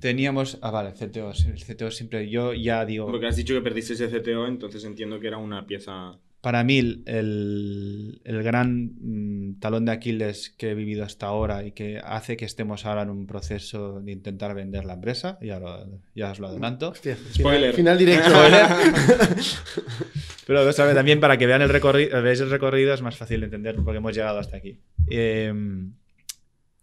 Teníamos... 0.00 0.58
Ah, 0.62 0.70
vale, 0.70 0.92
CTO, 0.92 1.30
el 1.32 1.64
CTO 1.64 1.90
siempre... 1.90 2.28
Yo 2.28 2.52
ya 2.54 2.84
digo... 2.84 3.06
Porque 3.06 3.26
has 3.26 3.36
dicho 3.36 3.54
que 3.54 3.60
perdiste 3.62 3.94
ese 3.94 4.08
CTO, 4.08 4.46
entonces 4.46 4.84
entiendo 4.84 5.20
que 5.20 5.28
era 5.28 5.38
una 5.38 5.66
pieza. 5.66 6.18
Para 6.42 6.62
mí, 6.64 6.78
el, 7.06 8.20
el 8.24 8.42
gran 8.42 8.92
mm, 9.00 9.58
talón 9.58 9.84
de 9.86 9.92
Aquiles 9.92 10.50
que 10.50 10.70
he 10.70 10.74
vivido 10.74 11.02
hasta 11.04 11.26
ahora 11.26 11.64
y 11.64 11.72
que 11.72 11.98
hace 12.04 12.36
que 12.36 12.44
estemos 12.44 12.84
ahora 12.86 13.02
en 13.02 13.10
un 13.10 13.26
proceso 13.26 14.00
de 14.00 14.12
intentar 14.12 14.54
vender 14.54 14.84
la 14.84 14.92
empresa, 14.94 15.38
ya, 15.40 15.58
lo- 15.58 16.00
ya 16.14 16.30
os 16.32 16.38
lo 16.38 16.48
adelanto. 16.48 16.90
Hostia, 16.90 17.16
Spoiler. 17.34 17.74
Final, 17.74 17.98
final 17.98 17.98
directo. 17.98 18.30
Pero 20.46 20.72
¿sabes? 20.72 20.94
también 20.94 21.18
para 21.20 21.36
que 21.38 21.46
vean 21.46 21.62
el 21.62 21.68
recorrido, 21.68 22.22
veáis 22.22 22.40
el 22.40 22.50
recorrido 22.50 22.94
es 22.94 23.02
más 23.02 23.16
fácil 23.16 23.40
de 23.40 23.46
entender 23.46 23.74
porque 23.76 23.98
hemos 23.98 24.14
llegado 24.14 24.38
hasta 24.38 24.56
aquí. 24.58 24.78
Eh, 25.10 25.52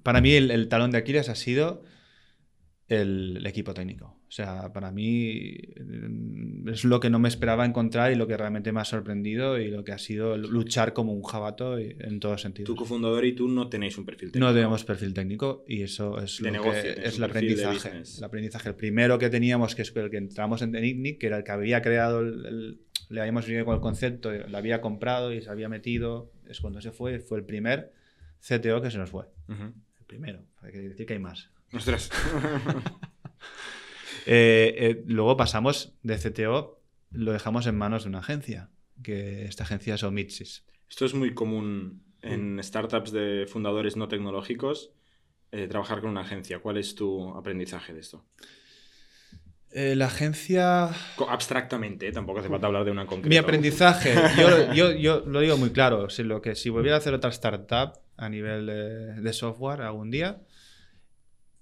para 0.03 0.19
mí 0.19 0.33
el, 0.33 0.51
el 0.51 0.67
talón 0.67 0.91
de 0.91 0.97
Aquiles 0.97 1.29
ha 1.29 1.35
sido 1.35 1.83
el, 2.87 3.37
el 3.37 3.45
equipo 3.47 3.73
técnico. 3.73 4.05
O 4.27 4.31
sea, 4.35 4.73
para 4.73 4.91
mí 4.91 5.29
eh, 5.29 6.63
es 6.71 6.83
lo 6.85 6.99
que 6.99 7.09
no 7.09 7.19
me 7.19 7.27
esperaba 7.29 7.65
encontrar 7.65 8.11
y 8.11 8.15
lo 8.15 8.27
que 8.27 8.35
realmente 8.37 8.71
me 8.71 8.81
ha 8.81 8.85
sorprendido 8.85 9.59
y 9.59 9.69
lo 9.69 9.83
que 9.83 9.91
ha 9.91 9.97
sido 9.97 10.37
luchar 10.37 10.93
como 10.93 11.13
un 11.13 11.23
jabato 11.23 11.77
en 11.77 12.19
todos 12.19 12.41
sentidos. 12.41 12.67
Tu 12.67 12.75
cofundador 12.75 13.25
y 13.25 13.33
tú 13.33 13.47
no 13.47 13.69
tenéis 13.69 13.97
un 13.97 14.05
perfil 14.05 14.31
técnico. 14.31 14.47
No 14.47 14.53
tenemos 14.53 14.83
perfil 14.83 15.13
técnico 15.13 15.63
y 15.67 15.81
eso 15.83 16.19
es, 16.19 16.39
De 16.39 16.45
lo 16.47 16.51
negocio, 16.53 16.81
que- 16.95 17.07
es 17.07 17.17
el 17.17 17.23
aprendizaje. 17.23 18.01
El 18.17 18.23
aprendizaje. 18.23 18.69
El 18.69 18.75
primero 18.75 19.19
que 19.19 19.29
teníamos, 19.29 19.75
que 19.75 19.83
es 19.83 19.95
el 19.95 20.09
que 20.09 20.17
entramos 20.17 20.61
en 20.61 20.75
ITNIC, 20.75 21.19
que 21.19 21.27
era 21.27 21.37
el 21.37 21.43
que 21.43 21.51
había 21.51 21.81
creado, 21.81 22.21
el, 22.21 22.45
el- 22.45 22.79
le 23.09 23.19
habíamos 23.21 23.45
venido 23.45 23.65
con 23.65 23.75
el 23.75 23.81
concepto, 23.81 24.31
lo 24.31 24.57
había 24.57 24.81
comprado 24.81 25.31
y 25.33 25.41
se 25.41 25.49
había 25.49 25.69
metido, 25.69 26.31
es 26.49 26.59
cuando 26.59 26.81
se 26.81 26.91
fue, 26.91 27.19
fue 27.19 27.37
el 27.37 27.45
primer 27.45 27.91
CTO 28.39 28.81
que 28.81 28.89
se 28.89 28.97
nos 28.97 29.09
fue. 29.11 29.25
El 29.49 30.05
primero, 30.07 30.39
hay 30.61 30.71
que 30.71 30.79
decir 30.79 31.05
que 31.05 31.13
hay 31.13 31.19
más. 31.19 31.49
Ostras. 31.73 32.09
Eh, 34.25 34.75
eh, 34.77 35.03
luego 35.05 35.35
pasamos 35.35 35.97
de 36.01 36.17
CTO, 36.17 36.81
lo 37.11 37.33
dejamos 37.33 37.67
en 37.67 37.77
manos 37.77 38.03
de 38.03 38.09
una 38.09 38.19
agencia, 38.19 38.69
que 39.03 39.43
esta 39.43 39.65
agencia 39.65 39.95
es 39.95 40.03
Omitsis. 40.03 40.63
Esto 40.89 41.03
es 41.03 41.13
muy 41.13 41.33
común 41.33 42.03
en 42.21 42.63
startups 42.63 43.11
de 43.11 43.45
fundadores 43.49 43.97
no 43.97 44.07
tecnológicos, 44.07 44.93
eh, 45.51 45.67
trabajar 45.67 46.01
con 46.01 46.11
una 46.11 46.21
agencia. 46.21 46.59
¿Cuál 46.59 46.77
es 46.77 46.95
tu 46.95 47.29
aprendizaje 47.35 47.93
de 47.93 47.99
esto? 47.99 48.25
Eh, 49.71 49.95
la 49.95 50.05
agencia 50.05 50.91
Abstractamente, 51.27 52.07
¿eh? 52.07 52.11
tampoco 52.11 52.39
hace 52.39 52.49
falta 52.49 52.67
hablar 52.67 52.85
de 52.85 52.91
una 52.91 53.01
en 53.01 53.07
concreto. 53.07 53.29
Mi 53.29 53.37
aprendizaje, 53.37 54.13
yo, 54.39 54.73
yo, 54.73 54.91
yo 54.91 55.23
lo 55.25 55.41
digo 55.41 55.57
muy 55.57 55.71
claro, 55.71 56.09
si, 56.09 56.23
lo 56.23 56.41
que, 56.41 56.55
si 56.55 56.69
volviera 56.69 56.95
a 56.95 56.99
hacer 56.99 57.13
otra 57.13 57.31
startup 57.31 57.99
a 58.15 58.29
nivel 58.29 58.67
de, 58.67 59.21
de 59.21 59.33
software 59.33 59.81
algún 59.81 60.11
día, 60.11 60.41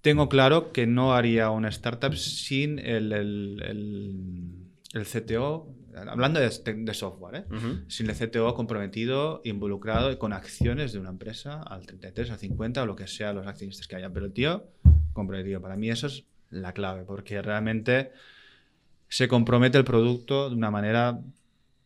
tengo 0.02 0.30
claro 0.30 0.72
que 0.72 0.88
no 0.88 1.14
haría 1.14 1.50
una 1.50 1.70
startup 1.70 2.14
sin 2.16 2.80
el, 2.80 3.12
el, 3.14 3.62
el- 3.66 4.46
el 4.94 5.06
CTO, 5.06 5.74
hablando 6.08 6.40
de, 6.42 6.50
de 6.50 6.94
software, 6.94 7.36
¿eh? 7.36 7.46
Sin 7.88 8.10
el 8.10 8.16
CTO 8.16 8.54
comprometido, 8.56 9.42
involucrado 9.46 10.12
y 10.12 10.18
con 10.18 10.34
acciones 10.34 10.92
de 10.92 11.00
una 11.00 11.10
empresa 11.12 11.62
al 11.64 11.86
33, 11.86 12.30
al 12.32 12.38
50 12.40 12.84
o 12.84 12.86
lo 12.86 12.96
que 12.98 13.08
sea 13.08 13.32
los 13.32 13.48
accionistas 13.48 13.88
que 13.88 13.96
haya. 13.96 14.10
Pero 14.10 14.26
el 14.26 14.34
tío 14.34 14.66
comprometido, 15.14 15.62
para 15.62 15.78
mí 15.78 15.90
eso 15.90 16.08
es 16.08 16.26
la 16.50 16.74
clave, 16.74 17.04
porque 17.06 17.42
realmente 17.42 18.12
se 19.08 19.28
compromete 19.30 19.78
el 19.78 19.84
producto 19.86 20.50
de 20.50 20.56
una 20.56 20.72
manera 20.72 21.20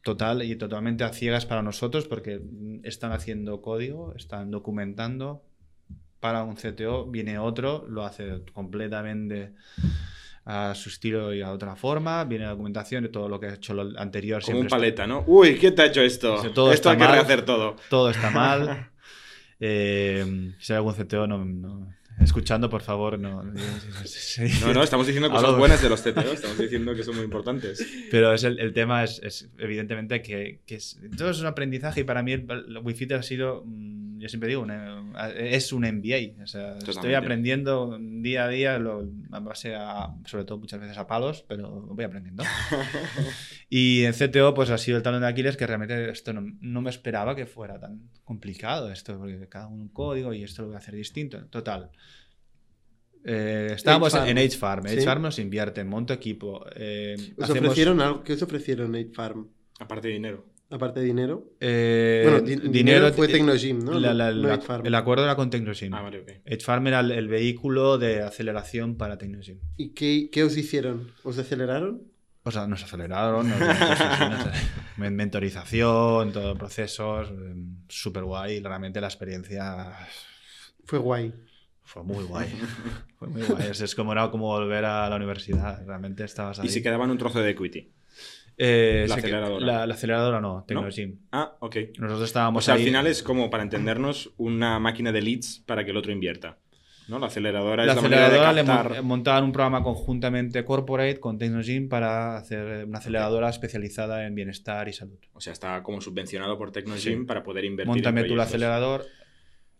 total 0.03 0.41
y 0.43 0.55
totalmente 0.55 1.03
a 1.03 1.09
ciegas 1.13 1.45
para 1.45 1.61
nosotros, 1.63 2.07
porque 2.07 2.41
están 2.83 3.11
haciendo 3.11 3.61
código, 3.61 4.13
están 4.15 4.49
documentando. 4.51 5.43
Para 6.19 6.43
un 6.43 6.55
CTO 6.55 7.05
viene 7.05 7.37
otro, 7.37 7.85
lo 7.87 8.03
hace 8.05 8.41
completamente 8.53 9.51
a 10.45 10.73
su 10.75 10.89
estilo 10.89 11.33
y 11.33 11.41
a 11.41 11.51
otra 11.51 11.75
forma, 11.75 12.23
viene 12.23 12.45
la 12.45 12.51
documentación 12.51 13.05
y 13.05 13.09
todo 13.09 13.27
lo 13.27 13.39
que 13.39 13.47
ha 13.47 13.53
hecho 13.55 13.73
lo 13.73 13.99
anterior. 13.99 14.41
Como 14.43 14.59
un 14.59 14.65
está- 14.65 14.75
paleta, 14.77 15.07
¿no? 15.07 15.23
Uy, 15.27 15.55
¿qué 15.57 15.71
te 15.71 15.81
ha 15.81 15.85
hecho 15.87 16.01
esto? 16.01 16.41
Todo 16.53 16.71
esto 16.71 16.89
hay 16.89 16.97
que 16.97 17.07
rehacer 17.07 17.43
todo. 17.43 17.75
todo 17.89 18.09
está 18.09 18.29
mal. 18.29 18.89
Eh, 19.59 20.51
si 20.59 20.73
hay 20.73 20.77
algún 20.77 20.93
CTO 20.93 21.27
no, 21.27 21.43
no- 21.45 21.93
escuchando, 22.19 22.69
por 22.69 22.81
favor, 22.81 23.17
no. 23.17 23.41
No, 24.61 24.73
no, 24.73 24.83
estamos 24.83 25.07
diciendo 25.07 25.29
cosas 25.29 25.45
Hablo- 25.45 25.57
buenas 25.57 25.81
de 25.81 25.87
los 25.89 26.01
CTO, 26.01 26.33
estamos 26.33 26.57
diciendo 26.57 26.93
que 26.93 27.03
son 27.03 27.15
muy 27.15 27.23
importantes. 27.23 27.87
Pero 28.11 28.33
es 28.33 28.43
el, 28.43 28.59
el 28.59 28.73
tema 28.73 29.03
es, 29.05 29.21
es 29.23 29.49
evidentemente 29.57 30.21
que, 30.21 30.59
que 30.65 30.75
es, 30.75 30.99
todo 31.17 31.29
es 31.29 31.39
un 31.39 31.45
aprendizaje 31.45 32.01
y 32.01 32.03
para 32.03 32.21
mí 32.21 32.33
el, 32.33 32.45
el 32.49 32.77
Wi-Fi 32.79 33.13
ha 33.13 33.23
sido, 33.23 33.63
mm, 33.65 34.04
yo 34.25 34.29
siempre 34.29 34.49
digo, 34.49 34.63
una- 34.63 35.03
es 35.37 35.71
un 35.71 35.83
MBA. 35.83 36.43
O 36.43 36.47
sea, 36.47 36.77
estoy 36.79 37.13
aprendiendo 37.13 37.97
día 37.99 38.45
a 38.45 38.47
día, 38.47 38.79
lo, 38.79 39.07
a 39.31 39.39
base 39.39 39.75
a, 39.75 40.15
sobre 40.25 40.45
todo 40.45 40.57
muchas 40.57 40.79
veces 40.79 40.97
a 40.97 41.05
palos, 41.05 41.45
pero 41.47 41.69
voy 41.69 42.03
aprendiendo. 42.03 42.43
y 43.69 44.03
en 44.03 44.13
CTO 44.13 44.53
pues 44.55 44.69
ha 44.71 44.77
sido 44.79 44.97
el 44.97 45.03
talón 45.03 45.21
de 45.21 45.27
Aquiles 45.27 45.57
que 45.57 45.67
realmente 45.67 46.09
esto 46.09 46.33
no, 46.33 46.41
no 46.61 46.81
me 46.81 46.89
esperaba 46.89 47.35
que 47.35 47.45
fuera 47.45 47.79
tan 47.79 48.09
complicado 48.23 48.91
esto, 48.91 49.17
porque 49.19 49.47
cada 49.47 49.67
uno 49.67 49.83
un 49.83 49.89
código 49.89 50.33
y 50.33 50.43
esto 50.43 50.63
lo 50.63 50.69
voy 50.69 50.75
a 50.75 50.79
hacer 50.79 50.95
distinto. 50.95 51.45
Total. 51.47 51.91
Eh, 53.23 53.69
estábamos 53.73 54.13
H-Farm. 54.13 54.29
en 54.29 54.37
H-Farm. 54.37 54.87
Sí. 54.87 54.97
H-Farm 54.97 55.21
nos 55.21 55.39
invierte, 55.39 55.83
monto 55.83 56.13
equipo. 56.13 56.65
eh, 56.75 57.15
¿Os 57.37 57.43
hacemos- 57.45 57.69
ofrecieron 57.69 58.01
algo? 58.01 58.23
¿Qué 58.23 58.33
os 58.33 58.41
ofrecieron 58.41 58.93
8Farm? 58.93 59.47
Aparte 59.79 60.07
de 60.07 60.13
dinero. 60.15 60.45
Aparte 60.69 60.99
de 60.99 61.05
dinero. 61.05 61.51
Eh, 61.59 62.21
bueno, 62.23 62.41
di- 62.41 62.55
dinero, 62.69 63.11
fue 63.13 63.27
Tecnogym, 63.27 63.79
¿no? 63.85 63.99
la- 63.99 64.13
la- 64.13 64.31
No 64.31 64.47
la- 64.47 64.59
8Farm. 64.59 64.85
el 64.85 64.95
acuerdo 64.95 65.23
era 65.23 65.35
con 65.35 65.49
Tecnogym. 65.49 65.93
Ah, 65.93 66.01
vale, 66.01 66.21
era 66.87 66.99
el, 67.01 67.11
el 67.11 67.27
vehículo 67.27 67.97
de 67.99 68.23
aceleración 68.23 68.95
para 68.97 69.17
Tecnogym. 69.17 69.59
¿Y 69.77 69.89
qué, 69.93 70.29
qué 70.31 70.43
os 70.43 70.57
hicieron? 70.57 71.11
¿Os 71.23 71.37
aceleraron? 71.37 72.01
O 72.43 72.51
sea, 72.51 72.67
nos 72.67 72.83
aceleraron, 72.83 73.47
nos 73.49 73.59
mentorización, 74.97 76.31
todos 76.31 76.57
procesos, 76.57 77.31
súper 77.87 78.23
guay. 78.23 78.59
Realmente 78.61 79.01
la 79.01 79.07
experiencia 79.07 79.91
Fue 80.85 80.99
guay. 80.99 81.33
Fue 81.83 82.03
muy 82.03 82.23
guay. 82.23 82.47
Fue 83.17 83.27
muy 83.27 83.43
guay. 83.43 83.67
Es, 83.69 83.81
es 83.81 83.93
como, 83.95 84.11
era 84.11 84.29
como 84.31 84.45
volver 84.47 84.85
a 84.85 85.07
la 85.09 85.15
universidad. 85.15 85.85
Realmente 85.85 86.23
estabas 86.23 86.59
ahí. 86.59 86.67
Y 86.67 86.69
se 86.69 86.81
quedaban 86.81 87.09
un 87.11 87.17
trozo 87.17 87.39
de 87.41 87.51
equity. 87.51 87.91
Eh, 88.57 89.05
La 89.09 89.15
que- 89.15 89.21
aceleradora. 89.21 89.65
La, 89.65 89.85
la 89.87 89.93
aceleradora 89.93 90.39
no, 90.41 90.63
Tecnogym. 90.67 91.19
Ah, 91.31 91.55
ok. 91.59 91.75
Nosotros 91.99 92.21
O 92.21 92.25
estábamos 92.25 92.63
sea, 92.65 92.75
al 92.75 92.79
final 92.81 93.05
es 93.07 93.21
como, 93.21 93.49
para 93.49 93.63
entendernos, 93.63 94.33
una 94.37 94.79
máquina 94.79 95.11
de 95.11 95.21
leads 95.21 95.63
para 95.65 95.83
que 95.83 95.91
el 95.91 95.97
otro 95.97 96.11
invierta. 96.11 96.57
¿No? 97.07 97.19
La 97.19 97.27
aceleradora 97.27 97.85
la 97.85 97.91
es 97.91 97.95
la 97.97 98.01
manera 98.01 98.21
de 98.21 98.25
aceleradora 98.39 98.53
le 98.53 98.63
mon- 98.63 98.77
captar... 98.77 99.03
montaban 99.03 99.43
un 99.43 99.51
programa 99.51 99.83
conjuntamente 99.83 100.65
corporate 100.65 101.19
con 101.19 101.37
Tecnogym 101.37 101.87
para 101.87 102.35
hacer 102.37 102.85
una 102.85 102.97
aceleradora 102.97 103.47
especializada 103.49 104.25
en 104.25 104.33
bienestar 104.33 104.87
y 104.89 104.93
salud. 104.93 105.19
O 105.33 105.39
sea, 105.39 105.53
está 105.53 105.83
como 105.83 106.01
subvencionado 106.01 106.57
por 106.57 106.71
Technogym 106.71 107.19
Sí. 107.19 107.25
para 107.27 107.43
poder 107.43 107.63
invertir 107.65 107.93
Montame 107.93 108.21
en 108.21 108.27
tú 108.27 108.33
el 108.33 108.39
acelerador, 108.39 109.05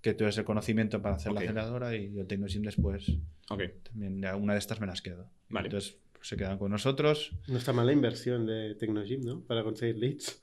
que 0.02 0.14
tú 0.14 0.26
eres 0.26 0.38
el 0.38 0.44
conocimiento 0.46 1.02
para 1.02 1.16
hacer 1.16 1.32
la 1.32 1.40
aceleradora 1.40 1.96
y 1.96 2.16
el 2.20 2.28
Tecnogym 2.28 2.62
después 2.62 3.10
Ok. 3.50 3.64
también 3.90 4.24
una 4.36 4.54
de 4.54 4.60
estas 4.60 4.80
me 4.80 4.86
las 4.86 5.02
quedo. 5.02 5.28
Vale. 5.50 5.66
Entonces 5.70 5.98
se 6.26 6.36
quedan 6.38 6.58
con 6.58 6.72
nosotros. 6.72 7.32
No 7.48 7.58
está 7.58 7.72
mal 7.74 7.86
la 7.86 7.94
inversión 7.94 8.46
de 8.46 8.76
Tecnogym, 8.76 9.22
¿no? 9.22 9.42
Para 9.42 9.64
conseguir 9.64 9.98
leads. 9.98 10.42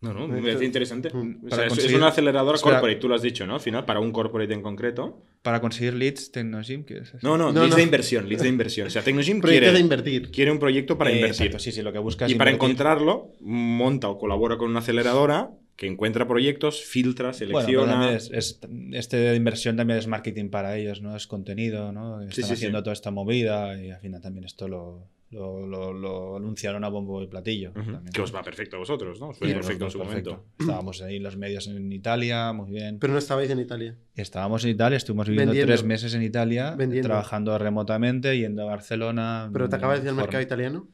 No, 0.00 0.12
no, 0.14 0.28
me 0.28 0.40
parece 0.40 0.64
interesante. 0.64 1.08
Mm. 1.12 1.38
O 1.46 1.48
Para 1.48 1.56
sea, 1.56 1.66
es- 1.66 1.72
es 1.72 1.78
conseguir- 1.78 1.96
una 1.96 2.08
aceleradora 2.08 2.54
Espera. 2.56 2.76
corporate, 2.76 3.00
tú 3.00 3.08
lo 3.08 3.16
has 3.16 3.22
dicho, 3.22 3.46
¿no? 3.48 3.54
Al 3.54 3.60
final, 3.60 3.84
para 3.84 3.98
un 3.98 4.12
corporate 4.12 4.52
en 4.54 4.62
concreto. 4.62 5.22
Para 5.42 5.60
conseguir 5.60 5.94
leads, 5.94 6.30
Tecnogym, 6.30 6.84
¿qué 6.84 6.98
es 6.98 7.08
eso? 7.14 7.18
No, 7.22 7.36
no, 7.36 7.46
No, 7.52 7.60
leads 7.60 7.70
no. 7.70 7.76
de 7.76 7.82
inversión, 7.82 8.28
leads 8.28 8.42
de 8.42 8.48
inversión. 8.48 8.86
O 8.86 8.90
sea, 8.90 9.02
Proyecto 9.02 9.40
quiere, 9.48 9.72
de 9.72 9.80
invertir. 9.80 10.30
quiere 10.30 10.50
un 10.52 10.58
proyecto 10.60 10.96
para 10.98 11.10
Eh, 11.10 11.16
invertir. 11.16 11.46
exacto, 11.46 11.58
sí, 11.58 11.72
sí, 11.72 11.82
lo 11.82 11.92
que 11.92 11.98
buscas 11.98 12.28
y 12.28 12.32
es 12.32 12.38
para 12.38 12.50
invertir. 12.50 12.70
encontrarlo, 12.70 13.32
monta 13.40 14.08
o 14.08 14.18
colabora 14.18 14.56
con 14.56 14.70
una 14.70 14.78
aceleradora 14.80 15.50
que 15.78 15.86
encuentra 15.86 16.26
proyectos, 16.26 16.82
filtra, 16.84 17.26
Bueno, 17.28 17.38
selecciona. 17.38 17.92
también 17.92 18.14
es, 18.16 18.30
es- 18.32 18.60
este 18.92 19.16
de 19.16 19.36
inversión 19.36 19.76
también 19.76 19.98
es 20.00 20.08
marketing 20.08 20.50
para 20.50 20.76
ellos, 20.76 21.00
¿no? 21.00 21.14
Es 21.16 21.28
contenido, 21.28 21.92
¿no? 21.92 22.20
Están 22.20 22.32
Sí, 22.34 22.42
sí, 22.42 22.52
haciendo 22.54 22.78
sí. 22.80 22.82
toda 22.84 22.92
esta 22.94 23.12
movida 23.12 23.80
y 23.80 23.92
al 23.92 24.00
final 24.00 24.20
también 24.20 24.44
esto 24.44 24.66
lo, 24.66 25.06
lo, 25.30 25.64
lo- 25.68 25.92
lo 25.92 26.36
anunciaron 26.36 26.82
a 26.82 26.88
bombo 26.88 27.22
y 27.22 27.28
platillo. 27.28 27.70
También. 27.70 28.00
Que 28.12 28.20
os 28.22 28.34
va 28.34 28.42
perfecto 28.42 28.74
a 28.74 28.80
vosotros, 28.80 29.20
¿no? 29.20 29.28
Os 29.28 29.36
Sí, 29.36 29.44
fue 29.44 29.54
perfecto 29.54 29.84
en 29.84 29.90
su 29.92 29.98
perfecto. 30.00 30.30
momento. 30.32 30.50
Estábamos 30.58 31.00
ahí 31.00 31.16
en 31.18 31.22
los 31.22 31.36
medios 31.36 31.68
en 31.68 31.92
Italia, 31.92 32.52
muy 32.52 32.72
bien. 32.72 32.98
Pero 32.98 33.12
no 33.12 33.20
estabais 33.20 33.48
en 33.50 33.60
Italia. 33.60 33.94
Estábamos 34.16 34.64
en 34.64 34.70
Italia, 34.70 34.96
estuvimos 34.96 35.28
viviendo 35.28 35.52
Vendiendo. 35.52 35.72
tres 35.72 35.84
meses 35.84 36.12
en 36.12 36.22
Italia, 36.24 36.74
Vendiendo. 36.76 37.06
trabajando 37.06 37.56
remotamente, 37.56 38.36
yendo 38.36 38.62
a 38.62 38.66
Barcelona. 38.66 39.48
Pero 39.52 39.68
te 39.68 39.76
acabas 39.76 40.02
del 40.02 40.14
por- 40.14 40.24
mercado 40.24 40.42
italiano. 40.42 40.88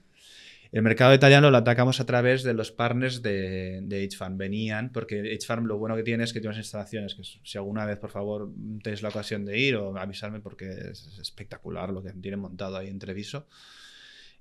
El 0.75 0.83
mercado 0.83 1.15
italiano 1.15 1.51
lo 1.53 1.57
atacamos 1.57 2.01
a 2.01 2.05
través 2.07 2.43
de 2.43 2.53
los 2.53 2.73
partners 2.73 3.23
de, 3.23 3.81
de 3.83 4.05
H-Farm. 4.05 4.37
Venían, 4.37 4.91
porque 4.91 5.21
H-Farm 5.35 5.67
lo 5.67 5.79
bueno 5.79 5.95
que 5.95 6.03
tiene 6.03 6.25
es 6.25 6.33
que 6.33 6.41
tiene 6.41 6.49
unas 6.55 6.65
instalaciones 6.65 7.15
que 7.15 7.23
si 7.23 7.57
alguna 7.59 7.85
vez, 7.87 7.97
por 7.99 8.11
favor, 8.11 8.51
tenéis 8.83 9.01
la 9.03 9.11
ocasión 9.11 9.45
de 9.45 9.57
ir 9.57 9.77
o 9.77 9.97
avisarme 9.97 10.41
porque 10.41 10.69
es 10.91 11.17
espectacular 11.21 11.91
lo 11.91 12.03
que 12.03 12.11
tienen 12.13 12.41
montado 12.41 12.77
ahí 12.77 12.89
en 12.89 12.99
Treviso. 12.99 13.47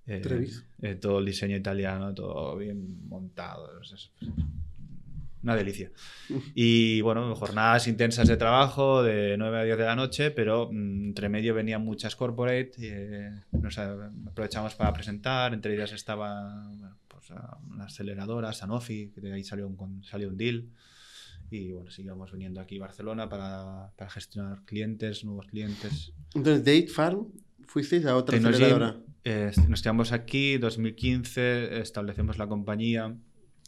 Eh, 0.08 0.19
Treviso. 0.22 0.63
eh, 0.82 0.96
todo 0.96 1.19
el 1.19 1.26
diseño 1.26 1.56
italiano, 1.56 2.13
todo 2.15 2.58
bien 2.58 3.08
montado. 3.08 3.80
es- 3.82 3.91
es- 3.93 4.12
una 5.44 5.56
delicia. 5.56 5.92
Y 6.56 7.02
bueno, 7.02 7.36
jornadas 7.36 7.88
intensas 7.88 8.28
de 8.28 8.38
trabajo 8.38 9.04
de 9.04 9.36
9 9.38 9.60
a 9.60 9.64
10 9.64 9.78
de 9.78 9.86
la 9.86 9.96
noche, 9.96 10.32
pero 10.32 10.70
mm, 10.72 11.08
entre 11.10 11.30
medio 11.30 11.54
venían 11.54 11.84
muchas 11.84 12.16
corporate, 12.16 12.72
y, 12.78 12.88
eh, 12.88 13.32
nos 13.52 13.78
aprovechamos 13.78 14.74
para 14.76 14.94
presentar, 14.94 15.54
entre 15.54 15.76
ellas 15.76 15.92
estaba 15.92 16.68
bueno, 16.70 16.98
pues, 17.08 17.30
una 17.70 17.86
aceleradora, 17.86 18.54
Sanofi, 18.54 19.12
que 19.14 19.22
de 19.22 19.34
ahí 19.34 19.44
salió 19.44 19.68
un, 19.68 20.04
salió 20.04 20.30
un 20.30 20.38
deal. 20.38 20.70
Y 21.52 21.72
bueno, 21.72 21.92
seguíamos 21.92 22.32
viniendo 22.32 22.62
aquí 22.62 22.78
a 22.78 22.82
Barcelona 22.82 23.30
para, 23.30 23.92
para 23.96 24.10
gestionar 24.10 24.64
clientes, 24.66 25.24
nuevos 25.24 25.46
clientes. 25.48 26.12
Entonces, 26.34 26.64
Date 26.66 26.88
Farm, 26.88 27.28
fuisteis 27.68 28.06
a 28.06 28.16
otra 28.16 28.38
aceleradora. 28.38 28.98
eh, 29.24 29.52
nos 29.68 29.82
quedamos 29.84 30.12
aquí, 30.14 30.58
2015, 30.58 31.80
establecemos 31.80 32.40
la 32.40 32.48
compañía, 32.48 33.16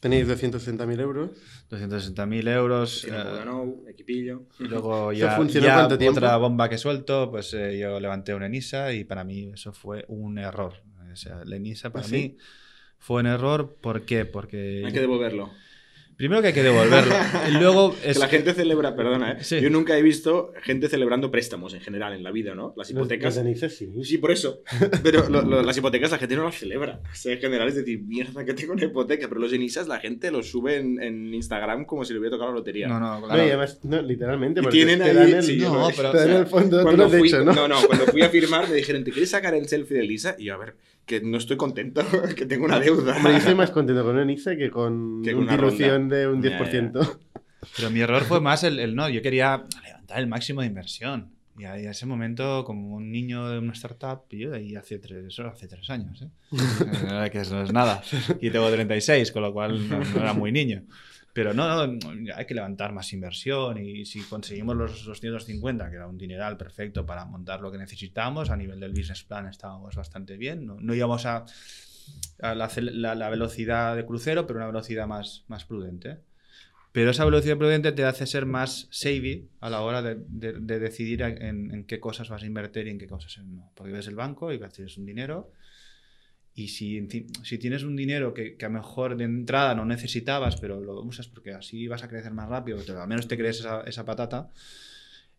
Tenéis 0.05 0.27
260.000 0.27 0.99
euros. 0.99 1.31
260.000 1.71 2.47
euros. 2.49 3.01
Tiene 3.01 3.17
eh, 3.17 3.21
un 3.21 3.29
Boganov, 3.31 3.89
equipillo. 3.89 4.43
Y 4.59 4.65
luego 4.65 5.11
¿Eso 5.11 5.19
ya, 5.19 5.61
ya 5.61 5.75
cuánto 5.75 5.97
tiempo? 5.97 6.19
otra 6.19 6.37
bomba 6.37 6.69
que 6.69 6.77
suelto, 6.77 7.31
pues 7.31 7.51
eh, 7.55 7.79
yo 7.79 7.99
levanté 7.99 8.35
una 8.35 8.45
ENISA 8.45 8.93
y 8.93 9.03
para 9.03 9.23
mí 9.23 9.49
eso 9.51 9.73
fue 9.73 10.05
un 10.07 10.37
error. 10.37 10.73
O 11.11 11.15
sea, 11.15 11.43
la 11.43 11.55
ENISA 11.55 11.89
para 11.89 12.05
¿Ah, 12.05 12.07
sí? 12.07 12.15
mí 12.15 12.37
fue 12.99 13.21
un 13.21 13.25
error. 13.25 13.77
¿Por 13.81 14.05
qué? 14.05 14.25
Porque 14.25 14.83
Hay 14.85 14.93
que 14.93 14.99
devolverlo. 14.99 15.49
Primero 16.17 16.41
que 16.41 16.47
hay 16.49 16.53
que 16.53 16.63
devolverlo. 16.63 17.13
y 17.49 17.51
luego 17.53 17.95
Que 17.95 18.11
es... 18.11 18.17
la 18.19 18.27
gente 18.27 18.53
celebra, 18.53 18.95
perdona, 18.95 19.33
¿eh? 19.33 19.37
Sí. 19.43 19.59
Yo 19.61 19.69
nunca 19.69 19.97
he 19.97 20.01
visto 20.01 20.51
gente 20.63 20.87
celebrando 20.89 21.31
préstamos 21.31 21.73
en 21.73 21.81
general 21.81 22.13
en 22.13 22.23
la 22.23 22.31
vida, 22.31 22.55
¿no? 22.55 22.73
Las 22.77 22.89
hipotecas. 22.91 23.35
los 23.35 23.43
de 23.43 23.49
Nice, 23.51 23.69
sí. 23.69 23.89
Sí, 24.03 24.17
por 24.17 24.31
eso. 24.31 24.61
Pero 25.03 25.27
lo- 25.29 25.41
lo- 25.41 25.61
las 25.63 25.77
hipotecas 25.77 26.11
la 26.11 26.17
gente 26.17 26.35
no 26.35 26.43
las 26.45 26.55
celebra. 26.57 27.01
O 27.11 27.15
sea, 27.15 27.33
en 27.33 27.39
general 27.39 27.67
es 27.67 27.75
decir, 27.75 28.01
mierda, 28.01 28.45
que 28.45 28.53
tengo 28.53 28.73
una 28.73 28.85
hipoteca. 28.85 29.27
Pero 29.27 29.39
los 29.41 29.51
enisas 29.53 29.87
la 29.87 29.99
gente 29.99 30.31
los 30.31 30.49
sube 30.49 30.77
en, 30.77 31.01
en 31.01 31.33
Instagram 31.33 31.85
como 31.85 32.05
si 32.05 32.13
le 32.13 32.19
hubiera 32.19 32.35
tocado 32.35 32.51
la 32.51 32.57
lotería. 32.59 32.87
No, 32.87 32.99
no, 32.99 33.19
No, 33.19 33.27
claro. 33.27 33.43
y 33.43 33.47
además, 33.49 33.79
no, 33.83 34.01
literalmente, 34.01 34.61
Y 34.61 34.67
tienen 34.69 34.99
te 34.99 35.05
ahí- 35.05 35.15
dan 35.15 35.29
el, 35.33 35.43
sí, 35.43 35.57
No, 35.57 35.87
pero- 35.95 36.11
te 36.11 36.17
dan 36.17 36.31
el 36.31 36.45
fondo, 36.47 36.69
tú 36.69 36.75
lo 36.77 36.83
Cuando 36.83 37.05
has 37.05 37.11
fui, 37.11 37.21
dicho, 37.23 37.43
¿no? 37.43 37.53
no, 37.53 37.67
no, 37.67 37.87
cuando 37.87 38.05
fui 38.07 38.21
a 38.21 38.29
firmar 38.29 38.67
me 38.69 38.75
dijeron, 38.75 39.03
¿te 39.03 39.11
quieres 39.11 39.29
sacar 39.29 39.53
el 39.53 39.67
selfie 39.67 39.97
de 39.97 40.03
Lisa? 40.03 40.35
Y 40.39 40.45
yo, 40.45 40.53
a 40.53 40.57
ver, 40.57 40.75
que 41.05 41.21
no 41.21 41.37
estoy 41.37 41.57
contento, 41.57 42.03
que 42.35 42.45
tengo 42.45 42.65
una 42.65 42.79
deuda. 42.79 43.15
Hombre, 43.17 43.33
yo 43.33 43.37
estoy 43.37 43.55
más 43.55 43.71
contento 43.71 44.03
con 44.03 44.15
una 44.15 44.25
Nice 44.25 44.57
que 44.57 44.69
con 44.69 45.21
Que 45.23 45.33
con 45.33 45.43
una 45.43 45.55
dilución 45.55 46.09
de 46.09 46.27
un 46.27 46.41
Ya, 46.41 46.59
10%. 46.59 47.17
Pero 47.75 47.89
mi 47.89 47.99
error 47.99 48.23
fue 48.23 48.41
más 48.41 48.63
el, 48.63 48.79
el 48.79 48.95
no. 48.95 49.09
Yo 49.09 49.21
quería 49.21 49.65
levantar 49.83 50.19
el 50.19 50.27
máximo 50.27 50.61
de 50.61 50.67
inversión. 50.67 51.31
Y 51.57 51.63
a, 51.63 51.79
y 51.79 51.85
a 51.85 51.91
ese 51.91 52.05
momento, 52.05 52.65
como 52.65 52.95
un 52.95 53.11
niño 53.11 53.47
de 53.47 53.59
una 53.59 53.71
startup, 53.71 54.23
y 54.29 54.39
yo 54.39 54.51
de 54.51 54.57
ahí 54.57 54.75
hace 54.75 54.99
tres, 54.99 55.25
eso 55.25 55.47
hace 55.47 55.67
tres 55.67 55.89
años, 55.89 56.21
¿eh? 56.21 56.29
Eh, 57.25 57.29
que 57.31 57.39
eso 57.39 57.55
no 57.55 57.63
es 57.63 57.71
nada. 57.71 58.03
Y 58.41 58.49
tengo 58.49 58.69
36, 58.69 59.31
con 59.31 59.41
lo 59.41 59.53
cual 59.53 59.87
no, 59.87 59.99
no 59.99 60.19
era 60.19 60.33
muy 60.33 60.51
niño. 60.51 60.83
Pero 61.35 61.53
no, 61.53 61.85
no, 61.85 61.99
hay 62.33 62.45
que 62.45 62.53
levantar 62.53 62.93
más 62.93 63.11
inversión 63.11 63.77
y 63.77 64.05
si 64.05 64.21
conseguimos 64.21 64.73
los 64.77 65.03
250, 65.03 65.89
que 65.89 65.97
era 65.97 66.07
un 66.07 66.17
dineral 66.17 66.55
perfecto 66.55 67.05
para 67.05 67.25
montar 67.25 67.59
lo 67.59 67.73
que 67.73 67.77
necesitábamos, 67.77 68.49
a 68.49 68.55
nivel 68.55 68.79
del 68.79 68.93
business 68.93 69.25
plan 69.25 69.45
estábamos 69.45 69.97
bastante 69.97 70.37
bien. 70.37 70.65
No, 70.65 70.77
no 70.79 70.93
íbamos 70.95 71.25
a, 71.25 71.43
a 72.41 72.55
la, 72.55 72.69
la- 72.77 73.15
la 73.15 73.29
velocidad 73.29 73.97
de 73.97 74.05
crucero, 74.05 74.47
pero 74.47 74.59
una 74.59 74.67
velocidad 74.67 75.07
más, 75.07 75.43
más 75.49 75.65
prudente. 75.65 76.19
Pero 76.93 77.11
esa 77.11 77.25
velocidad 77.25 77.57
prudente 77.57 77.91
te 77.91 78.05
hace 78.05 78.25
ser 78.25 78.45
más 78.45 78.87
savvy 78.89 79.49
a 79.59 79.69
la 79.69 79.81
hora 79.81 80.01
de, 80.01 80.15
de- 80.29 80.53
de 80.53 80.79
decidir 80.79 81.21
en, 81.21 81.69
en 81.73 81.83
qué 81.83 81.99
cosas 81.99 82.29
vas 82.29 82.43
a 82.43 82.45
invertir 82.45 82.87
y 82.87 82.91
en 82.91 82.97
qué 82.97 83.07
cosas 83.07 83.37
no. 83.43 83.73
Porque 83.75 83.91
ves 83.91 84.07
el 84.07 84.15
banco 84.15 84.53
y 84.53 84.59
tienes 84.69 84.97
un 84.97 85.05
dinero 85.05 85.51
y 86.55 86.69
si, 86.69 87.05
si 87.43 87.57
tienes 87.57 87.83
un 87.83 87.97
dinero 87.97 88.33
que, 88.33 88.55
que 88.55 88.65
a 88.65 88.69
lo 88.69 88.75
mejor 88.75 89.17
de 89.17 89.25
entrada 89.25 89.75
no 89.75 89.83
necesitabas, 89.83 90.55
pero 90.55 90.79
lo 90.79 91.01
usas 91.01 91.27
porque 91.27 91.51
así 91.51 91.87
vas 91.87 92.01
a 92.03 92.07
crecer 92.07 92.31
más 92.31 92.47
rápido, 92.47 92.79
al 92.97 93.07
menos 93.09 93.27
te 93.27 93.37
crees 93.37 93.59
esa, 93.59 93.81
esa 93.81 94.05
patata, 94.05 94.49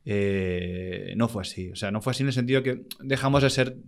eh, 0.04 1.14
no 1.16 1.28
fue 1.28 1.40
así. 1.42 1.70
O 1.70 1.76
sea, 1.76 1.90
no 1.90 2.02
fue 2.02 2.10
así 2.10 2.22
en 2.22 2.28
el 2.28 2.34
sentido 2.34 2.62
que 2.62 2.82
dejamos 3.00 3.42
de 3.42 3.48
ser 3.48 3.78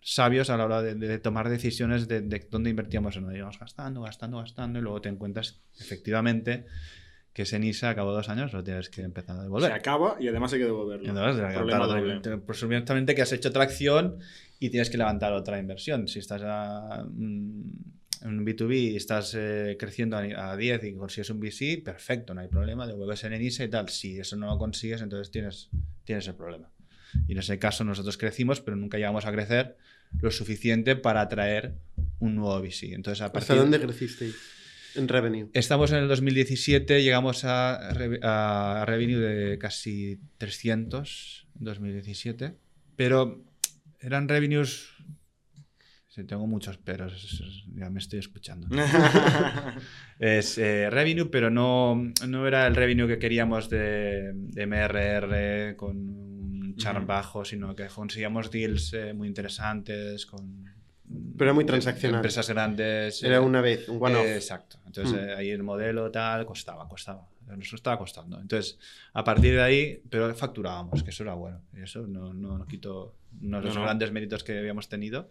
sabios 0.00 0.48
a 0.48 0.56
la 0.56 0.64
hora 0.64 0.82
de, 0.82 0.94
de 0.94 1.18
tomar 1.18 1.50
decisiones 1.50 2.08
de, 2.08 2.22
de 2.22 2.48
dónde 2.50 2.70
invertíamos 2.70 3.20
no. 3.20 3.36
Íbamos 3.36 3.58
gastando, 3.58 4.00
gastando, 4.00 4.38
gastando 4.38 4.78
y 4.78 4.82
luego 4.82 5.02
te 5.02 5.10
encuentras 5.10 5.60
efectivamente 5.78 6.64
que 7.38 7.42
ese 7.42 7.56
NISA 7.60 7.90
a 7.90 7.94
cabo 7.94 8.10
de 8.10 8.16
dos 8.16 8.28
años 8.30 8.52
lo 8.52 8.64
tienes 8.64 8.88
que 8.90 9.02
empezar 9.02 9.36
a 9.36 9.38
Se 9.38 9.44
devolver. 9.44 9.70
acaba 9.70 10.16
y 10.18 10.26
además 10.26 10.52
hay 10.52 10.58
que 10.58 10.64
devolverlo. 10.64 11.06
Y 11.06 11.10
otra- 12.18 12.36
Pues 12.44 12.58
supuestamente 12.58 13.14
que 13.14 13.22
has 13.22 13.30
hecho 13.32 13.52
tracción 13.52 14.18
y 14.58 14.70
tienes 14.70 14.90
que 14.90 14.98
levantar 14.98 15.32
otra 15.32 15.56
inversión. 15.60 16.08
Si 16.08 16.18
estás 16.18 16.42
a, 16.44 17.04
mm, 17.08 17.62
en 18.22 18.28
un 18.28 18.44
B2B 18.44 18.74
y 18.76 18.96
estás 18.96 19.36
eh, 19.38 19.76
creciendo 19.78 20.16
a, 20.16 20.50
a 20.50 20.56
10 20.56 20.82
y 20.82 20.94
consigues 20.94 21.30
un 21.30 21.38
VC, 21.38 21.80
perfecto, 21.84 22.34
no 22.34 22.40
hay 22.40 22.48
problema, 22.48 22.88
devuelves 22.88 23.22
en 23.22 23.34
ENISA 23.34 23.62
y 23.62 23.68
tal. 23.70 23.88
Si 23.88 24.18
eso 24.18 24.34
no 24.34 24.48
lo 24.48 24.58
consigues, 24.58 25.00
entonces 25.00 25.30
tienes, 25.30 25.70
tienes 26.02 26.26
el 26.26 26.34
problema. 26.34 26.68
Y 27.28 27.32
en 27.34 27.38
ese 27.38 27.56
caso 27.60 27.84
nosotros 27.84 28.18
crecimos, 28.18 28.60
pero 28.60 28.76
nunca 28.76 28.96
llegamos 28.98 29.26
a 29.26 29.30
crecer 29.32 29.76
lo 30.20 30.32
suficiente 30.32 30.96
para 30.96 31.20
atraer 31.20 31.74
un 32.18 32.34
nuevo 32.34 32.60
VC. 32.60 32.94
Entonces, 32.94 33.20
a 33.22 33.26
¿Hasta 33.26 33.38
partir 33.38 33.56
dónde 33.58 33.78
crecisteis? 33.80 34.34
En 34.94 35.08
revenue. 35.08 35.48
Estamos 35.52 35.92
en 35.92 35.98
el 35.98 36.08
2017, 36.08 37.02
llegamos 37.02 37.44
a, 37.44 37.90
a 38.22 38.84
revenue 38.84 39.18
de 39.18 39.58
casi 39.58 40.18
300 40.38 41.48
en 41.58 41.64
2017, 41.64 42.54
pero 42.96 43.44
eran 44.00 44.28
revenues... 44.28 44.90
Sí, 46.08 46.24
tengo 46.24 46.46
muchos 46.46 46.78
peros, 46.78 47.42
ya 47.74 47.90
me 47.90 48.00
estoy 48.00 48.18
escuchando. 48.18 48.66
Es 50.18 50.58
eh, 50.58 50.90
revenue, 50.90 51.26
pero 51.30 51.48
no, 51.48 51.94
no 52.26 52.46
era 52.48 52.66
el 52.66 52.74
revenue 52.74 53.06
que 53.06 53.18
queríamos 53.18 53.70
de, 53.70 54.32
de 54.34 54.66
MRR 54.66 55.76
con 55.76 55.96
un 55.96 56.74
Ujú. 56.78 57.06
bajo, 57.06 57.44
sino 57.44 57.74
que 57.74 57.86
conseguíamos 57.86 58.50
deals 58.50 58.92
eh, 58.94 59.12
muy 59.12 59.28
interesantes 59.28 60.26
con 60.26 60.64
Pero 61.36 61.44
era 61.50 61.54
muy 61.54 61.64
transaccional. 61.64 62.16
Empresas 62.18 62.48
grandes. 62.50 63.22
Era 63.22 63.36
eh, 63.36 63.40
una 63.40 63.60
vez, 63.60 63.88
un 63.88 63.96
one-off. 64.02 64.26
eh, 64.26 64.34
exacto. 64.36 64.78
Entonces 64.86 65.14
Mm. 65.14 65.24
eh, 65.28 65.34
ahí 65.34 65.50
el 65.50 65.62
modelo 65.62 66.10
tal 66.10 66.44
costaba, 66.46 66.86
costaba. 66.88 67.26
Nos 67.46 67.72
estaba 67.72 67.96
costando. 67.96 68.38
Entonces, 68.38 68.78
a 69.14 69.24
partir 69.24 69.54
de 69.54 69.62
ahí, 69.62 70.02
pero 70.10 70.34
facturábamos, 70.34 71.02
que 71.02 71.10
eso 71.10 71.22
era 71.22 71.32
bueno. 71.32 71.62
Y 71.74 71.80
eso 71.80 72.06
no, 72.06 72.34
no, 72.34 72.58
no 72.58 72.66
quito 72.66 73.14
uno 73.40 73.58
de 73.60 73.64
los 73.66 73.74
No, 73.74 73.82
grandes 73.84 74.12
méritos 74.12 74.44
que 74.44 74.58
habíamos 74.58 74.88
tenido. 74.90 75.30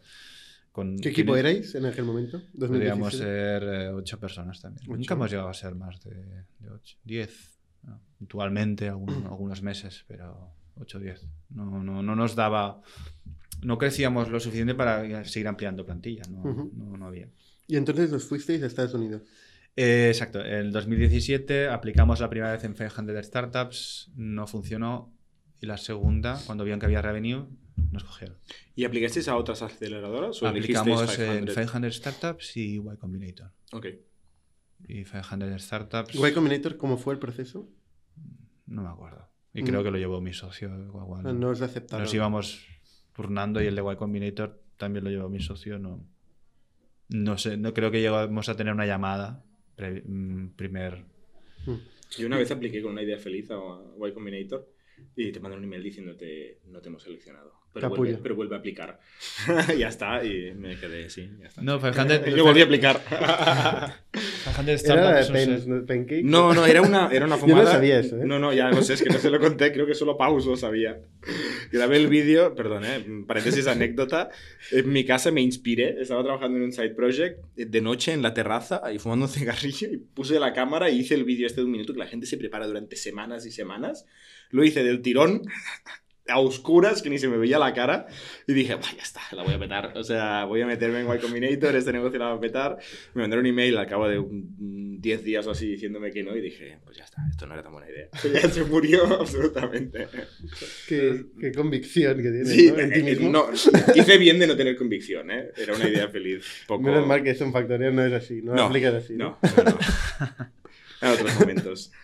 Con, 0.71 0.97
¿Qué 0.97 1.09
equipo 1.09 1.33
tiene- 1.33 1.49
erais 1.51 1.75
en 1.75 1.85
aquel 1.85 2.05
momento? 2.05 2.41
Podríamos 2.57 3.13
2017. 3.19 3.23
ser 3.23 3.63
eh, 3.63 3.89
ocho 3.89 4.19
personas 4.19 4.59
también. 4.61 4.83
Ocho. 4.89 4.97
Nunca 4.97 5.13
hemos 5.13 5.29
llegado 5.29 5.49
a 5.49 5.53
ser 5.53 5.75
más 5.75 5.99
de, 6.03 6.15
de 6.59 6.69
ocho. 6.71 6.97
Diez. 7.03 7.51
Puntualmente, 8.17 8.89
algún- 8.89 9.25
algunos 9.29 9.61
meses, 9.61 10.03
pero 10.07 10.51
ocho 10.79 10.97
o 10.97 11.01
diez. 11.01 11.23
No, 11.49 11.83
no, 11.83 12.01
no 12.01 12.15
nos 12.15 12.35
daba. 12.35 12.81
No 13.61 13.77
crecíamos 13.77 14.29
lo 14.29 14.39
suficiente 14.39 14.75
para 14.75 15.23
seguir 15.25 15.47
ampliando 15.47 15.85
plantilla. 15.85 16.23
No, 16.29 16.43
no, 16.73 16.97
no 16.97 17.05
había. 17.07 17.29
Y 17.67 17.75
entonces 17.75 18.11
os 18.13 18.23
fuisteis 18.25 18.61
a 18.63 18.67
Estados 18.67 18.93
Unidos. 18.93 19.23
Eh, 19.75 20.07
exacto. 20.09 20.43
En 20.43 20.71
2017 20.71 21.67
aplicamos 21.69 22.19
la 22.19 22.29
primera 22.29 22.51
vez 22.51 22.63
en 22.63 22.73
500 22.73 23.25
Startups, 23.25 24.11
no 24.15 24.47
funcionó. 24.47 25.13
Y 25.59 25.65
la 25.65 25.77
segunda, 25.77 26.39
cuando 26.45 26.63
vieron 26.63 26.79
que 26.79 26.85
había 26.85 27.01
revenue, 27.01 27.47
nos 27.91 28.03
cogieron. 28.03 28.37
¿Y 28.75 28.85
aplicasteis 28.85 29.27
a 29.27 29.35
otras 29.35 29.61
aceleradoras? 29.63 30.41
¿O 30.43 30.47
Aplicamos 30.47 31.17
en 31.19 31.45
500? 31.45 31.55
500 31.55 31.95
Startups 31.95 32.57
y 32.57 32.75
Y 32.77 32.97
Combinator. 32.99 33.51
Ok. 33.71 33.87
Y 34.87 35.03
500 35.03 35.61
Startups. 35.61 36.13
Y 36.15 36.31
Combinator, 36.33 36.77
¿cómo 36.77 36.97
fue 36.97 37.13
el 37.15 37.19
proceso? 37.19 37.67
No 38.67 38.83
me 38.83 38.89
acuerdo. 38.89 39.27
Y 39.53 39.63
Mm. 39.63 39.65
creo 39.65 39.83
que 39.83 39.91
lo 39.91 39.97
llevó 39.97 40.21
mi 40.21 40.33
socio. 40.33 40.69
igual. 40.79 41.25
Ah, 41.25 41.33
No 41.33 41.49
os 41.49 41.61
aceptaron. 41.61 42.03
Nos 42.03 42.13
íbamos 42.13 42.67
turnando 43.17 43.61
y 43.61 43.65
el 43.67 43.75
de 43.75 43.81
Y 43.91 43.95
Combinator 43.97 44.57
también 44.77 45.03
lo 45.03 45.09
llevó 45.09 45.27
mi 45.27 45.41
socio. 45.41 45.77
No, 45.79 46.05
no 47.09 47.37
sé, 47.37 47.57
no 47.57 47.73
creo 47.73 47.91
que 47.91 47.99
llegamos 47.99 48.47
a 48.47 48.55
tener 48.55 48.73
una 48.73 48.85
llamada. 48.85 49.43
pre- 49.75 50.03
mm, 50.05 50.51
primer. 50.55 51.03
Yo 52.17 52.27
una 52.27 52.37
vez 52.37 52.49
apliqué 52.51 52.81
con 52.81 52.93
una 52.93 53.01
idea 53.03 53.17
feliz 53.17 53.49
a 53.51 53.55
Y 54.07 54.11
Combinator 54.13 54.65
y 55.15 55.31
te 55.31 55.39
mandan 55.39 55.59
un 55.59 55.65
email 55.65 55.83
diciéndote 55.83 56.59
no 56.67 56.79
te 56.79 56.87
hemos 56.89 57.03
seleccionado. 57.03 57.51
Pero, 57.73 57.89
Capullo. 57.89 58.01
vuelve, 58.11 58.23
pero 58.23 58.35
vuelve 58.35 58.55
a 58.55 58.59
aplicar. 58.59 58.99
ya 59.77 59.89
está, 59.89 60.23
y 60.23 60.51
me 60.55 60.79
quedé, 60.79 61.09
sí, 61.11 61.29
ya 61.39 61.47
está. 61.47 61.61
No, 61.61 61.79
500 61.79 62.25
Yo 62.35 62.43
volví 62.43 62.61
a 62.61 62.63
aplicar. 62.63 63.01
500 64.55 64.83
Era 64.85 64.95
la 65.11 65.21
de. 65.21 65.81
Pancake. 65.85 66.23
No, 66.23 66.53
no, 66.53 66.65
era 66.65 66.81
una, 66.81 67.09
era 67.11 67.25
una 67.25 67.35
Yo 67.35 67.41
no 67.41 67.47
fumada. 67.47 67.71
sabía 67.73 67.99
eso, 67.99 68.17
¿eh? 68.17 68.25
No, 68.25 68.39
no, 68.39 68.51
ya 68.53 68.71
no 68.71 68.81
sé, 68.81 68.93
es 68.93 69.03
que 69.03 69.09
no 69.09 69.19
se 69.19 69.29
lo 69.29 69.39
conté, 69.39 69.71
creo 69.71 69.85
que 69.85 69.93
solo 69.93 70.17
Paus 70.17 70.45
lo 70.47 70.55
sabía. 70.57 70.99
Grabé 71.71 71.97
el 71.97 72.07
vídeo, 72.07 72.55
perdón, 72.55 72.85
eh, 72.85 73.05
paréntesis 73.27 73.67
anécdota. 73.67 74.29
En 74.71 74.91
mi 74.91 75.05
casa 75.05 75.31
me 75.31 75.41
inspiré, 75.41 76.01
estaba 76.01 76.23
trabajando 76.23 76.57
en 76.57 76.63
un 76.63 76.71
side 76.71 76.91
project 76.91 77.43
de 77.55 77.81
noche 77.81 78.13
en 78.13 78.21
la 78.21 78.33
terraza 78.33 78.81
y 78.93 78.99
fumando 78.99 79.25
un 79.25 79.31
cigarrillo 79.31 79.89
y 79.91 79.97
puse 79.97 80.39
la 80.39 80.53
cámara 80.53 80.89
y 80.89 80.99
hice 80.99 81.15
el 81.15 81.23
vídeo 81.23 81.47
este 81.47 81.61
de 81.61 81.65
un 81.65 81.71
minuto 81.71 81.93
que 81.93 81.99
la 81.99 82.07
gente 82.07 82.25
se 82.25 82.37
prepara 82.37 82.67
durante 82.67 82.95
semanas 82.95 83.45
y 83.45 83.51
semanas. 83.51 84.05
Lo 84.49 84.63
hice 84.63 84.83
del 84.83 85.01
tirón. 85.01 85.43
A 86.29 86.39
oscuras, 86.39 87.01
que 87.01 87.09
ni 87.09 87.17
se 87.19 87.27
me 87.27 87.37
veía 87.37 87.57
la 87.59 87.73
cara, 87.73 88.07
y 88.47 88.53
dije, 88.53 88.75
"Buah, 88.75 88.95
ya 88.95 89.03
está, 89.03 89.21
la 89.31 89.43
voy 89.43 89.53
a 89.53 89.59
petar. 89.59 89.93
O 89.95 90.03
sea, 90.03 90.45
voy 90.45 90.61
a 90.61 90.65
meterme 90.65 90.99
en 91.01 91.07
Y 91.15 91.19
Combinator, 91.19 91.75
este 91.75 91.93
negocio 91.93 92.19
la 92.19 92.25
va 92.29 92.33
a 92.35 92.39
petar. 92.39 92.77
Me 93.13 93.21
mandaron 93.21 93.45
un 93.45 93.49
email 93.51 93.77
al 93.77 93.87
cabo 93.87 94.07
de 94.07 94.19
un- 94.19 94.97
10 94.99 95.23
días 95.23 95.45
o 95.47 95.51
así 95.51 95.67
diciéndome 95.67 96.11
que 96.11 96.23
no, 96.23 96.35
y 96.35 96.41
dije, 96.41 96.79
pues 96.83 96.97
ya 96.97 97.03
está, 97.03 97.21
esto 97.29 97.45
no 97.45 97.53
era 97.53 97.61
tan 97.63 97.71
buena 97.71 97.87
idea. 97.89 98.07
Ya 98.41 98.49
se 98.49 98.63
murió 98.63 99.05
absolutamente. 99.21 100.07
Qué, 100.87 101.25
qué 101.39 101.51
convicción 101.51 102.17
que 102.17 102.23
tienes, 102.23 102.49
Sí, 102.49 102.71
¿no? 102.71 102.79
En 102.79 102.91
ti 102.91 103.03
mismo. 103.03 103.29
no, 103.29 103.45
hice 103.95 104.17
bien 104.17 104.39
de 104.39 104.47
no 104.47 104.57
tener 104.57 104.75
convicción, 104.75 105.29
¿eh? 105.31 105.51
Era 105.55 105.75
una 105.75 105.87
idea 105.87 106.07
feliz. 106.09 106.45
Poco... 106.67 106.81
Menos 106.81 107.05
mal 107.07 107.23
que 107.23 107.29
eso 107.29 107.43
en 107.45 107.53
Factorial 107.53 107.95
no 107.95 108.03
es 108.05 108.13
así, 108.13 108.41
no, 108.41 108.53
No, 108.55 108.63
aplicas 108.63 108.95
así. 108.95 109.13
No, 109.13 109.37
no, 109.57 109.63
no. 109.63 109.77
En 111.01 111.07
otros 111.09 111.39
momentos. 111.39 111.91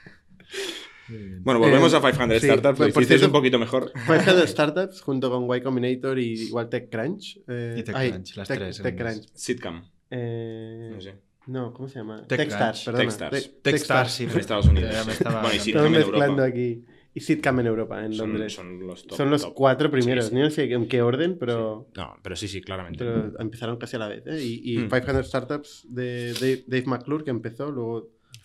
Bueno, 1.42 1.60
volvemos 1.60 1.94
Eh, 1.94 1.98
a 1.98 2.00
500 2.02 2.40
sí, 2.42 2.48
Startups. 2.48 2.80
Lo 2.80 2.90
por 2.94 3.06
cierto- 3.06 3.26
un 3.26 3.32
poquito 3.32 3.60
mejor. 3.60 3.92
500 3.94 4.50
Startups 4.50 5.02
junto 5.02 5.30
con 5.30 5.56
Y 5.56 5.62
Combinator 5.62 6.18
y 6.20 6.34
igual 6.44 6.70
TechCrunch. 6.70 7.40
Eh, 7.48 7.76
Y 7.80 7.84
TechCrunch, 7.84 8.36
las 8.38 8.48
tres 8.48 8.80
grandes. 8.80 8.82
TechCrunch. 8.82 9.30
Sitcam. 9.36 9.84
Eh, 10.10 10.92
No 10.94 11.02
sé. 11.02 11.16
no, 11.48 11.74
¿cómo 11.74 11.90
se 11.90 12.00
llama? 12.00 12.26
Techstars, 12.28 12.86
perdona. 12.86 13.04
Techstars. 13.06 13.32
Te- 13.44 13.72
Techstars, 13.72 14.12
sí. 14.12 14.24
En 14.32 14.40
Estados 14.40 14.68
Unidos. 14.68 14.92
Ya 14.94 15.04
me 15.04 15.12
estaba- 15.14 15.42
Bueno, 15.42 15.56
y 15.56 15.60
Sitcam 15.60 15.86
en 15.88 15.92
mezclando 15.92 16.26
Europa. 16.26 16.44
aquí. 16.46 16.86
Y 17.16 17.20
Sitcam 17.20 17.60
en 17.60 17.68
Europa, 17.68 18.04
en 18.04 18.14
Son, 18.14 18.30
Londres. 18.32 18.54
son 18.54 18.88
los 18.88 19.06
top, 19.06 19.18
Son 19.18 19.30
los 19.30 19.42
top. 19.44 19.54
cuatro 19.54 19.92
primeros. 19.92 20.26
Sí, 20.26 20.32
sí. 20.32 20.36
No 20.42 20.50
sé 20.50 20.74
en 20.74 20.88
qué 20.88 21.02
orden, 21.04 21.38
pero, 21.40 21.88
No, 21.96 22.16
pero 22.24 22.36
sí, 22.36 22.48
sí, 22.48 22.60
claramente. 22.62 23.04
pero 23.06 23.40
empezaron 23.40 23.78
casi 23.78 23.98
a 23.98 24.00
la 24.00 24.08
vez. 24.08 24.24
¿eh? 24.26 24.42
Y, 24.44 24.74
y 24.74 24.78
Hmm. 24.80 24.90
500 24.90 25.28
Startups 25.28 25.86
de 25.90 26.34
Dave, 26.34 26.64
Dave 26.66 26.86
McClure, 26.88 27.24
que 27.24 27.30
empezó, 27.30 27.70
luego 27.72 27.92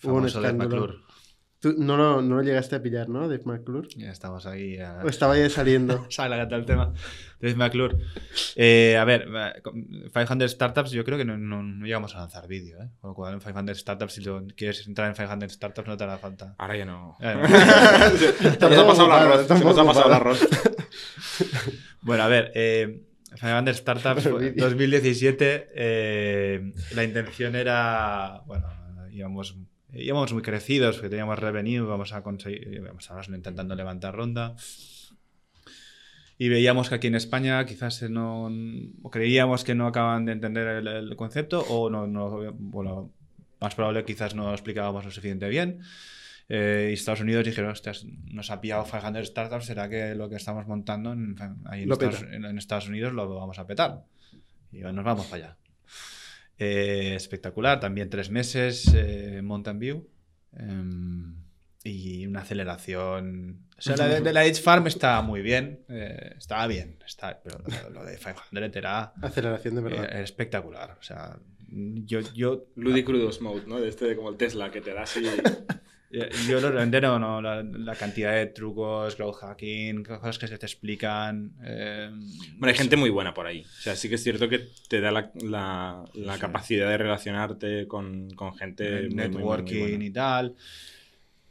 hubo 0.03 0.13
un 0.13 0.17
Famoso 0.19 0.39
Dave 0.41 0.53
escándalo. 0.55 0.81
McClure. 0.81 1.03
Tú 1.61 1.75
no 1.77 1.97
lo, 1.97 2.21
no 2.21 2.35
lo 2.37 2.41
llegaste 2.41 2.77
a 2.77 2.81
pillar, 2.81 3.09
¿no? 3.09 3.27
Dave 3.27 3.41
McClure. 3.43 3.89
Ya 3.97 4.11
estamos 4.11 4.45
ahí. 4.45 4.77
a- 4.77 5.01
O 5.03 5.09
estaba 5.09 5.37
ya 5.37 5.49
saliendo. 5.49 6.05
Sale 6.09 6.37
la 6.37 6.43
el 6.55 6.65
tema. 6.65 6.93
Dave 7.41 7.55
McClure. 7.55 7.97
Eh, 8.55 8.95
a 8.97 9.03
ver, 9.03 9.27
eh, 9.27 9.61
con 9.61 9.85
500 10.13 10.49
Startups, 10.51 10.91
yo 10.91 11.03
creo 11.03 11.17
que 11.17 11.25
no, 11.25 11.37
no- 11.37 11.61
no 11.61 11.85
llegamos 11.85 12.15
a 12.15 12.19
lanzar 12.19 12.47
vídeo. 12.47 12.81
¿eh? 12.81 12.89
Con 13.01 13.09
lo 13.09 13.13
cual, 13.13 13.33
en 13.33 13.39
500 13.41 13.77
Startups, 13.77 14.13
si 14.13 14.21
lo- 14.21 14.45
quieres 14.55 14.87
entrar 14.87 15.09
en 15.09 15.15
500 15.15 15.51
Startups, 15.51 15.87
no 15.87 15.97
te 15.97 16.03
hará 16.05 16.17
falta. 16.17 16.55
Ahora 16.57 16.77
ya 16.77 16.85
no. 16.85 17.17
Ya 17.19 17.35
no. 17.35 17.41
nos 18.69 18.77
ha 18.79 18.87
pasado 18.87 19.05
el 19.07 19.11
arroz. 19.11 19.47
Se 19.47 19.63
nos 19.65 19.77
ha 19.77 19.83
pasado 19.85 20.07
el 20.07 20.13
arroz. 20.13 20.47
Bueno, 22.01 22.23
a 22.23 22.27
ver, 22.29 22.51
eh, 22.55 23.03
500 23.39 23.75
Startups 23.77 24.25
El 24.25 24.31
fue- 24.31 24.49
vídeo. 24.51 24.63
2017, 24.65 25.69
eh, 25.75 26.73
la 26.95 27.03
intención 27.03 27.55
era, 27.55 28.41
bueno, 28.45 28.65
íbamos, 29.11 29.55
íbamos 29.93 30.33
muy 30.33 30.41
crecidos, 30.41 30.95
porque 30.95 31.09
teníamos 31.09 31.39
revenue, 31.39 31.81
vamos 31.81 32.13
a 32.13 32.21
conseguir, 32.23 32.67
íbamos 32.73 33.09
ahora 33.09 33.25
intentando 33.35 33.75
levantar 33.75 34.15
ronda. 34.15 34.55
Y 36.37 36.47
veíamos 36.47 36.87
que 36.89 36.95
aquí 36.95 37.07
en 37.07 37.15
España 37.15 37.65
quizás 37.65 38.01
no, 38.09 38.49
o 39.03 39.09
creíamos 39.11 39.63
que 39.65 39.75
no 39.75 39.87
acaban 39.87 40.25
de 40.25 40.31
entender 40.31 40.67
el, 40.67 40.87
el 40.87 41.15
concepto 41.17 41.59
o 41.67 41.89
no, 41.89 42.07
no, 42.07 42.53
bueno, 42.53 43.11
más 43.59 43.75
probable 43.75 44.05
quizás 44.05 44.35
no 44.35 44.43
lo 44.47 44.53
explicábamos 44.53 45.03
lo 45.03 45.11
suficiente 45.11 45.49
bien. 45.49 45.81
Eh, 46.47 46.87
y 46.91 46.93
Estados 46.93 47.19
Unidos 47.21 47.45
dijeron, 47.45 47.73
nos 48.31 48.49
ha 48.51 48.61
pillado 48.61 48.83
500 48.85 49.27
startups, 49.27 49.65
¿será 49.65 49.89
que 49.89 50.15
lo 50.15 50.29
que 50.29 50.37
estamos 50.37 50.65
montando 50.65 51.11
en, 51.11 51.35
ahí 51.65 51.83
en, 51.83 51.89
Estados, 52.07 52.33
en- 52.33 52.45
en 52.45 52.57
Estados 52.57 52.87
Unidos 52.87 53.13
lo 53.13 53.35
vamos 53.35 53.59
a 53.59 53.67
petar? 53.67 54.03
Y 54.71 54.79
nos 54.79 55.03
vamos 55.03 55.25
para 55.27 55.43
allá. 55.43 55.57
Eh, 56.59 57.15
espectacular, 57.15 57.79
también 57.79 58.09
tres 58.09 58.29
meses 58.29 58.91
eh, 58.93 59.41
Mountain 59.41 59.79
View. 59.79 60.09
em, 60.57 61.35
y 61.83 62.25
una 62.27 62.41
aceleración. 62.41 63.65
O 63.77 63.81
sea, 63.81 63.95
la 63.95 64.07
de, 64.09 64.19
de 64.19 64.33
la 64.33 64.43
Edge 64.45 64.61
Farm 64.61 64.85
está 64.87 65.21
muy 65.21 65.41
bien. 65.41 65.85
eh, 65.87 66.33
estaba 66.37 66.67
bien. 66.67 66.97
Está, 67.05 67.41
pero 67.41 67.59
lo, 67.59 67.89
lo 67.91 68.03
de 68.03 68.17
500 68.17 68.75
era, 68.75 69.13
Aceleración 69.21 69.75
de 69.75 69.81
verdad. 69.81 70.03
era 70.03 70.19
espectacular. 70.21 70.97
O 70.99 71.03
sea, 71.03 71.39
yo, 71.69 72.19
yo, 72.33 72.65
Ludicrudos 72.75 73.39
mode, 73.41 73.63
¿no? 73.65 73.79
De 73.79 73.87
este 73.87 74.05
de 74.05 74.15
como 74.17 74.29
el 74.29 74.35
Tesla 74.35 74.69
que 74.71 74.81
te 74.81 74.93
da 74.93 75.03
así. 75.03 75.23
yo 76.11 76.59
lo 76.59 76.71
realmente 76.71 76.99
no, 77.01 77.19
no, 77.19 77.41
la, 77.41 77.61
la 77.63 77.95
cantidad 77.95 78.33
de 78.33 78.47
trucos, 78.47 79.15
growth 79.15 79.35
hacking, 79.41 80.03
cosas 80.03 80.39
que 80.39 80.47
se 80.47 80.57
te 80.57 80.65
explican. 80.65 81.53
eh, 81.63 82.09
Bueno, 82.57 82.67
hay 82.71 82.75
gente 82.77 82.95
muy 82.95 83.09
buena 83.11 83.33
por 83.33 83.45
ahí. 83.45 83.61
O 83.61 83.81
sea, 83.81 83.95
sí 83.95 84.09
que 84.09 84.15
es 84.15 84.23
cierto 84.23 84.49
que 84.49 84.67
te 84.87 85.01
da 85.01 85.11
la, 85.11 85.31
la- 85.41 86.03
la 86.15 86.33
Sí. 86.35 86.39
capacidad 86.41 86.89
de 86.89 86.97
relacionarte 86.97 87.87
con, 87.87 88.29
con 88.31 88.55
gente 88.55 88.87
el 88.87 89.11
muy, 89.11 89.15
muy, 89.15 89.27
muy, 89.29 89.29
muy 89.29 89.51
networking 89.51 90.01
y 90.01 90.11
tal. 90.11 90.55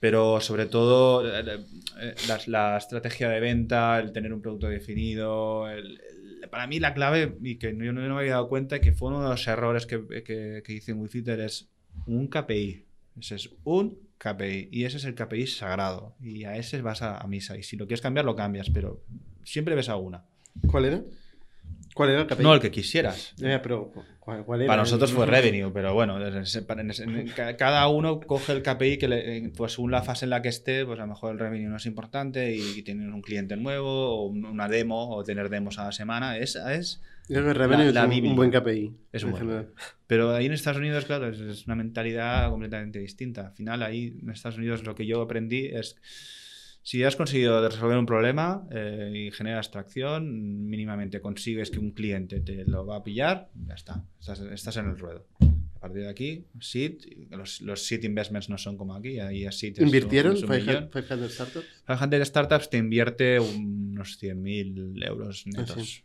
Pero 0.00 0.40
sobre 0.40 0.66
todo 0.66 1.26
eh, 1.26 1.58
eh, 2.00 2.14
la, 2.28 2.40
la 2.46 2.76
estrategia 2.78 3.28
de 3.28 3.40
venta, 3.40 3.98
el 3.98 4.12
tener 4.12 4.32
un 4.32 4.40
producto 4.40 4.68
definido. 4.68 5.68
el- 5.70 6.00
el- 6.42 6.48
para 6.50 6.66
mí 6.66 6.78
la 6.80 6.94
clave, 6.94 7.36
y 7.42 7.56
que 7.56 7.76
yo 7.76 7.92
no, 7.92 8.00
no 8.00 8.14
me 8.14 8.20
había 8.20 8.32
dado 8.34 8.48
cuenta, 8.48 8.80
que 8.80 8.92
fue 8.92 9.08
uno 9.08 9.22
de 9.22 9.28
los 9.28 9.46
errores 9.48 9.86
que, 9.86 10.00
que, 10.24 10.62
que 10.64 10.72
hice 10.72 10.92
en 10.92 11.00
WeFitter, 11.00 11.40
es 11.40 11.68
un 12.06 12.28
KPI. 12.28 12.84
Ese 13.20 13.34
es 13.34 13.50
un 13.64 13.98
KPI. 14.18 14.68
Y 14.72 14.84
ese 14.84 14.96
es 14.98 15.04
el 15.04 15.14
KPI 15.14 15.46
sagrado. 15.46 16.14
Y 16.20 16.44
a 16.44 16.56
ese 16.56 16.82
vas 16.82 17.02
a, 17.02 17.18
a 17.18 17.26
misa. 17.26 17.56
Y 17.56 17.62
si 17.62 17.76
lo 17.76 17.86
quieres 17.86 18.00
cambiar, 18.02 18.24
lo 18.24 18.34
cambias. 18.36 18.70
Pero 18.70 19.02
siempre 19.44 19.74
ves 19.74 19.88
a 19.88 19.96
una. 19.96 20.24
¿Cuál 20.70 20.84
era? 20.86 21.00
¿Cuál 21.94 22.10
era 22.10 22.20
el 22.22 22.26
KPI? 22.26 22.42
No 22.42 22.54
el 22.54 22.60
que 22.60 22.70
quisieras. 22.70 23.34
Eh, 23.42 23.58
pero, 23.62 23.92
¿cuál, 24.20 24.44
cuál 24.44 24.60
era? 24.62 24.68
Para 24.68 24.82
nosotros 24.82 25.10
fue 25.12 25.26
revenue, 25.26 25.70
pero 25.72 25.94
bueno, 25.94 26.24
en 26.24 26.36
ese- 26.42 26.64
en 26.68 26.90
ese- 26.90 27.04
en 27.04 27.28
ca- 27.28 27.56
cada 27.56 27.88
uno 27.88 28.20
coge 28.20 28.52
el 28.52 28.62
KPI 28.62 28.98
que, 28.98 29.08
le- 29.08 29.36
eh, 29.38 29.52
pues 29.56 29.72
según 29.72 29.90
la 29.90 30.02
fase 30.02 30.26
en 30.26 30.30
la 30.30 30.40
que 30.40 30.48
esté, 30.48 30.84
pues 30.86 30.98
a 31.00 31.02
lo 31.02 31.08
mejor 31.08 31.32
el 31.32 31.38
revenue 31.40 31.68
no 31.68 31.76
es 31.76 31.86
importante 31.86 32.54
y, 32.54 32.82
tienen 32.82 33.12
un 33.12 33.20
cliente 33.22 33.56
nuevo 33.56 33.88
o 34.16 34.26
un- 34.26 34.44
una 34.44 34.68
demo 34.68 35.10
o 35.16 35.24
tener 35.24 35.48
demos 35.48 35.78
a 35.78 35.84
la 35.86 35.92
semana. 35.92 36.38
Esa 36.38 36.72
es. 36.74 37.00
Yo 37.28 37.34
creo 37.36 37.46
que 37.46 37.54
Revenue 37.54 37.82
La- 37.84 37.88
es 37.88 37.94
la 37.94 38.04
un, 38.04 38.10
Biblia. 38.10 38.30
un 38.30 38.36
buen 38.36 38.50
KPI. 38.50 38.92
Es 39.12 39.22
un 39.24 39.36
en 39.36 39.46
buen. 39.46 39.68
Pero 40.06 40.34
ahí 40.34 40.46
en 40.46 40.52
Estados 40.52 40.78
Unidos, 40.78 41.04
claro, 41.04 41.28
es, 41.28 41.38
es 41.40 41.66
una 41.66 41.74
mentalidad 41.76 42.50
completamente 42.50 42.98
distinta. 42.98 43.48
Al 43.48 43.52
final, 43.52 43.82
ahí 43.82 44.18
en 44.22 44.30
Estados 44.30 44.58
Unidos 44.58 44.84
lo 44.84 44.94
que 44.94 45.06
yo 45.06 45.20
aprendí 45.20 45.66
es 45.66 45.96
Si 46.82 47.02
has 47.04 47.16
conseguido 47.16 47.66
resolver 47.68 47.98
un 47.98 48.06
problema 48.06 48.66
eh, 48.70 49.12
y 49.28 49.30
generas 49.30 49.70
tracción, 49.70 50.68
mínimamente 50.70 51.20
consigues 51.20 51.70
que 51.70 51.78
un 51.78 51.90
cliente 51.90 52.40
te 52.40 52.64
lo 52.64 52.86
va 52.86 52.96
a 52.96 53.02
pillar, 53.04 53.50
ya 53.66 53.74
está, 53.74 54.04
estás, 54.18 54.40
estás 54.40 54.76
en 54.78 54.86
el 54.86 54.98
ruedo. 54.98 55.26
A 55.76 55.80
partir 55.80 56.02
de 56.02 56.08
aquí, 56.08 56.46
seed, 56.60 56.94
los, 57.30 57.60
los 57.60 57.82
seed 57.86 58.04
investments 58.04 58.48
no 58.48 58.56
son 58.58 58.76
como 58.78 58.94
aquí, 58.94 59.20
ahí 59.20 59.44
es 59.44 59.62
es 59.62 59.78
un- 59.78 59.84
¿Invirtieron 59.84 60.32
es 60.34 60.42
un 60.42 60.48
500 60.48 60.66
millón. 60.66 60.90
500 60.90 61.32
startups? 61.34 61.66
500 61.86 62.28
Startups 62.28 62.70
te 62.70 62.78
invierte 62.78 63.38
unos 63.38 64.18
100.000 64.18 65.02
euros 65.06 65.44
Ah, 65.46 65.50
netos. 65.60 66.04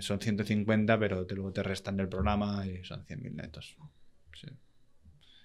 Son 0.00 0.20
150, 0.20 0.98
pero 0.98 1.26
te, 1.26 1.34
luego 1.34 1.52
te 1.52 1.62
restan 1.62 1.96
del 1.96 2.08
programa 2.08 2.66
y 2.66 2.82
son 2.84 3.04
100.000 3.06 3.32
netos. 3.34 3.76
Sí. 4.34 4.48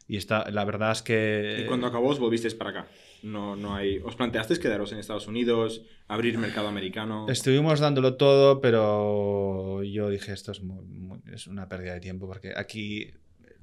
Y 0.07 0.17
está, 0.17 0.49
la 0.51 0.65
verdad 0.65 0.91
es 0.91 1.01
que... 1.01 1.61
Y 1.63 1.67
cuando 1.67 1.87
acabó 1.87 2.09
os 2.09 2.19
volvisteis 2.19 2.53
para 2.55 2.69
acá. 2.71 2.87
No, 3.23 3.55
no 3.55 3.75
hay... 3.75 3.99
¿Os 3.99 4.15
planteasteis 4.15 4.59
quedaros 4.59 4.91
en 4.91 4.99
Estados 4.99 5.27
Unidos, 5.27 5.83
abrir 6.07 6.37
mercado 6.37 6.67
americano? 6.67 7.27
Estuvimos 7.29 7.79
dándolo 7.79 8.17
todo, 8.17 8.59
pero 8.61 9.83
yo 9.83 10.09
dije, 10.09 10.33
esto 10.33 10.51
es, 10.51 10.61
muy- 10.63 10.85
muy- 10.85 11.21
es 11.31 11.47
una 11.47 11.69
pérdida 11.69 11.93
de 11.93 12.01
tiempo, 12.01 12.27
porque 12.27 12.51
aquí 12.57 13.03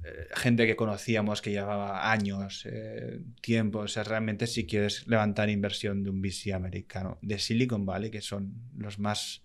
eh, 0.03 0.27
gente 0.33 0.65
que 0.65 0.75
conocíamos 0.77 1.41
que 1.41 1.51
llevaba 1.51 2.09
años, 2.11 2.65
eh, 2.65 3.19
tiempo, 3.41 3.79
o 3.79 3.87
sea, 3.87 4.03
realmente 4.03 4.47
si 4.47 4.65
quieres 4.65 5.07
levantar 5.07 5.49
inversión 5.49 6.03
de 6.03 6.09
un 6.09 6.21
VC 6.21 6.53
americano, 6.53 7.19
de 7.21 7.37
Silicon 7.37 7.85
Valley, 7.85 8.09
que 8.09 8.21
son 8.21 8.53
los 8.77 8.97
más 8.97 9.43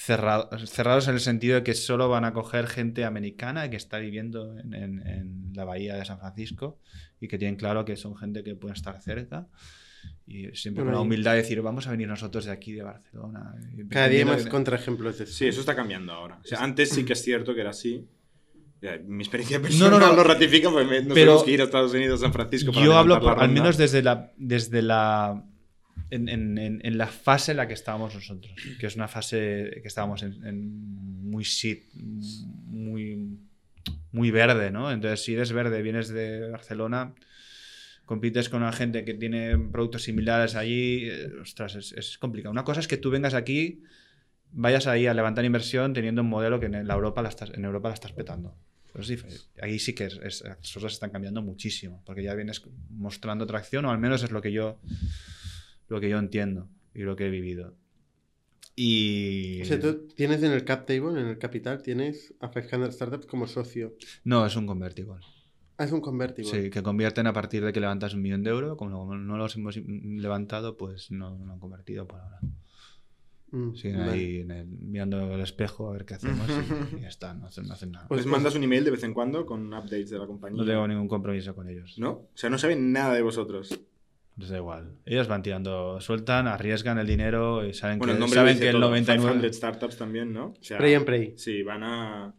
cerrados, 0.00 0.70
cerrados 0.70 1.08
en 1.08 1.14
el 1.14 1.20
sentido 1.20 1.56
de 1.56 1.62
que 1.64 1.74
solo 1.74 2.08
van 2.08 2.24
a 2.24 2.32
coger 2.32 2.68
gente 2.68 3.04
americana 3.04 3.68
que 3.68 3.76
está 3.76 3.98
viviendo 3.98 4.56
en, 4.56 4.72
en- 4.72 5.06
en 5.06 5.50
la 5.54 5.64
bahía 5.64 5.96
de 5.96 6.04
San 6.04 6.20
Francisco 6.20 6.78
y 7.20 7.26
que 7.26 7.36
tienen 7.36 7.56
claro 7.56 7.84
que 7.84 7.96
son 7.96 8.14
gente 8.16 8.44
que 8.44 8.54
puede 8.54 8.74
estar 8.74 9.00
cerca. 9.02 9.48
Y 10.24 10.54
siempre 10.54 10.84
con 10.84 10.92
la 10.94 11.00
humildad 11.00 11.32
de 11.32 11.38
decir, 11.38 11.60
vamos 11.62 11.88
a 11.88 11.90
venir 11.90 12.06
nosotros 12.06 12.44
de 12.44 12.52
aquí, 12.52 12.72
de 12.72 12.82
Barcelona. 12.82 13.56
Cada 13.90 14.08
día 14.08 14.24
más 14.24 14.46
contraejemplos 14.46 15.18
de. 15.18 15.26
Sí, 15.26 15.48
eso 15.48 15.58
está 15.60 15.74
cambiando 15.74 16.12
ahora. 16.12 16.38
O 16.44 16.46
sea, 16.46 16.62
antes 16.62 16.90
sí 16.90 17.04
que 17.04 17.14
es 17.14 17.22
cierto 17.22 17.52
que 17.54 17.62
era 17.62 17.70
así. 17.70 18.06
Mi 19.08 19.24
experiencia 19.24 19.58
No, 19.58 19.64
personal 19.64 19.90
no, 19.90 19.98
no. 19.98 20.12
lo 20.14 20.22
ratifica, 20.22 20.70
porque 20.70 20.86
me- 20.86 21.00
nos 21.02 21.14
Pero- 21.14 21.14
tenemos 21.32 21.42
que 21.44 21.50
ir 21.50 21.60
a 21.60 21.64
Estados 21.64 21.92
Unidos, 21.92 22.20
San 22.20 22.32
Francisco. 22.32 22.70
para 22.72 22.86
Yo 22.86 22.96
hablo 22.96 23.18
por- 23.20 23.42
al 23.42 23.50
menos 23.50 23.76
desde 23.76 24.00
la, 24.02 24.32
desde 24.36 24.80
la 24.82 25.44
en, 26.10 26.98
la 26.98 27.06
fase 27.06 27.52
en 27.52 27.58
la 27.58 27.68
que 27.68 27.74
estábamos 27.74 28.14
nosotros, 28.14 28.54
que 28.78 28.86
es 28.86 28.96
una 28.96 29.08
fase 29.08 29.78
que 29.82 29.88
estábamos 29.88 30.22
en, 30.22 30.40
muy 31.30 31.44
muy, 34.10 34.30
verde, 34.30 34.70
¿no? 34.70 34.90
Entonces, 34.90 35.24
si 35.24 35.34
eres 35.34 35.52
verde, 35.52 35.82
vienes 35.82 36.08
de 36.08 36.50
Barcelona, 36.50 37.14
compites 38.04 38.48
con 38.48 38.62
una 38.62 38.72
gente 38.72 39.04
que 39.04 39.14
tiene 39.14 39.56
productos 39.58 40.02
similares 40.04 40.54
allí, 40.54 41.08
eh, 41.08 41.30
ostras, 41.40 41.74
es, 41.76 42.18
complicado. 42.18 42.52
Una 42.52 42.64
cosa 42.64 42.80
es 42.80 42.88
que 42.88 42.96
tú 42.96 43.10
vengas 43.10 43.34
aquí, 43.34 43.82
vayas 44.50 44.86
ahí 44.86 45.06
a 45.06 45.14
levantar 45.14 45.44
inversión 45.44 45.92
teniendo 45.92 46.22
un 46.22 46.28
modelo 46.28 46.58
que 46.58 46.66
en 46.66 46.86
la 46.86 46.94
Europa 46.94 47.22
la 47.22 47.28
estás, 47.28 47.50
en 47.54 47.64
Europa 47.64 47.88
la 47.88 47.94
estás 47.94 48.12
petando. 48.12 48.56
Ahí 49.60 49.78
sí 49.78 49.94
que 49.94 50.06
es- 50.06 50.42
las 50.42 50.72
cosas 50.72 50.94
están 50.94 51.10
cambiando 51.10 51.42
muchísimo, 51.42 52.02
porque 52.06 52.22
ya 52.22 52.34
vienes 52.34 52.62
mostrando 52.90 53.46
tracción, 53.46 53.84
o 53.84 53.90
al 53.90 53.98
menos 53.98 54.22
es 54.22 54.30
lo 54.30 54.40
que 54.40 54.52
yo, 54.52 54.80
lo 55.88 56.00
que 56.00 56.08
yo 56.08 56.18
entiendo 56.18 56.68
y 56.94 57.00
lo 57.02 57.16
que 57.16 57.26
he 57.26 57.30
vivido. 57.30 57.74
Y... 58.76 59.60
O 59.62 59.64
sea, 59.64 59.80
tú 59.80 60.06
tienes 60.14 60.42
en 60.42 60.52
el 60.52 60.64
cap 60.64 60.86
table, 60.86 61.20
en 61.20 61.26
el 61.26 61.38
capital, 61.38 61.82
tienes 61.82 62.32
a 62.40 62.50
500 62.50 62.94
startups 62.94 63.26
como 63.26 63.46
socio. 63.46 63.94
No, 64.24 64.46
es 64.46 64.54
un 64.54 64.66
convertible. 64.66 65.16
Ah, 65.76 65.84
es 65.84 65.92
un 65.92 66.00
convertible. 66.00 66.50
Sí, 66.50 66.70
que 66.70 66.82
convierten 66.82 67.26
a 67.26 67.32
partir 67.32 67.64
de 67.64 67.72
que 67.72 67.80
levantas 67.80 68.14
un 68.14 68.22
millón 68.22 68.42
de 68.42 68.50
euros. 68.50 68.76
Como 68.76 69.14
no 69.16 69.36
los 69.36 69.56
hemos 69.56 69.76
levantado, 69.76 70.76
pues 70.76 71.10
no, 71.10 71.36
no 71.38 71.52
han 71.52 71.58
convertido 71.60 72.06
por 72.06 72.20
ahora. 72.20 72.38
Mm, 73.50 73.74
Siguen 73.74 73.98
vale. 74.00 74.12
ahí 74.12 74.36
en 74.40 74.50
el- 74.50 74.66
mirando 74.66 75.34
el 75.34 75.40
espejo 75.40 75.88
a 75.88 75.92
ver 75.92 76.04
qué 76.04 76.14
hacemos 76.14 76.46
y, 76.48 76.96
y 76.98 77.00
ya 77.00 77.08
está, 77.08 77.32
no 77.34 77.46
hacen, 77.46 77.66
no 77.66 77.72
hacen 77.74 77.92
nada. 77.92 78.06
Pues- 78.08 78.18
¿Les 78.20 78.26
mandas 78.26 78.54
un 78.54 78.62
email 78.62 78.84
de 78.84 78.90
vez 78.90 79.02
en 79.04 79.14
cuando 79.14 79.46
con 79.46 79.66
updates 79.72 80.10
de 80.10 80.18
la 80.18 80.26
compañía? 80.26 80.60
no 80.60 80.66
tengo 80.66 80.86
ningún 80.86 81.08
compromiso 81.08 81.54
con 81.54 81.68
ellos. 81.68 81.96
¿No? 81.98 82.10
O 82.10 82.30
sea, 82.34 82.50
no 82.50 82.58
saben 82.58 82.92
nada 82.92 83.14
de 83.14 83.22
vosotros. 83.22 83.80
Les 84.38 84.50
da 84.50 84.56
igual. 84.56 84.92
Ellos 85.04 85.26
van 85.26 85.42
tirando, 85.42 86.00
sueltan, 86.00 86.46
arriesgan 86.46 86.98
el 86.98 87.06
dinero 87.06 87.66
y 87.66 87.74
saben 87.74 87.98
Bueno, 87.98 88.14
el 88.14 88.20
que, 88.20 88.28
saben 88.28 88.58
que 88.58 88.68
el 88.68 88.76
todo. 88.76 88.82
99 88.82 89.32
500 89.32 89.56
startups 89.56 89.96
también, 89.96 90.32
¿no? 90.32 90.54
O 90.58 90.62
sea, 90.62 90.78
Pray 90.78 90.94
and 90.94 91.04
pray. 91.04 91.34
Sí, 91.36 91.62
van 91.64 91.82
a, 91.82 92.34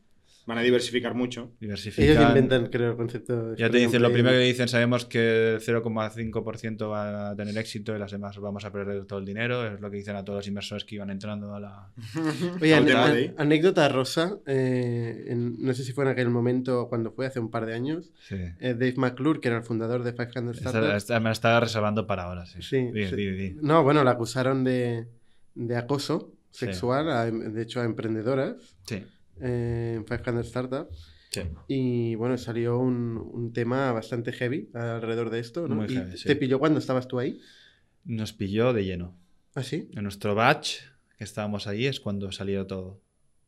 van 0.50 0.58
a 0.58 0.62
diversificar 0.62 1.14
mucho. 1.16 1.52
diversifican. 1.62 2.04
Ellos 2.12 2.28
inventan, 2.28 2.66
creo, 2.68 2.92
el 2.92 2.98
concepto. 2.98 3.52
de 3.52 3.58
Ya 3.58 3.70
te 3.70 3.78
dicen, 3.78 4.02
lo 4.02 4.12
primero 4.12 4.36
que 4.36 4.44
dicen, 4.44 4.68
sabemos 4.68 5.06
que 5.06 5.54
el 5.54 5.62
0,5% 5.62 6.90
va 6.90 7.30
a 7.30 7.36
tener 7.36 7.58
éxito 7.58 7.96
y 7.96 8.00
las 8.00 8.12
demás 8.12 8.38
vamos 8.40 8.66
a 8.66 8.72
perder 8.72 9.06
todo 9.06 9.20
el 9.20 9.26
dinero. 9.26 9.66
Es 9.66 9.80
lo 9.80 9.90
que 9.90 9.98
dicen 9.98 10.16
a 10.16 10.26
todos 10.26 10.40
los 10.40 10.48
inversores 10.48 10.84
que 10.86 10.96
iban 10.96 11.10
entrando 11.10 11.54
a 11.56 11.60
la... 11.60 11.92
Oye, 12.62 12.76
an- 12.76 13.34
anécdota 13.38 13.88
rosa. 13.90 14.40
eh, 14.46 15.26
en- 15.28 15.62
no 15.64 15.74
sé 15.74 15.84
si 15.84 15.94
fue 15.94 16.04
en 16.06 16.10
aquel 16.12 16.30
momento 16.30 16.88
cuando 16.90 17.12
fue, 17.12 17.26
hace 17.28 17.40
un 17.40 17.52
par 17.52 17.66
de 17.66 17.74
años. 17.76 18.12
Sí. 18.28 18.36
eh, 18.60 18.74
Dave 18.74 18.96
McClure, 18.98 19.40
que 19.40 19.48
era 19.50 19.58
el 19.58 19.64
fundador 19.64 20.04
de 20.04 20.14
500 20.14 20.58
Esta- 20.58 20.70
Startups. 20.72 20.96
esta- 20.96 21.20
me 21.20 21.26
la 21.26 21.32
estaba 21.32 21.60
reservando 21.60 22.08
para 22.08 22.24
ahora, 22.24 22.46
sí. 22.46 22.62
Sí, 22.62 22.92
Di, 22.92 23.06
sí. 23.08 23.16
di. 23.16 23.56
No, 23.62 23.84
bueno, 23.84 24.04
la 24.04 24.12
acusaron 24.12 24.64
de, 24.64 25.06
de 25.56 25.76
acoso 25.78 26.34
Sí. 26.52 26.66
sexual, 26.66 27.10
a- 27.12 27.30
de 27.30 27.62
hecho, 27.62 27.80
a 27.80 27.84
emprendedoras 27.86 28.56
Sí. 28.88 29.04
Eh, 29.42 29.96
en 29.98 30.04
500 30.06 30.48
Startups. 30.48 31.14
Sí. 31.32 31.42
Y 31.68 32.16
bueno, 32.16 32.38
salió 32.38 32.80
un, 32.80 33.18
un 33.18 33.54
tema 33.54 33.92
bastante 33.92 34.32
heavy 34.32 34.70
alrededor 34.74 35.30
de 35.30 35.40
esto, 35.40 35.68
¿no? 35.68 35.76
Muy 35.76 35.86
¿Y 35.86 35.96
heavy, 35.96 36.18
sí. 36.18 36.28
¿Te 36.28 36.36
pilló 36.36 36.58
cuando 36.60 36.80
estabas 36.80 37.08
tú 37.08 37.20
ahí? 37.20 37.40
Nos 38.06 38.34
pilló 38.34 38.74
de 38.74 38.84
lleno. 38.86 39.16
¿Ah, 39.56 39.62
sí? 39.64 39.90
En 39.94 40.04
nuestro 40.04 40.34
batch, 40.36 40.78
que 41.18 41.24
estábamos 41.24 41.68
allí, 41.68 41.86
es 41.86 42.00
cuando 42.00 42.32
salió 42.32 42.66
todo. 42.66 43.02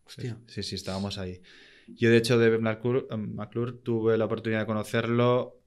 Hostia. 0.05 0.37
Sí, 0.47 0.61
sí, 0.61 0.75
estábamos 0.75 1.17
ahí. 1.17 1.41
Yo, 1.87 2.09
de 2.09 2.17
hecho, 2.17 2.37
de 2.37 2.57
McClure, 2.59 3.07
eh, 3.09 3.17
McClure 3.17 3.71
tuve 3.73 4.17
la 4.17 4.25
oportunidad 4.25 4.59
de 4.61 4.65
conocerlo 4.67 5.59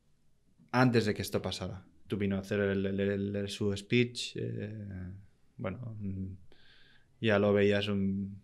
antes 0.70 1.06
de 1.06 1.14
que 1.14 1.22
esto 1.22 1.42
pasara. 1.42 1.84
Tú 2.06 2.16
vino 2.16 2.36
a 2.36 2.40
hacer 2.40 2.60
el- 2.60 2.86
el- 2.86 3.00
el- 3.00 3.36
el- 3.36 3.48
su 3.48 3.74
speech. 3.76 4.36
eh, 4.36 5.10
bueno, 5.56 5.96
mm, 6.00 6.26
ya 7.20 7.38
lo 7.38 7.52
veías 7.52 7.88
un- 7.88 8.42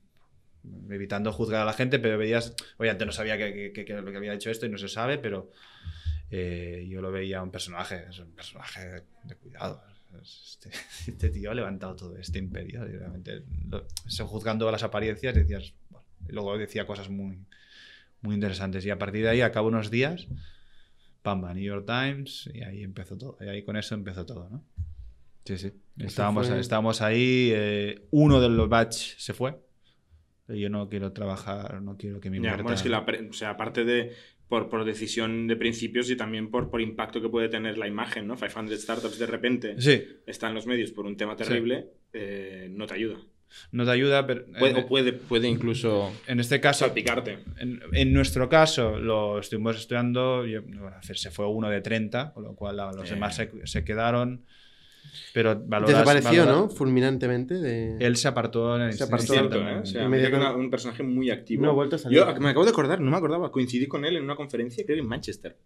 evitando 0.90 1.32
juzgar 1.32 1.62
a 1.62 1.64
la 1.64 1.72
gente, 1.72 1.98
pero 1.98 2.18
veías, 2.18 2.54
obviamente 2.78 3.06
no 3.06 3.12
sabía 3.12 3.36
que, 3.38 3.72
que- 3.72 3.84
lo 4.00 4.10
que 4.10 4.16
había 4.16 4.34
hecho 4.34 4.50
esto 4.50 4.66
y 4.66 4.68
no 4.68 4.78
se 4.78 4.88
sabe, 4.88 5.18
pero 5.18 5.50
eh, 6.30 6.86
yo 6.88 7.00
lo 7.00 7.10
veía 7.10 7.42
un 7.42 7.50
personaje, 7.50 8.04
es 8.08 8.18
un 8.18 8.32
personaje 8.32 9.02
de 9.24 9.34
cuidado. 9.36 9.82
Este, 10.22 10.70
este 11.08 11.30
tío 11.30 11.50
ha 11.50 11.54
levantado 11.54 11.94
todo 11.96 12.16
este 12.16 12.38
imperio. 12.38 12.86
y 12.88 12.92
realmente, 12.96 13.42
lo- 13.68 13.86
juzgando 14.26 14.68
a 14.68 14.72
las 14.72 14.82
apariencias, 14.82 15.34
decías. 15.34 15.72
bueno, 15.88 16.06
y 16.28 16.32
luego 16.32 16.56
decía 16.58 16.86
cosas 16.86 17.08
muy, 17.08 17.38
muy 18.20 18.34
interesantes. 18.34 18.84
Y 18.84 18.90
a 18.90 18.98
partir 18.98 19.22
de 19.22 19.30
ahí, 19.30 19.40
a 19.40 19.50
cabo 19.52 19.68
unos 19.68 19.90
días, 19.90 20.26
pamba, 21.22 21.52
New 21.54 21.64
York 21.64 21.86
Times, 21.86 22.48
y 22.52 22.62
ahí 22.62 22.82
empezó 22.82 23.16
todo. 23.16 23.36
Y 23.40 23.48
ahí 23.48 23.62
con 23.62 23.76
eso 23.76 23.94
empezó 23.94 24.24
todo, 24.26 24.48
¿no? 24.50 24.64
Sí, 25.44 25.56
sí. 25.58 25.72
Estábamos, 25.98 26.46
fue- 26.48 26.60
estábamos 26.60 27.00
ahí. 27.00 27.50
eh, 27.52 28.06
uno 28.10 28.40
de 28.40 28.48
los 28.50 28.68
batch 28.68 29.16
se 29.16 29.32
fue. 29.32 29.58
Yo 30.54 30.68
no 30.70 30.88
quiero 30.88 31.12
trabajar, 31.12 31.80
no 31.82 31.96
quiero 31.96 32.20
que 32.20 32.30
mi 32.30 32.36
invierta- 32.38 32.62
bueno, 32.62 32.74
es 32.76 32.82
que 32.82 32.88
la 32.88 33.00
o 33.30 33.32
sea, 33.32 33.50
aparte 33.50 33.84
de 33.84 34.12
por, 34.48 34.68
por 34.68 34.84
decisión 34.84 35.46
de 35.46 35.54
principios 35.56 36.10
y 36.10 36.16
también 36.16 36.50
por, 36.50 36.70
por 36.70 36.80
impacto 36.80 37.20
que 37.22 37.28
puede 37.28 37.48
tener 37.48 37.78
la 37.78 37.86
imagen, 37.86 38.26
¿no? 38.26 38.36
500 38.36 38.80
startups 38.82 39.18
de 39.18 39.26
repente 39.26 39.74
Sí, 39.80 40.02
está 40.26 40.48
en 40.48 40.54
los 40.54 40.66
medios 40.66 40.90
por 40.90 41.06
un 41.06 41.16
tema 41.16 41.36
terrible, 41.36 41.86
eh, 42.12 42.68
no 42.70 42.86
te 42.86 42.94
ayuda. 42.94 43.18
nos 43.72 43.88
ayuda, 43.88 44.26
pero 44.26 44.46
Puede, 44.58 44.78
en, 44.78 44.84
o 44.84 44.86
puede, 44.88 45.12
puede 45.12 45.48
incluso 45.48 46.12
en 46.26 46.40
este 46.40 46.60
caso, 46.60 46.84
salpicarte. 46.84 47.38
En, 47.58 47.80
en 47.92 48.12
nuestro 48.12 48.48
caso, 48.48 48.98
lo 48.98 49.38
estuvimos 49.38 49.76
estudiando, 49.76 50.44
yo- 50.46 50.62
bueno, 50.62 50.96
se 51.02 51.30
fue 51.30 51.46
uno 51.46 51.68
de 51.68 51.80
30, 51.80 52.32
con 52.32 52.42
lo 52.44 52.54
cual 52.54 52.76
los 52.76 53.08
Eh. 53.10 53.14
demás 53.14 53.36
se, 53.36 53.50
se 53.66 53.84
quedaron. 53.84 54.44
Pero 55.34 55.60
valoras, 55.66 55.94
Desapareció, 55.94 56.44
valoras- 56.44 56.56
¿no? 56.56 56.68
Fulminantemente 56.70 57.54
de... 57.54 57.96
Él 57.98 58.16
se 58.16 58.28
apartó 58.28 58.76
en 58.76 58.82
el 58.82 58.92
Se 58.92 59.04
apartó. 59.04 59.32
Cierto, 59.32 59.56
¿eh? 59.68 59.78
O 59.78 59.86
sea, 59.86 60.04
Inmediato- 60.04 60.36
era 60.36 60.50
una- 60.50 60.56
un 60.56 60.70
personaje 60.70 61.02
muy 61.02 61.30
activo. 61.30 61.62
No 61.64 61.70
ha 61.70 61.74
vuelto 61.74 61.96
a 61.96 61.98
salir. 61.98 62.18
Yo 62.18 62.26
me 62.40 62.50
acabo 62.50 62.64
de 62.64 62.70
acordar, 62.70 63.00
no 63.00 63.10
me 63.10 63.16
acordaba, 63.16 63.50
coincidí 63.52 63.86
con 63.86 64.04
él 64.04 64.16
en 64.16 64.24
una 64.24 64.36
conferencia, 64.36 64.84
creo 64.84 64.96
que 64.96 65.02
en 65.02 65.08
Manchester, 65.08 65.56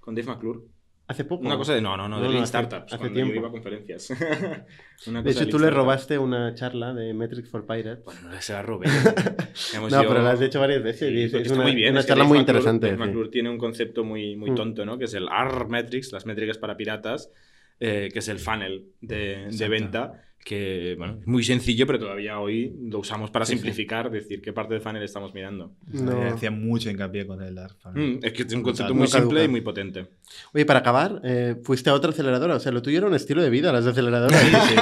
con 0.00 0.14
Dave 0.14 0.26
McClure. 0.28 0.60
Hace 1.08 1.24
poco. 1.24 1.44
Una 1.44 1.56
cosa 1.56 1.74
de, 1.74 1.80
no, 1.82 1.96
no, 1.96 2.04
no, 2.08 2.16
No, 2.16 2.16
de 2.18 2.26
no, 2.26 2.30
Lean 2.30 2.44
hace- 2.44 2.50
Startups, 2.50 2.92
hace 2.92 2.98
cuando 2.98 3.14
tiempo. 3.14 3.34
yo 3.34 3.40
iba 3.40 3.48
a 3.48 3.50
conferencias. 3.50 4.10
Una 5.08 5.22
De 5.22 5.30
cosa 5.32 5.42
hecho, 5.42 5.50
tú 5.50 5.58
Lean 5.58 5.70
le 5.72 5.76
robaste 5.76 6.18
una 6.18 6.54
charla 6.54 6.94
de 6.94 7.12
Metrics 7.14 7.50
for 7.50 7.66
Pirates. 7.66 8.04
Bueno, 8.04 8.20
no 8.30 8.40
se 8.40 8.52
la 8.52 8.62
robé. 8.62 8.86
No, 9.74 9.88
yo- 9.88 10.08
pero 10.08 10.22
la 10.22 10.30
has 10.30 10.40
hecho 10.40 10.60
varias 10.60 10.84
veces. 10.84 11.08
Sí, 11.08 11.14
y 11.38 11.42
es, 11.42 11.50
una, 11.50 11.62
muy 11.64 11.74
bien. 11.74 11.90
una 11.92 12.00
es 12.00 12.06
charla 12.06 12.22
muy 12.22 12.38
McClure- 12.38 12.40
interesante. 12.42 12.86
Dave 12.86 12.96
sí. 12.96 13.02
McClure 13.08 13.28
tiene 13.30 13.50
un 13.50 13.58
concepto 13.58 14.04
muy, 14.04 14.36
muy 14.36 14.52
Mm. 14.52 14.54
tonto, 14.54 14.84
¿no? 14.86 14.98
Que 14.98 15.06
es 15.06 15.14
el 15.14 15.24
R 15.26 15.64
Metrics, 15.68 16.12
las 16.12 16.26
métricas 16.26 16.58
para 16.58 16.76
piratas. 16.76 17.32
Eh, 17.80 18.08
que 18.12 18.18
es 18.20 18.28
el 18.28 18.38
funnel 18.38 18.84
de, 19.00 19.48
de 19.50 19.68
venta, 19.68 20.22
que 20.44 20.94
bueno, 20.96 21.18
es 21.20 21.26
muy 21.26 21.42
sencillo, 21.44 21.86
pero 21.86 21.98
todavía 21.98 22.38
hoy 22.40 22.74
lo 22.88 23.00
usamos 23.00 23.30
para 23.30 23.44
Sí, 23.44 23.52
sí. 23.52 23.58
simplificar, 23.58 24.10
decir 24.10 24.40
qué 24.40 24.52
parte 24.54 24.72
del 24.74 24.82
funnel 24.82 25.02
estamos 25.02 25.34
mirando. 25.34 25.72
No. 25.92 26.22
Hacía 26.32 26.50
mucho 26.50 26.88
hincapié 26.90 27.26
con 27.26 27.42
el 27.42 27.54
Dark 27.54 27.76
Funnel. 27.82 28.16
Mm, 28.16 28.24
es 28.24 28.32
que 28.32 28.42
es 28.44 28.52
un 28.54 28.62
concepto 28.62 28.92
No 28.94 29.00
muy 29.00 29.06
caduca. 29.08 29.20
simple 29.22 29.44
y 29.44 29.48
muy 29.48 29.60
potente. 29.60 30.06
Oye, 30.54 30.64
para 30.64 30.78
acabar, 30.78 31.20
eh, 31.24 31.56
fuiste 31.62 31.90
a 31.90 31.94
otra 31.94 32.10
aceleradora. 32.10 32.54
O 32.56 32.60
sea, 32.60 32.72
lo 32.72 32.80
tuyo 32.80 32.98
era 32.98 33.06
un 33.06 33.14
estilo 33.14 33.42
de 33.42 33.50
vida, 33.50 33.70
las 33.72 33.86
aceleradoras. 33.86 34.40
Sí. 34.40 34.74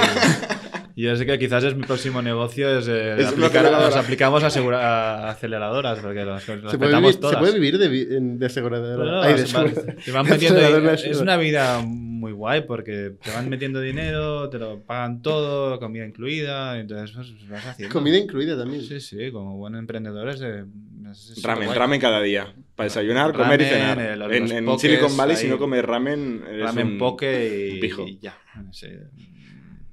Y 0.95 1.03
yo 1.07 1.17
sé 1.17 1.27
que 1.27 1.39
quizás 1.41 1.65
es 1.65 1.75
mi 1.75 1.83
próximo 1.83 2.23
negocio 2.23 2.79
es, 2.79 2.87
eh, 2.87 3.15
Es 3.19 3.27
aplicar, 3.27 3.47
aceleradora. 3.67 3.87
nos 3.87 3.97
aplicamos 3.97 4.45
a, 4.45 4.47
asegura- 4.49 4.81
a 5.27 5.31
aceleradoras 5.31 5.99
porque 5.99 6.25
las, 6.25 6.47
las 6.49 6.71
¿Se 6.71 6.79
puede, 6.79 6.95
vivir, 6.97 7.13
se 7.15 7.19
todas. 7.19 7.37
puede 7.39 7.55
vivir 7.55 7.79
de, 7.79 8.21
de 8.21 8.47
aseguradora. 8.47 8.97
Bueno, 8.97 9.23
Ay, 9.23 9.35
de 9.35 9.47
se 9.47 9.57
van- 9.57 9.67
asegura- 9.67 9.95
te 10.05 10.11
van 10.13 10.25
de 10.25 10.31
metiendo 10.31 10.59
aceleradora, 10.61 10.97
di- 10.97 11.11
es 11.11 11.21
una 11.21 11.37
vida 11.37 11.85
muy 12.29 12.33
guay 12.37 12.63
porque 12.63 13.15
te 13.23 13.31
van 13.31 13.49
metiendo 13.49 13.81
dinero, 13.81 14.49
te 14.51 14.59
lo 14.59 14.81
pagan 14.83 15.23
todo, 15.23 15.79
comida 15.79 16.05
incluida, 16.07 16.79
entonces 16.79 17.15
pues, 17.17 17.49
vas 17.49 17.67
haciendo. 17.67 17.93
Comida 17.93 18.19
incluida 18.19 18.57
también. 18.59 18.83
Sí, 18.83 19.01
sí, 19.01 19.31
como 19.33 19.57
buenos 19.57 19.79
emprendedores. 19.81 20.41
eh, 20.43 20.65
es- 21.11 21.31
es 21.39 21.43
Ramen, 21.43 21.75
ramen 21.75 22.01
cada 22.01 22.21
día. 22.21 22.55
Para 22.77 22.85
desayunar, 22.89 23.33
comer 23.33 23.63
y 23.63 23.65
cenar. 23.65 23.99
eh, 23.99 24.17
los- 24.17 24.31
en 24.33 24.43
los 24.43 24.51
en 24.53 24.65
pokés 24.67 24.81
Silicon 24.83 25.17
Valley, 25.17 25.37
si 25.37 25.49
no 25.49 25.59
comes 25.59 25.83
ramen, 25.85 26.45
eres 26.49 26.63
Ramen 26.67 26.87
un 26.87 26.99
poke 26.99 27.71
y, 27.77 27.81
pijo. 27.81 28.07
y 28.07 28.19
ya. 28.19 28.37
Sí. 28.73 28.89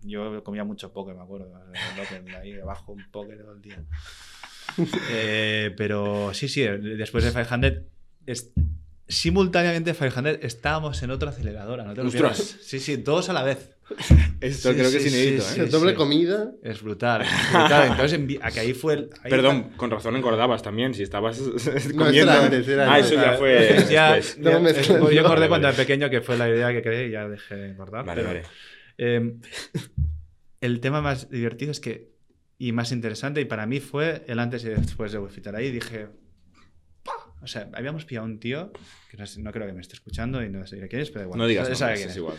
Yo 0.03 0.43
comía 0.43 0.63
mucho 0.63 0.91
poke, 0.93 1.13
me 1.15 1.21
acuerdo. 1.23 1.51
Que 2.27 2.35
ahí 2.35 2.59
abajo 2.59 2.91
un 2.91 3.03
poke 3.11 3.35
todo 3.37 3.53
el 3.53 3.61
día. 3.61 3.83
Eh, 5.11 5.73
pero 5.77 6.33
sí, 6.33 6.49
sí, 6.49 6.61
después 6.63 7.23
de 7.23 7.31
500, 7.31 7.83
es- 8.25 8.51
simultáneamente 9.07 9.93
500 9.93 10.39
estábamos 10.41 11.01
en 11.03 11.11
otra 11.11 11.29
aceleradora. 11.29 11.83
¿no 11.83 11.93
te 11.93 12.01
lo 12.01 12.07
Ostras. 12.07 12.57
Sí, 12.61 12.79
sí, 12.79 12.97
todos 12.97 13.29
a 13.29 13.33
la 13.33 13.43
vez. 13.43 13.71
Esto 14.41 14.69
Sí, 14.71 14.75
creo 14.75 14.91
que 14.91 14.99
sí, 14.99 15.07
es 15.07 15.13
inédito, 15.13 15.43
sí, 15.43 15.61
¿eh? 15.61 15.65
Doble 15.65 15.93
comida. 15.93 16.51
Es 16.63 16.81
brutal. 16.81 17.21
es 17.23 17.51
brutal. 17.53 17.87
Entonces, 17.91 18.19
envi- 18.19 18.39
a 18.41 18.49
que 18.51 18.59
ahí 18.61 18.73
fue 18.73 18.93
el. 18.95 19.09
ahí 19.23 19.29
Perdón, 19.29 19.69
con 19.77 19.91
razón 19.91 20.15
engordabas 20.15 20.63
también, 20.63 20.93
si 20.95 21.03
estabas 21.03 21.39
No, 21.39 21.51
comiendo. 22.05 22.31
era 22.31 22.43
antes, 22.45 22.67
era 22.67 22.91
ah, 22.91 22.99
eso 22.99 23.13
ya 23.13 23.33
fue 23.33 23.85
ya, 23.89 24.17
ya- 24.19 24.21
No 24.39 24.51
me 24.53 24.59
mezclas, 24.73 24.99
pues 24.99 25.13
yo 25.15 25.21
no. 25.21 25.27
acordé 25.27 25.47
cuando 25.47 25.67
era 25.67 25.77
pequeño 25.77 26.09
que 26.09 26.21
fue 26.21 26.35
la 26.37 26.49
idea 26.49 26.71
que 26.73 26.81
creé 26.81 27.07
y 27.07 27.11
ya 27.11 27.27
dejé 27.27 27.55
de 27.55 27.69
engordar. 27.69 28.05
Vale, 28.05 28.23
pero, 28.23 28.33
vale. 28.33 28.43
eh, 28.97 29.35
el 30.61 30.79
tema 30.79 31.01
más 31.01 31.29
divertido 31.29 31.71
es 31.71 31.79
que, 31.79 32.09
y 32.57 32.71
más 32.71 32.91
interesante, 32.91 33.39
y 33.41 33.45
para 33.45 33.67
mí 33.67 33.79
fue 33.81 34.23
el 34.27 34.39
antes 34.39 34.63
y 34.65 34.69
después 34.69 35.11
de 35.11 35.19
Wifitar. 35.19 35.55
Ahí 35.55 35.69
dije. 35.69 36.07
O 37.45 37.47
sea, 37.47 37.69
habíamos 37.73 38.03
pillado 38.05 38.25
a 38.27 38.29
un 38.29 38.39
tío, 38.39 38.71
que 39.09 39.17
no, 39.17 39.25
sé- 39.25 39.41
no 39.41 39.51
creo 39.53 39.65
que 39.67 39.73
me 39.73 39.81
esté 39.81 39.93
escuchando 39.95 40.43
y 40.43 40.49
no 40.49 40.65
sé 40.67 40.85
quién 40.89 41.01
es, 41.01 41.09
pero 41.11 41.23
igual. 41.25 41.39
No 41.39 41.47
digas 41.47 41.67
Sabe- 41.77 41.93
nombres, 41.93 42.11
es 42.11 42.17
igual. 42.17 42.35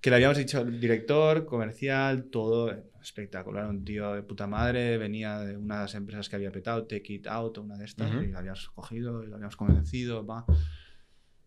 Que 0.00 0.10
le 0.10 0.16
habíamos 0.16 0.38
dicho 0.38 0.64
director, 0.64 1.44
comercial, 1.44 2.24
todo 2.30 2.74
espectacular. 3.02 3.66
Un 3.66 3.84
tío 3.84 4.14
de 4.14 4.22
puta 4.22 4.46
madre, 4.46 4.96
venía 4.98 5.38
de 5.40 5.56
una 5.56 5.76
de 5.76 5.80
las 5.82 5.94
empresas 5.94 6.28
que 6.28 6.36
había 6.36 6.50
petado, 6.50 6.86
Take 6.86 7.12
It 7.12 7.26
Out, 7.26 7.58
una 7.58 7.76
de 7.76 7.84
estas, 7.84 8.10
Ujú. 8.10 8.22
y 8.22 8.28
lo 8.28 8.38
habíamos 8.38 8.68
cogido, 8.70 9.22
y 9.22 9.26
lo 9.26 9.34
habíamos 9.34 9.56
convencido, 9.56 10.24
va. 10.26 10.46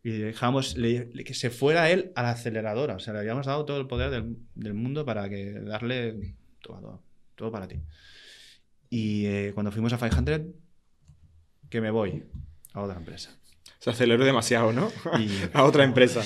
Y 0.04 0.12
dejamos 0.12 0.78
le- 0.78 1.10
le- 1.14 1.24
que 1.24 1.34
se 1.34 1.50
fuera 1.50 1.90
él 1.90 2.12
a 2.16 2.22
la 2.24 2.32
aceleradora. 2.32 2.96
O 2.96 3.00
sea, 3.00 3.14
le 3.14 3.20
habíamos 3.22 3.46
dado 3.48 3.66
todo 3.66 3.80
el 3.82 3.88
poder 3.88 4.12
del, 4.12 4.38
del 4.54 4.74
mundo 4.76 5.04
para 5.06 5.28
que 5.30 5.54
darle 5.62 6.36
todo, 6.62 6.80
todo, 6.80 7.04
todo 7.36 7.52
para 7.52 7.68
ti. 7.68 7.80
Y 8.90 9.26
eh, 9.26 9.52
cuando 9.56 9.72
fuimos 9.72 9.94
a 9.94 9.98
500, 9.98 10.42
que 11.70 11.82
me 11.82 11.90
voy 11.90 12.24
a 12.74 12.82
otra 12.82 12.98
empresa. 12.98 13.32
Se 13.80 13.90
aceleró 13.90 14.24
demasiado, 14.24 14.72
¿no? 14.72 14.92
Y, 15.20 15.30
A 15.54 15.64
otra 15.64 15.84
empresa. 15.84 16.22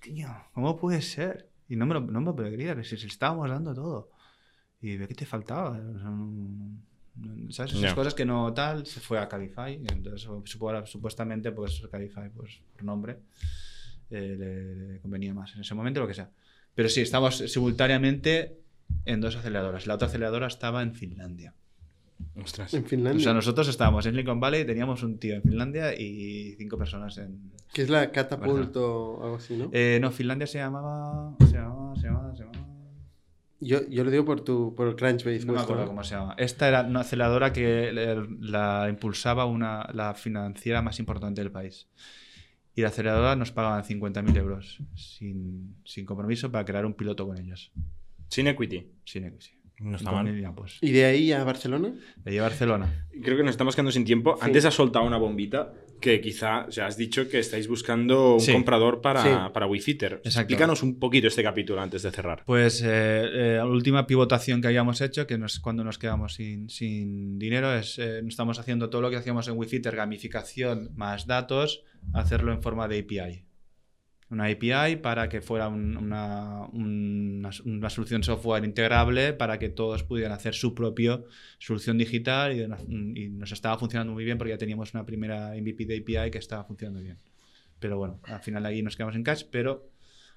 tío, 0.00 0.28
¿cómo 0.52 0.78
puede 0.78 1.02
ser? 1.02 1.48
Y 1.68 1.76
no 1.76 1.86
me 1.86 1.94
lo, 1.94 2.00
no 2.00 2.20
me 2.20 2.26
lo 2.26 2.36
puedo 2.36 2.50
creer, 2.50 2.84
si, 2.84 2.96
si 2.96 3.06
estábamos 3.06 3.48
dando 3.48 3.74
todo. 3.74 4.10
Y 4.80 4.96
ve 4.96 5.08
que 5.08 5.14
te 5.14 5.26
faltaba. 5.26 5.80
¿Sabes? 7.50 7.74
Esas 7.74 7.94
cosas 7.94 8.14
que 8.14 8.24
no 8.24 8.52
tal, 8.54 8.86
se 8.86 9.00
fue 9.00 9.18
a 9.18 9.28
Cabify. 9.28 9.74
Entonces, 9.90 10.28
supuestamente, 10.84 11.52
pues 11.52 11.82
Cabify, 11.90 12.30
pues 12.30 12.60
por 12.72 12.84
nombre, 12.84 13.18
eh, 14.10 14.36
le, 14.38 14.74
le 14.94 15.00
convenía 15.00 15.34
más 15.34 15.54
en 15.54 15.60
ese 15.60 15.74
momento, 15.74 16.00
lo 16.00 16.08
que 16.08 16.14
sea. 16.14 16.30
Pero 16.74 16.88
sí, 16.88 17.00
estábamos 17.00 17.38
simultáneamente 17.38 18.58
en 19.04 19.20
dos 19.20 19.36
aceleradoras. 19.36 19.86
La 19.86 19.94
otra 19.94 20.08
aceleradora 20.08 20.46
estaba 20.46 20.82
en 20.82 20.94
Finlandia. 20.94 21.54
Ostras. 22.36 22.72
En 22.74 22.84
O 22.84 22.86
Finlandia. 22.86 23.22
sea, 23.24 23.34
nosotros 23.34 23.68
estábamos 23.68 24.06
en 24.06 24.12
Silicon 24.12 24.40
Valley, 24.40 24.64
teníamos 24.64 25.02
un 25.02 25.18
tío 25.18 25.34
en 25.34 25.42
Finlandia 25.42 25.94
y 25.98 26.54
cinco 26.56 26.78
personas 26.78 27.18
en, 27.18 27.52
Que 27.72 27.82
es 27.82 27.90
la 27.90 28.10
Catapult 28.10 28.74
o 28.76 29.22
algo 29.22 29.36
así, 29.36 29.56
¿no? 29.56 29.70
Eh, 29.72 29.98
no, 30.00 30.10
Finlandia 30.10 30.46
se 30.46 30.58
llamaba. 30.58 31.36
Se 31.40 31.52
llamaba. 31.54 31.96
Se 31.96 32.02
llamaba. 32.06 32.34
Se 32.34 32.42
llamaba. 32.44 32.66
Yo, 33.62 33.86
yo 33.90 34.04
lo 34.04 34.10
digo 34.10 34.24
por 34.24 34.40
tu 34.40 34.74
por 34.74 34.88
el 34.88 34.96
Crunchbase. 34.96 35.44
No 35.44 35.52
me 35.52 35.60
acuerdo 35.60 35.82
¿no? 35.82 35.88
cómo 35.88 36.02
se 36.02 36.14
llama. 36.14 36.34
Esta 36.38 36.66
era 36.66 36.82
una 36.82 37.00
aceleradora 37.00 37.52
que 37.52 37.92
la 38.40 38.86
impulsaba 38.88 39.44
una, 39.44 39.86
la 39.92 40.14
financiera 40.14 40.80
más 40.80 40.98
importante 40.98 41.42
del 41.42 41.50
país. 41.52 41.86
Y 42.74 42.80
la 42.82 42.88
aceleradora 42.88 43.36
nos 43.36 43.52
pagaban 43.52 43.82
50.000 43.82 44.36
euros 44.38 44.78
sin, 44.94 45.76
sin 45.84 46.06
compromiso 46.06 46.50
para 46.50 46.64
crear 46.64 46.86
un 46.86 46.94
piloto 46.94 47.26
con 47.26 47.36
ellos. 47.36 47.70
Sin 48.28 48.46
equity. 48.46 48.90
Sin 49.04 49.24
equity. 49.24 49.50
No 49.80 49.96
está 49.96 50.10
5.000 50.10 50.14
mal. 50.24 50.40
ya, 50.40 50.52
pues. 50.52 50.76
¿Y 50.80 50.90
de 50.92 51.04
ahí 51.06 51.32
a 51.32 51.42
Barcelona? 51.42 51.92
De 52.16 52.30
allí 52.30 52.38
a 52.38 52.42
Barcelona. 52.42 53.06
Creo 53.22 53.36
que 53.36 53.42
nos 53.42 53.52
estamos 53.52 53.74
quedando 53.74 53.92
sin 53.92 54.04
tiempo. 54.04 54.34
Sí. 54.36 54.40
Antes 54.44 54.64
has 54.66 54.74
soltado 54.74 55.04
una 55.06 55.16
bombita 55.16 55.72
que 56.00 56.20
quizá, 56.20 56.66
sea, 56.70 56.86
has 56.86 56.96
dicho 56.96 57.28
que 57.28 57.38
estáis 57.38 57.68
buscando 57.68 58.34
un 58.34 58.40
Sí. 58.40 58.52
comprador 58.52 59.00
para, 59.02 59.22
Sí. 59.22 59.28
para 59.52 59.66
Wifitter. 59.66 60.14
Exacto. 60.24 60.40
Explícanos 60.40 60.82
un 60.82 60.98
poquito 60.98 61.28
este 61.28 61.42
capítulo 61.42 61.80
antes 61.82 62.02
de 62.02 62.10
cerrar. 62.10 62.42
Pues 62.46 62.80
eh, 62.82 62.86
eh, 62.88 63.54
la 63.56 63.66
última 63.66 64.06
pivotación 64.06 64.60
que 64.62 64.68
habíamos 64.68 65.00
hecho, 65.02 65.26
que 65.26 65.36
nos, 65.38 65.60
cuando 65.60 65.84
nos 65.84 65.98
quedamos 65.98 66.34
sin, 66.34 66.68
sin 66.70 67.38
dinero, 67.38 67.74
es 67.74 67.98
eh, 67.98 68.20
estamos 68.26 68.58
haciendo 68.58 68.88
todo 68.90 69.02
lo 69.02 69.10
que 69.10 69.16
hacíamos 69.16 69.48
en 69.48 69.56
Wifitter, 69.58 69.94
gamificación 69.96 70.90
más 70.94 71.26
datos, 71.26 71.82
hacerlo 72.14 72.52
en 72.52 72.62
forma 72.62 72.88
de 72.88 73.00
API. 73.00 73.44
Una 74.30 74.44
API 74.46 74.96
para 74.96 75.28
que 75.28 75.40
fuera 75.40 75.66
un- 75.68 75.96
una, 75.96 76.66
una, 76.72 77.50
una 77.64 77.90
solución 77.90 78.22
software 78.22 78.64
integrable 78.64 79.32
para 79.32 79.58
que 79.58 79.68
todos 79.70 80.04
pudieran 80.04 80.32
hacer 80.32 80.54
su 80.54 80.72
propia 80.74 81.20
solución 81.58 81.98
digital 81.98 82.52
y, 82.52 82.58
de 82.60 82.66
una- 82.66 82.78
y 82.88 83.28
nos 83.30 83.50
estaba 83.52 83.76
funcionando 83.78 84.12
muy 84.12 84.24
bien 84.24 84.38
porque 84.38 84.52
ya 84.52 84.58
teníamos 84.58 84.94
una 84.94 85.04
primera 85.04 85.56
MVP 85.56 85.84
de 85.86 85.98
API 85.98 86.30
que 86.30 86.38
estaba 86.38 86.64
funcionando 86.64 87.00
bien. 87.02 87.16
Pero 87.80 87.98
bueno, 87.98 88.20
al 88.24 88.40
final 88.40 88.64
ahí 88.66 88.82
nos 88.82 88.96
quedamos 88.96 89.16
en 89.16 89.24
cash, 89.24 89.44
pero 89.50 89.88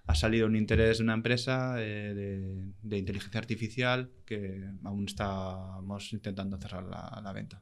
ha 0.08 0.16
salido 0.16 0.48
un 0.48 0.56
interés 0.56 0.98
de 0.98 1.04
una 1.04 1.14
empresa 1.14 1.76
eh, 1.80 2.14
de, 2.16 2.66
de 2.82 2.98
inteligencia 2.98 3.40
artificial 3.40 4.10
que 4.26 4.64
aún 4.84 5.06
estamos 5.06 6.14
intentando 6.14 6.58
cerrar 6.58 6.84
la, 6.84 7.22
la 7.24 7.32
venta. 7.34 7.62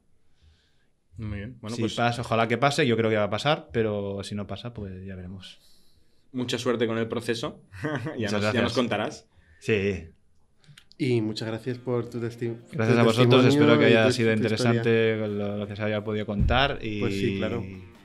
Muy 1.18 1.38
bien. 1.38 1.58
Bueno, 1.60 1.76
si 1.76 1.82
pues 1.82 1.94
pasa, 1.94 2.22
ojalá 2.22 2.48
que 2.48 2.58
pase, 2.58 2.86
yo 2.86 2.96
creo 2.96 3.10
que 3.10 3.16
va 3.16 3.24
a 3.24 3.30
pasar, 3.30 3.68
pero 3.72 4.22
si 4.24 4.34
no 4.34 4.46
pasa, 4.46 4.72
pues 4.72 5.04
ya 5.04 5.14
veremos. 5.14 5.58
Mucha 6.32 6.58
suerte 6.58 6.86
con 6.86 6.98
el 6.98 7.08
proceso. 7.08 7.62
ya, 7.82 7.88
Muchas 7.92 8.18
nos, 8.18 8.30
ya 8.32 8.38
gracias. 8.40 8.62
nos 8.64 8.72
contarás. 8.74 9.26
Sí, 9.60 10.06
Y 10.98 11.20
muchas 11.20 11.48
gracias 11.48 11.78
por 11.78 12.08
tu, 12.10 12.18
testi- 12.18 12.56
gracias 12.72 12.96
tu 12.96 13.00
a 13.00 13.02
vosotros, 13.04 13.44
testimonio 13.44 13.48
espero 13.74 13.78
que 13.78 13.84
haya 13.86 14.06
tu- 14.06 14.12
sido 14.12 14.30
tu 14.32 14.36
interesante 14.36 15.16
lo, 15.28 15.56
lo 15.58 15.66
que 15.66 15.76
se 15.76 15.82
haya 15.82 16.02
podido 16.04 16.26
contar 16.26 16.78
y, 16.82 17.00
Pues 17.00 17.14
sí, 17.14 17.36
claro. 17.38 17.62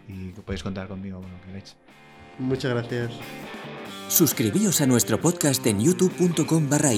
y 0.07 0.31
que 0.33 0.41
podéis 0.41 0.63
contar 0.63 0.87
conmigo 0.87 1.21
con 1.21 1.31
lo 1.31 1.39
que 1.41 1.45
queráis. 1.47 1.75
Muchas 2.39 2.71
gracias. 2.71 3.11
Suscribíos 4.09 4.79
a 4.81 4.85
nuestro 4.87 5.19
podcast 5.19 5.65
en 5.67 5.81
youtube.com 5.81 6.69
barra 6.69 6.91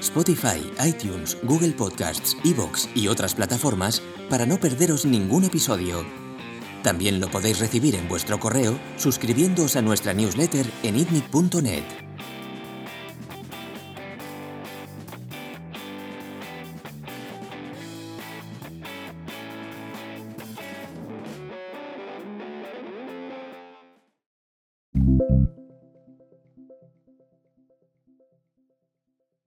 Spotify, 0.00 0.58
iTunes, 0.84 1.38
Google 1.44 1.70
Podcasts, 1.72 2.36
Evox 2.44 2.88
y 2.96 3.06
otras 3.06 3.34
plataformas 3.34 4.02
para 4.28 4.44
no 4.44 4.58
perderos 4.58 5.04
ningún 5.06 5.44
episodio. 5.44 6.27
También 6.82 7.20
lo 7.20 7.28
podéis 7.28 7.58
recibir 7.58 7.94
en 7.94 8.08
vuestro 8.08 8.38
correo 8.38 8.78
suscribiéndoos 8.96 9.76
a 9.76 9.82
nuestra 9.82 10.14
newsletter 10.14 10.66
en 10.82 10.96
itnic.net. 10.96 12.07